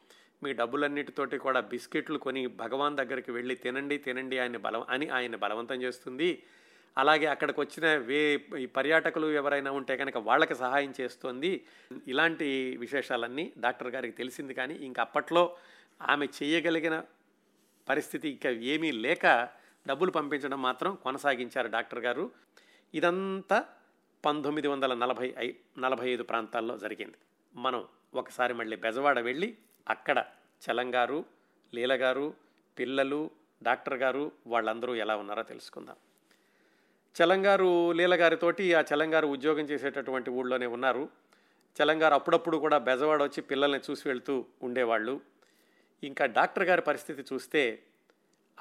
మీ 0.43 0.53
డబ్బులన్నిటితోటి 0.53 1.37
కూడా 1.37 1.59
బిస్కెట్లు 1.59 2.17
కొని 2.17 2.47
భగవాన్ 2.47 2.97
దగ్గరికి 2.97 3.31
వెళ్ళి 3.31 3.55
తినండి 3.55 3.97
తినండి 3.97 4.39
ఆయన 4.39 4.57
బలం 4.57 4.85
అని 4.89 5.09
ఆయన 5.09 5.35
బలవంతం 5.35 5.81
చేస్తుంది. 5.81 6.43
అలాగే 6.97 7.25
అక్కడికి 7.25 7.59
వచ్చిన 7.59 7.97
వే 7.97 8.39
ఈ 8.59 8.65
పర్యాటకులు 8.65 9.27
ఎవరైనా 9.27 9.71
ఉంటే 9.71 9.97
కనుక 9.97 10.17
వాళ్ళకి 10.17 10.55
సహాయం 10.55 10.93
చేస్తోంది. 11.01 11.65
ఇలాంటి 12.07 12.77
విశేషాలన్నీ 12.77 13.53
డాక్టర్ 13.57 13.87
గారికి 13.87 14.13
తెలిసింది 14.13 14.53
కానీ 14.53 14.75
ఇంక 14.75 14.99
అప్పట్లో 14.99 15.55
ఆమె 16.01 16.27
చేయగలిగిన 16.43 17.03
పరిస్థితి 17.89 18.29
ఇంకా 18.29 18.49
ఏమీ 18.49 18.91
లేక 18.91 19.49
డబ్బులు 19.87 20.11
పంపించడం 20.11 20.61
మాత్రం 20.61 20.95
కొనసాగించారు 20.95 21.67
డాక్టర్ 21.67 21.99
గారు. 21.99 22.31
ఇదంతా 22.93 23.65
పంతొమ్మిది 24.25 24.67
వందల 24.67 24.93
నలభై 24.93 25.33
ఐ 25.37 25.53
నలభై 25.77 26.09
ఐదు 26.09 26.23
ప్రాంతాల్లో 26.23 26.77
జరిగింది. 26.77 27.17
మనం 27.55 27.87
ఒకసారి 28.13 28.53
మళ్ళీ 28.53 28.75
బెజవాడ 28.75 29.19
వెళ్ళి 29.19 29.57
అక్కడ 29.87 30.25
చలంగారు 30.61 31.25
లీలగారు 31.73 32.33
పిల్లలు 32.77 33.31
డాక్టర్ 33.63 33.93
గారు 33.93 34.31
వాళ్ళందరూ 34.47 34.95
ఎలా 34.95 35.15
ఉన్నారో 35.15 35.43
తెలుసుకుందాం. 35.43 35.97
చలంగారు 37.21 37.91
లీలగారితోటి 37.91 38.73
ఆ 38.73 38.83
చలంగారు 38.93 39.27
ఉద్యోగం 39.27 39.63
చేసేటటువంటి 39.63 40.29
ఊళ్ళోనే 40.29 40.65
ఉన్నారు. 40.65 41.09
చలంగారు 41.77 42.13
అప్పుడప్పుడు 42.13 42.57
కూడా 42.57 42.77
బెజవాడ 42.77 43.23
వచ్చి 43.23 43.41
పిల్లల్ని 43.41 43.79
చూసి 43.91 44.03
వెళ్తూ 44.07 44.45
ఉండేవాళ్ళు. 44.63 45.21
ఇంకా 46.03 46.25
డాక్టర్ 46.25 46.63
గారి 46.63 46.81
పరిస్థితి 46.81 47.23
చూస్తే 47.33 47.83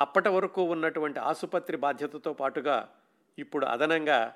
అప్పటి 0.01 0.29
వరకు 0.29 0.63
ఉన్నటువంటి 0.63 1.21
ఆసుపత్రి 1.21 1.77
బాధ్యతతో 1.77 2.33
పాటుగా 2.33 2.89
ఇప్పుడు 3.39 3.67
అదనంగా 3.67 4.35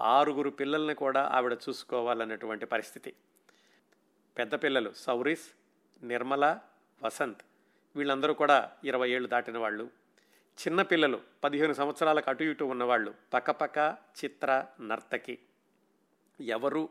ఆరుగురు 0.00 0.50
పిల్లల్ని 0.50 0.94
కూడా 0.94 1.22
ఆవిడ 1.32 1.58
చూసుకోవాలన్నటువంటి 1.68 2.66
పరిస్థితి. 2.66 3.14
పెద్ద 4.38 4.54
పిల్లలు 4.54 4.92
సౌరీస్ 4.96 5.46
నిర్మల 6.02 6.58
వసంత్ 7.02 7.42
వీళ్ళందరూ 7.96 8.34
కూడా 8.34 8.70
ఇరవై 8.84 9.10
ఏళ్ళు 9.10 9.28
దాటిన 9.28 9.58
వాళ్ళు. 9.58 10.05
చిన్నపిల్లలు 10.56 11.20
పదిహేను 11.44 11.72
సంవత్సరాలకు 11.72 12.30
అటు 12.30 12.44
ఇటు 12.44 12.64
ఉన్నవాళ్ళు 12.64 13.14
పక్కపక్క 13.34 13.96
చిత్ర 14.24 14.64
నర్తకి. 14.80 15.38
ఎవరు 16.40 16.88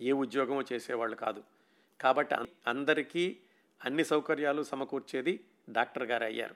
ఏ 0.00 0.12
ఉద్యోగమో 0.12 0.62
చేసేవాళ్ళు 0.72 1.16
కాదు. 1.16 1.44
కాబట్టి 2.00 2.34
అందరికీ 2.66 3.36
అన్ని 3.84 4.04
సౌకర్యాలు 4.04 4.62
సమకూర్చేది 4.62 5.44
డాక్టర్ 5.70 6.02
గారు 6.02 6.24
అయ్యారు. 6.24 6.54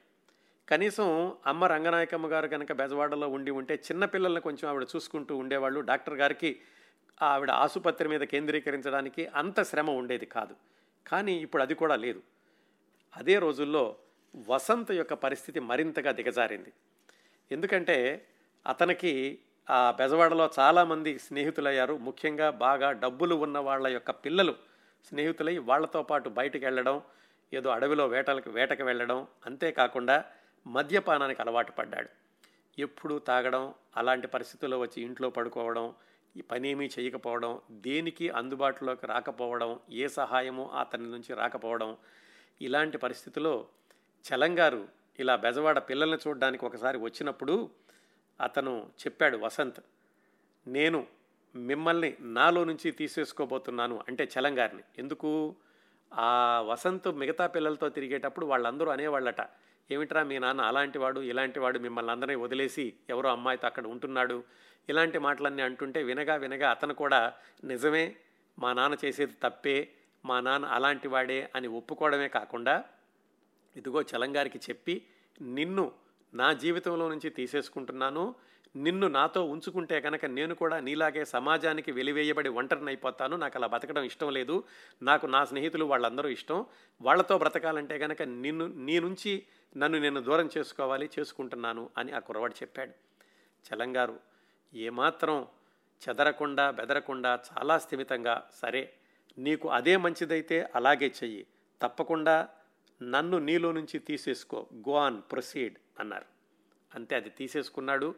కనీసం 0.69 1.37
అమ్మ 1.47 1.65
రంగనాయకమ్మ 1.65 2.27
గారు 2.27 2.49
కనుక 2.49 2.73
బెజవాడలో 2.73 3.29
ఉండి 3.29 3.51
ఉంటే 3.51 3.75
చిన్నపిల్లల్ని 3.75 4.41
కొంచెం 4.41 4.71
ఆవిడ 4.71 4.87
చూసుకుంటూ 4.97 5.37
ఉండేవాళ్ళు 5.37 5.81
డాక్టర్ 5.81 6.15
గారికి 6.15 6.61
ఆవిడ 7.23 7.51
ఆసుపత్రి 7.51 8.09
మీద 8.09 8.21
కేంద్రీకరించడానికి 8.21 9.27
అంత 9.27 9.63
శ్రమ 9.63 9.91
ఉండేది 9.91 10.27
కాదు. 10.27 10.57
కానీ 11.07 11.37
ఇప్పుడు 11.37 11.63
అది 11.63 11.75
కూడా 11.75 11.97
లేదు. 11.97 12.23
అదే 13.17 13.39
రోజుల్లో 13.39 13.97
వసంత్ 14.35 14.93
యొక్క 14.93 15.15
పరిస్థితి 15.15 15.61
మరింతగా 15.61 16.13
దిగజారింది. 16.13 16.73
ఎందుకంటే 17.51 18.27
అతనికి 18.67 19.13
ఆ 19.71 19.91
బెజవాడలో 19.91 20.51
చాలామంది 20.59 21.19
స్నేహితులయ్యారు. 21.19 21.97
ముఖ్యంగా 21.99 22.51
బాగా 22.51 22.93
డబ్బులు 22.93 23.35
ఉన్న 23.35 23.59
వాళ్ళ 23.59 23.87
యొక్క 23.87 24.11
పిల్లలు 24.11 24.55
స్నేహితులై 25.05 25.59
వాళ్ళతో 25.59 26.03
పాటు 26.03 26.29
బయటికి 26.29 26.65
వెళ్ళడం 26.65 27.03
ఏదో 27.53 27.71
అడవిలో 27.71 28.07
వేటలకు 28.07 28.51
వేటకు 28.51 28.85
వెళ్ళడం 28.85 29.27
అంతేకాకుండా 29.47 30.25
మద్యపానానికి 30.67 31.41
అలవాటు 31.43 31.73
పడ్డాడు. 31.73 32.09
ఎప్పుడూ 32.79 33.19
తాగడం 33.19 33.75
అలాంటి 33.97 34.27
పరిస్థితుల్లో 34.27 34.79
వచ్చి 34.79 35.03
ఇంట్లో 35.03 35.31
పడుకోవడం 35.31 35.95
ఈ 36.37 36.41
పనేమీ 36.41 36.87
చేయకపోవడం 36.99 37.61
దేనికి 37.71 38.29
అందుబాటులోకి 38.29 39.07
రాకపోవడం 39.07 39.79
ఏ 39.91 40.07
సహాయము 40.09 40.71
అతని 40.81 41.11
నుంచి 41.11 41.35
రాకపోవడం 41.35 41.97
ఇలాంటి 42.61 42.99
పరిస్థితిలో 42.99 43.55
చలంగారు 44.25 44.89
ఇలా 45.19 45.37
బెజవాడ 45.37 45.79
పిల్లల్ని 45.79 46.19
చూడడానికి 46.29 46.65
ఒకసారి 46.65 46.99
వచ్చినప్పుడు 46.99 47.71
అతను 48.41 48.91
చెప్పాడు 49.01 49.37
వసంత్ 49.37 49.81
నేను 50.67 51.07
మిమ్మల్ని 51.55 52.17
నాలో 52.21 52.65
నుంచి 52.65 52.91
తీసేసుకోబోతున్నాను 52.91 54.05
అంటే 54.09 54.29
చలంగారిని 54.35 54.83
ఎందుకు? 54.99 55.31
ఆ 56.13 56.61
వసంత్ 56.61 57.09
మిగతా 57.13 57.47
పిల్లలతో 57.47 57.89
తిరిగేటప్పుడు 57.89 58.47
వాళ్ళందరూ 58.47 58.91
అనేవాళ్ళట 58.91 59.43
ఏమిట్రా 59.91 60.23
మీ 60.23 60.39
నాన్న 60.39 60.61
అలాంటి 60.61 60.99
వాడు 60.99 61.21
ఇలాంటి 61.21 61.61
వాడు 61.61 61.79
మిమ్మల్ని 61.79 62.13
అందరినీ 62.13 62.35
వదిలేసి 62.35 62.95
ఎవరో 63.09 63.29
అమ్మాయితో 63.31 63.67
అక్కడ 63.67 63.87
ఉంటున్నాడు? 63.87 64.45
ఇలాంటి 64.89 65.19
మాటలన్నీ 65.19 65.63
అంటుంటే 65.63 66.03
వినగా 66.03 66.37
వినగా 66.37 66.71
అతను 66.71 66.95
కూడా 66.95 67.33
నిజమే 67.65 68.17
మా 68.59 68.73
నాన్న 68.73 68.97
చేసేది 69.05 69.33
తప్పే 69.43 69.77
మా 70.25 70.41
నాన్న 70.41 70.67
అలాంటి 70.67 71.09
వాడే 71.09 71.51
అని 71.55 71.69
ఒప్పుకోవడమే 71.69 72.29
కాకుండా 72.29 72.85
ఇదిగో 73.77 74.03
చలంగారికి 74.03 74.59
చెప్పి 74.59 75.07
నిన్ను 75.41 75.93
నా 76.35 76.53
జీవితంలో 76.53 77.09
నుంచి 77.09 77.31
తీసేసుకుంటున్నాను. 77.31 78.35
నిన్ను 78.77 79.09
నాతో 79.09 79.45
ఉంచుకుంటే 79.45 80.01
కనుక 80.01 80.25
నేను 80.25 80.55
కూడా 80.55 80.81
నీలాగే 80.81 81.25
సమాజానికి 81.25 81.93
వెలివేయబడి 81.93 82.49
ఒంటరిని 82.49 82.87
అయిపోతాను 82.87 83.37
నాకు 83.37 83.59
అలా 83.59 83.67
బతకడం 83.67 84.03
ఇష్టం 84.03 84.31
లేదు. 84.31 84.65
నాకు 85.03 85.27
నా 85.27 85.45
స్నేహితులు 85.45 85.85
వాళ్ళందరూ 85.85 86.29
ఇష్టం. 86.29 86.67
వాళ్ళతో 87.01 87.39
బ్రతకాలంటే 87.39 87.99
కనుక 87.99 88.23
నిన్ను 88.23 88.67
నీ 88.67 89.01
నుంచి 89.01 89.47
నన్ను 89.77 89.99
నేను 89.99 90.21
దూరం 90.21 90.51
చేసుకోవాలి 90.59 91.11
చేసుకుంటున్నాను 91.19 91.91
అని 91.99 92.13
ఆ 92.13 92.19
కురవాడు 92.19 92.53
చెప్పాడు. 92.53 92.93
చలంగారు 93.65 94.21
ఏమాత్రం 94.75 95.49
చెదరకుండా 96.09 96.71
బెదరకుండా 96.71 97.39
చాలా 97.51 97.79
స్థిమితంగా 97.79 98.49
సరే 98.63 98.93
నీకు 99.39 99.69
అదే 99.69 99.97
మంచిదైతే 99.97 100.71
అలాగే 100.75 101.15
చెయ్యి. 101.25 101.47
తప్పకుండా 101.83 102.49
నన్ను 103.03 103.39
నీలో 103.39 103.73
నుంచి 103.73 103.99
తీసేసుకో. 103.99 104.67
గో 104.75 104.97
ఆన్ 104.97 105.23
ప్రొసీడ్ 105.33 105.77
అన్నారు. 106.01 106.25
అంతే 106.95 107.17
అది 107.17 107.31
తీసేసుకున్నాడు. 107.31 108.15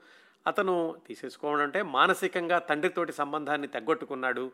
అతను 0.47 0.97
తీసేసుకోవడం 1.07 1.63
అంటే 1.63 1.83
మానసికంగా 1.83 2.59
తండ్రితోటి 2.59 3.13
సంబంధాన్ని 3.13 3.69
తగ్గొట్టుకున్నాడు. 3.69 4.53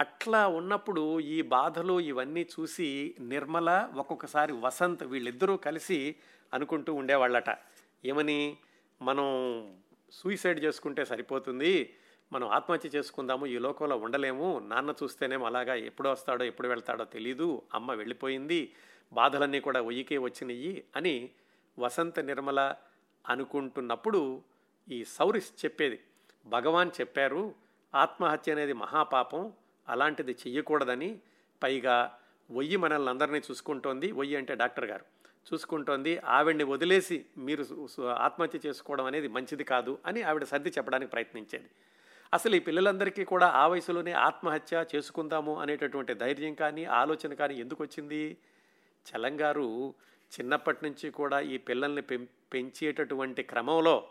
అట్లా 0.00 0.48
ఉన్నప్పుడు 0.48 1.20
ఈ 1.20 1.42
బాధలు 1.42 2.00
ఇవన్నీ 2.00 2.46
చూసి 2.60 3.14
నిర్మల 3.20 3.88
ఒక్కొక్కసారి 3.96 4.52
వసంత్ 4.52 5.02
వీళ్ళిద్దరూ 5.02 5.56
కలిసి 5.56 6.16
అనుకుంటూ 6.54 6.94
ఉండేవాళ్ళట. 6.94 7.58
ఏమని? 8.04 8.56
మనం 9.02 9.24
సూసైడ్ 10.10 10.64
చేసుకుంటే 10.64 11.04
సరిపోతుంది. 11.04 11.94
మనం 12.32 12.48
ఆత్మహత్య 12.48 12.88
చేసుకుందాము. 12.88 13.46
ఈ 13.46 13.58
లోకంలో 13.58 13.96
ఉండలేము. 13.96 14.58
నాన్న 14.58 14.94
చూస్తేనేమో 15.02 15.46
అలాగా 15.46 15.74
ఎప్పుడు 15.74 16.08
వస్తాడో 16.08 16.44
ఎప్పుడు 16.44 16.68
వెళ్తాడో 16.68 17.04
తెలీదు. 17.04 17.62
అమ్మ 17.74 17.92
వెళ్ళిపోయింది. 17.92 18.72
బాధలన్నీ 19.12 19.60
కూడా 19.60 19.80
ఒయ్యికే 19.80 20.18
వచ్చినాయి 20.18 20.84
అని 20.96 21.30
వసంత 21.78 22.20
నిర్మల 22.20 22.74
అనుకుంటున్నప్పుడు 23.28 24.42
ఈ 24.90 25.04
సౌరిస్ 25.04 25.64
చెప్పేది. 25.64 26.00
భగవాన్ 26.46 26.90
చెప్పారు 27.00 27.54
ఆత్మహత్య 27.94 28.52
అనేది 28.52 28.72
మహాపాపం 28.72 29.52
అలాంటిది 29.88 30.32
చెయ్యకూడదని. 30.32 31.20
పైగా 31.62 32.18
ఒయ్యి 32.50 32.76
మనల్ని 32.76 33.10
అందరినీ 33.10 33.38
చూసుకుంటోంది. 33.38 34.12
ఒయ్యి 34.12 34.36
అంటే 34.36 34.54
డాక్టర్ 34.54 34.84
గారు. 34.84 35.04
చూసుకుంటోంది. 35.52 36.18
ఆవిడ్ని 36.18 36.64
వదిలేసి 36.64 37.24
మీరు 37.38 37.64
ఆత్మహత్య 38.06 38.58
చేసుకోవడం 38.66 39.04
అనేది 39.04 39.28
మంచిది 39.28 39.64
కాదు 39.64 39.98
అని 40.06 40.22
ఆవిడ 40.22 40.44
సర్ది 40.44 40.68
చెప్పడానికి 40.68 41.10
ప్రయత్నించేది. 41.10 41.70
అసలు 42.34 42.56
ఈ 42.56 42.58
పిల్లలందరికీ 42.58 43.24
కూడా 43.24 43.46
ఆ 43.46 43.66
వయసులోనే 43.66 44.12
ఆత్మహత్య 44.12 44.84
చేసుకుందాము 44.94 45.60
అనేటటువంటి 45.60 46.14
ధైర్యం 46.14 46.54
కానీ 46.54 46.84
ఆలోచన 46.84 47.34
కానీ 47.34 47.54
ఎందుకు 47.54 47.82
వచ్చింది? 47.82 48.38
చలంగారు 49.08 49.94
చిన్నప్పటి 50.38 50.78
నుంచి 50.82 51.10
కూడా 51.10 51.40
ఈ 51.40 51.58
పిల్లల్ని 51.58 52.02
పెం 52.02 52.28
పెంచేటటువంటి 52.52 53.42
క్రమంలో 53.42 54.08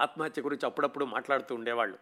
ఆత్మహత్య 0.00 0.42
గురించి 0.42 0.66
అప్పుడప్పుడు 0.66 1.04
మాట్లాడుతూ 1.04 1.54
ఉండేవాళ్ళు. 1.54 1.98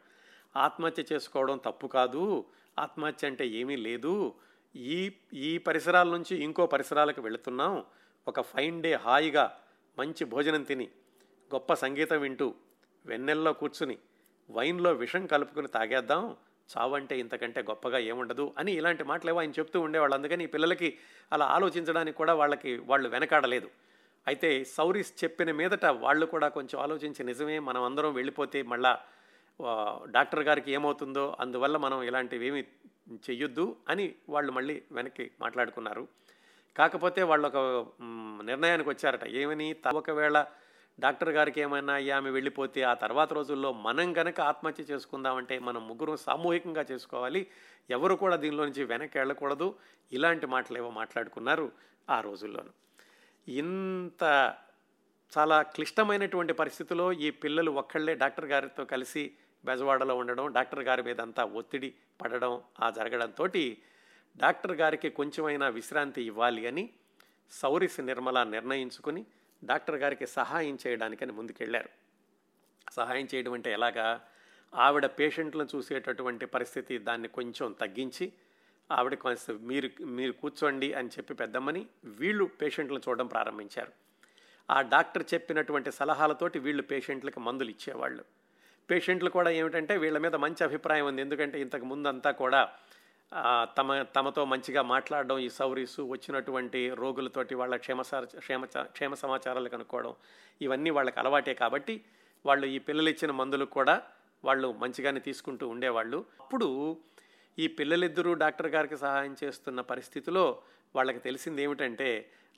ఆత్మహత్య 0.57 1.05
చేసుకోవడం 1.12 1.57
తప్పు 1.59 1.86
కాదు 1.86 2.44
ఆత్మహత్య 2.78 3.26
అంటే 3.26 3.47
ఏమీ 3.49 3.76
లేదు. 3.76 4.34
ఈ 4.76 5.12
ఈ 5.32 5.59
పరిసరాల 5.59 6.09
నుంచి 6.09 6.36
ఇంకో 6.36 6.66
పరిసరాలకు 6.66 7.20
వెళుతున్నాం. 7.20 7.84
ఒక 8.28 8.40
ఫైన్ 8.40 8.82
డే 8.82 8.94
హాయిగా 8.94 9.59
మంచి 9.99 10.24
భోజనం 10.24 10.62
తిని 10.62 10.84
గొప్ప 11.55 11.74
సంగీతం 11.74 12.20
వింటూ 12.20 12.55
వెన్నెల్లో 13.07 13.53
కూర్చుని 13.53 13.99
వైన్లో 14.51 14.92
విషం 14.92 15.26
కలుపుకుని 15.26 15.68
తాగేద్దాం. 15.68 16.36
చావంటే 16.78 17.18
ఇంతకంటే 17.18 17.62
గొప్పగా 17.62 17.98
ఏముండదు 17.98 18.54
అని 18.58 18.72
ఇలాంటి 18.72 19.04
మాటలేవో 19.04 19.38
ఆయన 19.38 19.50
చెప్తూ 19.50 19.80
ఉండేవాళ్ళు. 19.80 20.14
అందుకని 20.14 20.44
ఈ 20.44 20.46
పిల్లలకి 20.46 20.98
అలా 21.32 21.46
ఆలోచించడానికి 21.46 22.16
కూడా 22.16 22.34
వాళ్ళకి 22.34 22.76
వాళ్ళు 22.76 23.08
వెనకాడలేదు. 23.08 23.70
అయితే 24.26 24.64
సౌరీస్ 24.64 25.24
చెప్పిన 25.24 25.52
మీదట 25.52 25.86
వాళ్ళు 25.86 26.26
కూడా 26.26 26.48
కొంచెం 26.48 26.80
ఆలోచించి 26.80 27.24
నిజమే 27.24 27.58
మనం 27.58 27.82
అందరం 27.82 28.14
వెళ్ళిపోతే 28.14 28.62
మళ్ళా 28.62 28.98
డాక్టర్ 30.10 30.42
గారికి 30.42 30.72
ఏమవుతుందో 30.72 31.36
అందువల్ల 31.40 31.76
మనం 31.76 32.02
ఇలాంటివి 32.02 32.46
ఏమి 32.46 32.64
చెయ్యొద్దు 33.14 33.76
అని 33.88 34.14
వాళ్ళు 34.28 34.52
మళ్ళీ 34.52 34.82
వెనక్కి 34.92 35.30
మాట్లాడుకున్నారు. 35.40 36.08
కాకపోతే 36.76 37.22
వాళ్ళు 37.22 37.46
ఒక 37.46 37.86
నిర్ణయానికి 38.44 38.88
వచ్చారట. 38.88 39.24
ఏమని? 39.24 39.76
ఒకవేళ 39.94 40.46
డాక్టర్ 40.99 41.28
గారికి 41.28 41.61
ఏమైనా 41.61 41.94
ఆమె 42.16 42.30
వెళ్ళిపోతే 42.30 42.82
ఆ 42.82 42.94
తర్వాత 42.94 43.32
రోజుల్లో 43.32 43.72
మనం 43.72 44.16
గనక 44.18 44.40
ఆత్మహత్య 44.40 44.84
చేసుకుందామంటే 44.84 45.59
మనం 45.59 45.88
ముగ్గురు 45.88 46.16
సామూహికంగా 46.16 46.84
చేసుకోవాలి. 46.90 47.47
ఎవరు 47.90 48.14
కూడా 48.14 48.36
దీనిలో 48.36 48.64
నుంచి 48.64 48.84
వెనక్కి 48.84 49.18
వెళ్ళకూడదు. 49.18 49.74
ఇలాంటి 50.12 50.47
మాటలు 50.47 50.78
ఏవో 50.78 50.90
మాట్లాడుకున్నారు 50.90 51.72
ఆ 52.11 52.20
రోజుల్లోనూ. 52.20 52.72
ఇంత 53.49 54.22
చాలా 55.32 55.62
క్లిష్టమైనటువంటి 55.62 56.53
పరిస్థితిలో 56.53 57.12
ఈ 57.12 57.30
పిల్లలు 57.30 57.70
ఒక్కళ్ళే 57.70 58.14
డాక్టర్ 58.14 58.47
గారితో 58.47 58.84
కలిసి 58.84 59.32
బెజవాడలో 59.64 60.16
ఉండడం 60.16 60.53
డాక్టర్ 60.53 60.84
గారి 60.84 61.03
మీద 61.03 61.20
అంతా 61.20 61.44
ఒత్తిడి 61.44 61.94
పడడం 62.22 62.61
ఆ 62.80 62.90
జరగడంతో 62.90 63.47
డాక్టర్ 64.36 64.72
గారికి 64.72 65.11
కొంచెమైనా 65.11 65.68
విశ్రాంతి 65.68 66.22
ఇవ్వాలి 66.22 66.66
అని 66.66 66.90
సౌరిస్ 67.51 68.01
నిర్మల 68.01 68.42
నిర్ణయించుకుని 68.44 69.26
డాక్టర్ 69.64 69.96
గారికి 69.96 70.26
సహాయం 70.26 70.78
చేయడానికని 70.86 71.32
ముందుకెళ్ళారు. 71.32 71.88
సహాయం 72.92 73.28
చేయడం 73.34 73.52
అంటే 73.52 73.72
ఎలాగా? 73.72 74.24
ఆవిడ 74.74 75.07
పేషెంట్లను 75.07 75.68
చూసేటటువంటి 75.76 76.46
పరిస్థితి 76.46 76.98
దాన్ని 76.98 77.28
కొంచెం 77.28 77.72
తగ్గించి 77.72 78.32
ఆవిడ 78.92 79.14
కొంచెం 79.14 79.66
మీరు 79.66 80.04
మీరు 80.04 80.32
కూర్చోండి 80.32 80.92
అని 80.92 81.09
చెప్పి 81.09 81.34
పెద్దమ్మని 81.34 81.86
వీళ్ళు 82.04 82.44
పేషెంట్లను 82.44 83.00
చూడడం 83.09 83.26
ప్రారంభించారు. 83.26 83.92
ఆ 84.70 84.82
డాక్టర్ 84.82 85.24
చెప్పినటువంటి 85.34 85.92
సలహాలతోటి 85.92 86.59
వీళ్ళు 86.59 86.82
పేషెంట్లకు 86.82 87.40
మందులు 87.40 87.70
ఇచ్చేవాళ్ళు. 87.70 88.24
పేషెంట్లు 88.90 89.30
కూడా 89.30 89.50
ఏమిటంటే 89.50 89.96
వీళ్ళ 89.96 90.18
మీద 90.18 90.34
మంచి 90.34 90.64
అభిప్రాయం 90.64 91.07
ఉంది. 91.07 91.22
ఎందుకంటే 91.22 91.61
ఇంతకు 91.61 91.84
ముందంతా 91.84 92.30
కూడా 92.30 92.72
తమ 93.77 94.03
తమతో 94.03 94.45
మంచిగా 94.45 94.83
మాట్లాడడం 94.83 95.39
ఈ 95.39 95.49
సౌరీసు 95.49 96.03
వచ్చినటువంటి 96.03 96.81
రోగులతోటి 96.91 97.55
వాళ్ళ 97.55 97.77
క్షేమ 97.77 98.03
క్షేమ 98.39 98.64
క్షేమ 98.97 99.14
సమాచారాలు 99.14 99.68
కనుక్కోవడం 99.68 100.14
ఇవన్నీ 100.61 100.91
వాళ్ళకి 100.91 101.18
అలవాటే 101.20 101.55
కాబట్టి 101.55 101.95
వాళ్ళు 102.45 102.66
ఈ 102.66 102.79
పిల్లలు 102.79 103.09
ఇచ్చిన 103.09 103.31
మందులు 103.31 103.64
కూడా 103.77 104.03
వాళ్ళు 104.45 104.68
మంచిగానే 104.83 105.20
తీసుకుంటూ 105.20 105.68
ఉండేవాళ్ళు. 105.68 106.18
అప్పుడు 106.41 106.68
ఈ 107.59 107.66
పిల్లలిద్దరూ 107.79 108.33
డాక్టర్ 108.35 108.70
గారికి 108.74 108.97
సహాయం 108.97 109.37
చేస్తున్న 109.45 109.81
పరిస్థితిలో 109.81 110.45
వాళ్ళకి 110.95 111.18
తెలిసింది 111.18 111.62
ఏమిటంటే 111.62 112.09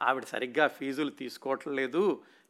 ఆవిడ 0.02 0.24
సరిగ్గా 0.24 0.68
ఫీజులు 0.68 1.10
తీసుకోవటం 1.10 1.76
లేదు. 1.76 2.02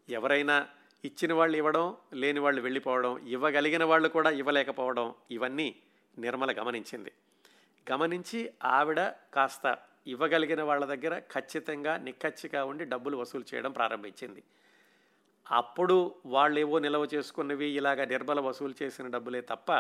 ఎవరైనా 0.09 0.57
ఇచ్చిన 1.05 1.33
వాళ్ళు 1.33 1.57
ఇవ్వడం 1.57 1.97
లేని 2.15 2.41
వాళ్ళు 2.41 2.61
వెళ్ళిపోవడం 2.63 3.13
ఇవ్వగలిగిన 3.27 3.85
వాళ్ళు 3.85 4.09
కూడా 4.09 4.31
ఇవ్వలేకపోవడం 4.31 5.15
ఇవన్నీ 5.31 5.69
నిర్మల 6.19 6.53
గమనించింది. 6.53 7.13
గమనించి 7.93 8.51
ఆవిడ 8.65 9.01
కాస్త 9.07 9.79
ఇవ్వగలిగిన 10.07 10.63
వాళ్ళ 10.63 10.85
దగ్గర 10.85 11.19
ఖచ్చితంగా 11.19 11.97
నిక్కచ్చిగా 11.97 12.65
ఉండి 12.65 12.85
డబ్బులు 12.85 13.17
వసూలు 13.17 13.45
చేయడం 13.55 13.73
ప్రారంభించింది. 13.73 14.43
అప్పుడు 15.51 16.15
వాళ్ళు 16.27 16.61
ఏవో 16.61 16.79
నిల్వ 16.79 17.09
చేసుకున్నవి 17.15 17.67
ఇలాగ 17.67 18.05
నిర్మల 18.05 18.41
వసూలు 18.41 18.75
చేసిన 18.83 19.07
డబ్బులే 19.07 19.41
తప్ప 19.41 19.73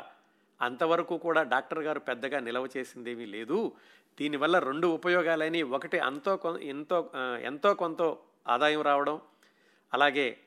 అంతవరకు 0.61 1.19
కూడా 1.19 1.43
డాక్టర్ 1.43 1.79
గారు 1.79 2.01
పెద్దగా 2.01 2.41
నిల్వ 2.41 2.69
చేసిందేమీ 2.77 3.27
లేదు. 3.27 3.73
దీనివల్ల 4.21 4.59
రెండు 4.59 4.87
ఉపయోగాలని 4.87 5.63
ఒకటి 5.63 5.99
అంతో 5.99 6.37
కొ- 6.37 6.59
ఎంతో 6.59 7.11
ఎంతో 7.43 7.75
కొంత 7.75 8.17
ఆదాయం 8.49 8.83
రావడం 8.83 9.21
అలాగే 9.95 10.39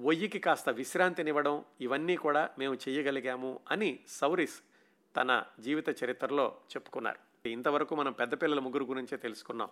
ఒయ్యికి 0.00 0.38
కాస్త 0.38 0.68
విశ్రాంతినివ్వడం 0.68 1.64
ఇవన్నీ 1.80 2.16
కూడా 2.16 2.50
మేము 2.58 2.78
చేయగలిగాము 2.88 3.60
అని 3.70 3.98
సౌరిస్ 4.08 4.62
తన 5.16 5.42
జీవిత 5.60 6.04
చరిత్రలో 6.04 6.56
చెప్పుకున్నారు. 6.70 7.48
ఇంతవరకు 7.48 7.94
మనం 7.94 8.12
పెద్ద 8.12 8.42
పిల్లల 8.42 8.58
ముగ్గురు 8.58 8.84
గురించే 8.84 9.16
తెలుసుకున్నాం. 9.16 9.68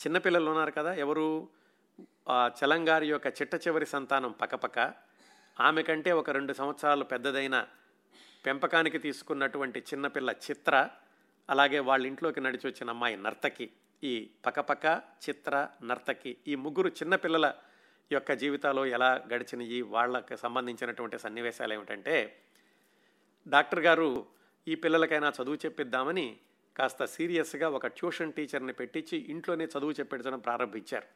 చిన్నపిల్లలు 0.00 0.50
ఉన్నారు 0.50 0.70
కదా 0.70 0.94
ఎవరు? 0.94 1.48
ఆ 2.28 2.50
చలంగారి 2.58 3.08
యొక్క 3.08 3.26
చిట్ట 3.26 3.54
చివరి 3.54 3.86
సంతానం 3.86 4.32
పక్కపక్క. 4.32 4.94
ఆమె 5.60 5.82
కంటే 5.82 6.12
ఒక 6.12 6.30
రెండు 6.30 6.52
సంవత్సరాలు 6.52 7.04
పెద్దదైన 7.04 7.68
పెంపకానికి 8.46 8.98
తీసుకున్నటువంటి 8.98 9.80
చిన్నపిల్ల 9.80 10.30
చిత్ర 10.30 10.88
అలాగే 11.50 11.78
వాళ్ళ 11.78 12.06
ఇంట్లోకి 12.06 12.40
నడిచి 12.40 12.66
వచ్చిన 12.66 12.90
అమ్మాయి 12.90 13.16
నర్తకి. 13.16 13.70
ఈ 14.04 14.30
పక్కపక్క 14.46 15.02
చిత్ర 15.28 15.68
నర్తకి 15.84 16.36
ఈ 16.48 16.54
ముగ్గురు 16.54 16.88
చిన్నపిల్లల 16.88 17.54
యొక్క 18.12 18.32
జీవితాలు 18.32 18.86
ఎలా 18.86 19.24
గడిచినవి 19.34 19.82
వాళ్ళకి 19.82 20.36
సంబంధించినటువంటి 20.36 21.18
సన్నివేశాలు 21.18 21.72
ఏమిటంటే 21.72 22.42
డాక్టర్ 23.48 23.80
గారు 23.80 24.26
ఈ 24.68 24.74
పిల్లలకైనా 24.74 25.32
చదువు 25.42 25.54
చెప్పిద్దామని 25.54 26.36
కాస్త 26.76 27.04
సీరియస్గా 27.04 27.68
ఒక 27.68 27.86
ట్యూషన్ 27.86 28.32
టీచర్ని 28.32 28.72
పెట్టించి 28.72 29.18
ఇంట్లోనే 29.18 29.64
చదువు 29.64 29.90
చెప్పించడం 29.90 30.38
ప్రారంభించారు. 30.38 31.06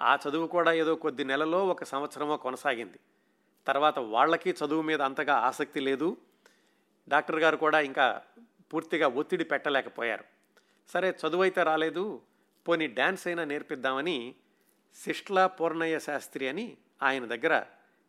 ఆ 0.00 0.18
చదువు 0.28 0.46
కూడా 0.46 0.72
ఏదో 0.72 0.94
కొద్ది 0.94 1.24
నెలలో 1.24 1.66
ఒక 1.66 1.84
సంవత్సరమో 1.84 2.36
కొనసాగింది. 2.36 2.98
తర్వాత 3.66 3.98
వాళ్ళకి 3.98 4.50
చదువు 4.50 4.82
మీద 4.82 5.02
అంతగా 5.02 5.34
ఆసక్తి 5.34 5.80
లేదు. 5.80 6.16
డాక్టర్ 7.08 7.40
గారు 7.40 7.56
కూడా 7.56 7.80
ఇంకా 7.80 8.22
పూర్తిగా 8.74 9.08
ఒత్తిడి 9.08 9.44
పెట్టలేకపోయారు. 9.44 10.24
సరే 10.88 11.16
చదువు 11.26 11.42
అయితే 11.42 11.62
రాలేదు. 11.62 12.22
పోనీ 12.68 12.86
డ్యాన్స్ 12.86 13.26
అయినా 13.26 13.44
నేర్పిద్దామని 13.44 14.34
శిష్లా 14.94 15.46
పూర్ణయ్య 15.46 15.98
శాస్త్రి 15.98 16.48
అని 16.48 16.76
ఆయన 17.02 17.24
దగ్గర 17.24 17.66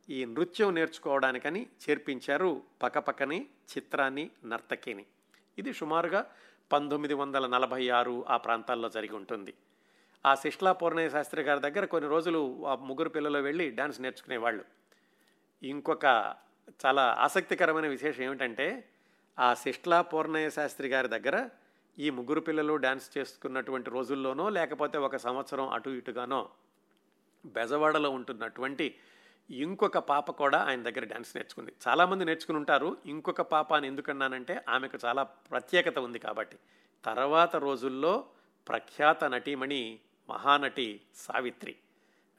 ఈ 0.09 0.25
నృత్యం 0.25 0.75
నేర్చుకోవడానికని 0.75 1.67
చేర్పించారు 1.83 2.61
పక్కపక్కని 2.83 3.39
చిత్రాన్ని 3.71 4.29
నర్తకిని. 4.45 5.05
ఇది 5.57 5.73
సుమారుగా 5.73 6.25
పంతొమ్మిది 6.71 7.13
వందల 7.13 7.47
నలభై 7.47 7.89
ఆరు 7.89 8.25
ఆ 8.29 8.37
ప్రాంతాల్లో 8.37 8.89
జరిగి 8.89 9.15
ఉంటుంది. 9.15 9.53
ఆ 10.25 10.35
శిష్లా 10.35 10.71
పూర్ణయ్య 10.71 11.09
శాస్త్రి 11.09 11.43
గారి 11.43 11.59
దగ్గర 11.59 11.85
కొన్ని 11.85 12.09
రోజులు 12.09 12.41
ఆ 12.67 12.75
ముగ్గురు 12.75 13.09
పిల్లలు 13.09 13.37
వెళ్ళి 13.37 13.69
డ్యాన్స్ 13.69 14.01
నేర్చుకునేవాళ్ళు. 14.01 14.63
ఇంకొక 15.61 16.05
చాలా 16.85 17.01
ఆసక్తికరమైన 17.01 17.87
విశేషం 17.87 18.23
ఏమిటంటే 18.23 18.89
ఆ 19.39 19.53
శిష్లా 19.53 20.01
పూర్ణయ్య 20.01 20.49
శాస్త్రి 20.49 20.89
గారి 20.89 21.07
దగ్గర 21.07 21.49
ఈ 21.97 22.09
ముగ్గురు 22.09 22.41
పిల్లలు 22.41 22.75
డ్యాన్స్ 22.75 23.17
చేసుకున్నటువంటి 23.17 23.89
రోజుల్లోనో 23.89 24.49
లేకపోతే 24.49 24.97
ఒక 24.97 25.15
సంవత్సరం 25.15 25.69
అటు 25.69 25.89
ఇటుగానో 25.89 26.49
బెజవాడలో 27.45 28.09
ఉంటున్నటువంటి 28.09 28.87
ఇంకొక 29.49 29.97
పాప 29.97 30.31
కూడా 30.31 30.59
ఆయన 30.59 30.83
దగ్గర 30.83 31.05
డ్యాన్స్ 31.05 31.35
నేర్చుకుంది. 31.35 31.73
చాలామంది 31.87 32.25
నేర్చుకుని 32.25 32.57
ఉంటారు. 32.57 32.97
ఇంకొక 33.05 33.41
పాప 33.41 33.73
అని 33.73 33.87
ఎందుకన్నానంటే 33.87 34.65
ఆమెకు 34.69 34.97
చాలా 35.05 35.23
ప్రత్యేకత 35.23 35.99
ఉంది 35.99 36.19
కాబట్టి. 36.19 36.57
తర్వాత 37.05 37.55
రోజుల్లో 37.55 38.25
ప్రఖ్యాత 38.67 39.23
నటీమణి 39.23 39.99
మహానటి 40.29 41.01
సావిత్రి. 41.15 41.75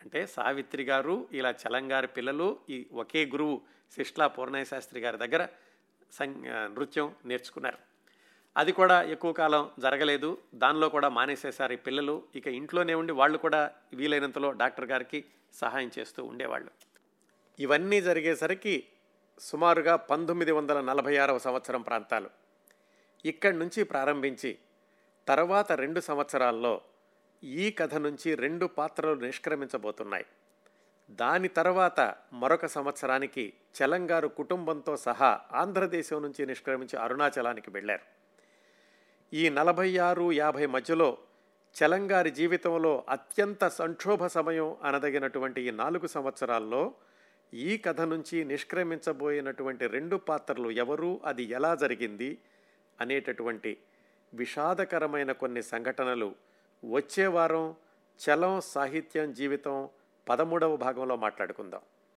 అంటే 0.03 0.27
సావిత్రి 0.27 0.83
గారు 0.83 1.29
ఇలా 1.33 1.51
చలంగారి 1.51 2.07
పిల్లలు 2.07 2.59
ఈ 2.71 2.87
ఒకే 2.93 3.27
గురువు 3.27 3.61
శిష్లా 3.95 4.27
పూర్ణయ్య 4.27 4.65
శాస్త్రి 4.65 5.01
గారి 5.01 5.17
దగ్గర 5.17 5.49
సం 6.13 6.43
నృత్యం 6.47 7.15
నేర్చుకున్నారు. 7.25 7.79
అది 8.57 8.73
కూడా 8.73 9.03
ఎక్కువ 9.03 9.33
కాలం 9.33 9.71
జరగలేదు. 9.79 10.39
దానిలో 10.55 10.89
కూడా 10.89 11.09
మానేసేశారు 11.09 11.73
ఈ 11.73 11.77
పిల్లలు. 11.77 12.23
ఇక 12.35 12.47
ఇంట్లోనే 12.47 12.95
ఉండి 12.95 13.13
వాళ్ళు 13.13 13.39
కూడా 13.39 13.71
వీలైనంతలో 13.95 14.53
డాక్టర్ 14.53 14.85
గారికి 14.85 15.25
సహాయం 15.53 15.91
చేస్తూ 15.99 16.25
ఉండేవాళ్ళు. 16.25 16.88
ఇవన్నీ 17.59 18.01
జరిగేసరికి 18.01 18.89
సుమారుగా 19.39 19.97
పంతొమ్మిది 19.97 20.53
వందల 20.53 20.81
నలభై 20.81 21.17
ఆరవ 21.17 21.39
సంవత్సరం 21.39 21.83
ప్రాంతాలు. 21.83 22.31
ఇక్కడి 23.25 23.59
నుంచి 23.59 23.85
ప్రారంభించి 23.85 24.59
తర్వాత 25.29 25.73
రెండు 25.73 26.01
సంవత్సరాల్లో 26.01 26.81
ఈ 27.43 27.71
కథ 27.71 27.95
నుంచి 27.95 28.35
రెండు 28.35 28.67
పాత్రలు 28.67 29.21
నిష్క్రమించబోతున్నాయి. 29.21 30.27
దాని 31.11 31.49
తర్వాత 31.49 32.15
మరొక 32.33 32.67
సంవత్సరానికి 32.67 33.53
చలంగారు 33.79 34.29
కుటుంబంతో 34.29 34.97
సహా 34.97 35.41
ఆంధ్రదేశం 35.53 36.23
నుంచి 36.23 36.47
నిష్క్రమించి 36.47 36.99
అరుణాచలానికి 36.99 37.71
వెళ్ళారు. 37.71 38.03
ఈ 39.33 39.49
నలభై 39.49 39.99
ఆరు 39.99 40.33
యాభై 40.33 40.67
మధ్యలో 40.67 41.19
చలంగారి 41.77 42.31
జీవితంలో 42.31 43.05
అత్యంత 43.09 43.69
సంక్షోభ 43.69 44.27
సమయం 44.27 44.77
అనదగినటువంటి 44.85 45.63
ఈ 45.63 45.71
నాలుగు 45.71 46.07
సంవత్సరాల్లో 46.07 46.95
ఈ 47.55 47.79
కథ 47.79 48.01
నుంచి 48.01 48.45
నిష్క్రమించబోయినటువంటి 48.45 49.87
రెండు 49.87 50.17
పాత్రలు 50.17 50.71
ఎవరు 50.71 51.21
అది 51.25 51.43
ఎలా 51.43 51.75
జరిగింది 51.75 52.39
అనేటటువంటి 53.01 53.79
విషాదకరమైన 54.35 55.33
కొన్ని 55.33 55.63
సంఘటనలు 55.63 56.35
వచ్చే 56.85 57.27
వారం 57.27 57.75
చలం 58.21 58.61
సాహిత్యం 58.61 59.33
జీవితం 59.33 59.89
పదమూడవ 60.29 60.77
భాగంలో 60.77 61.17
మాట్లాడుకుందాం. 61.17 61.81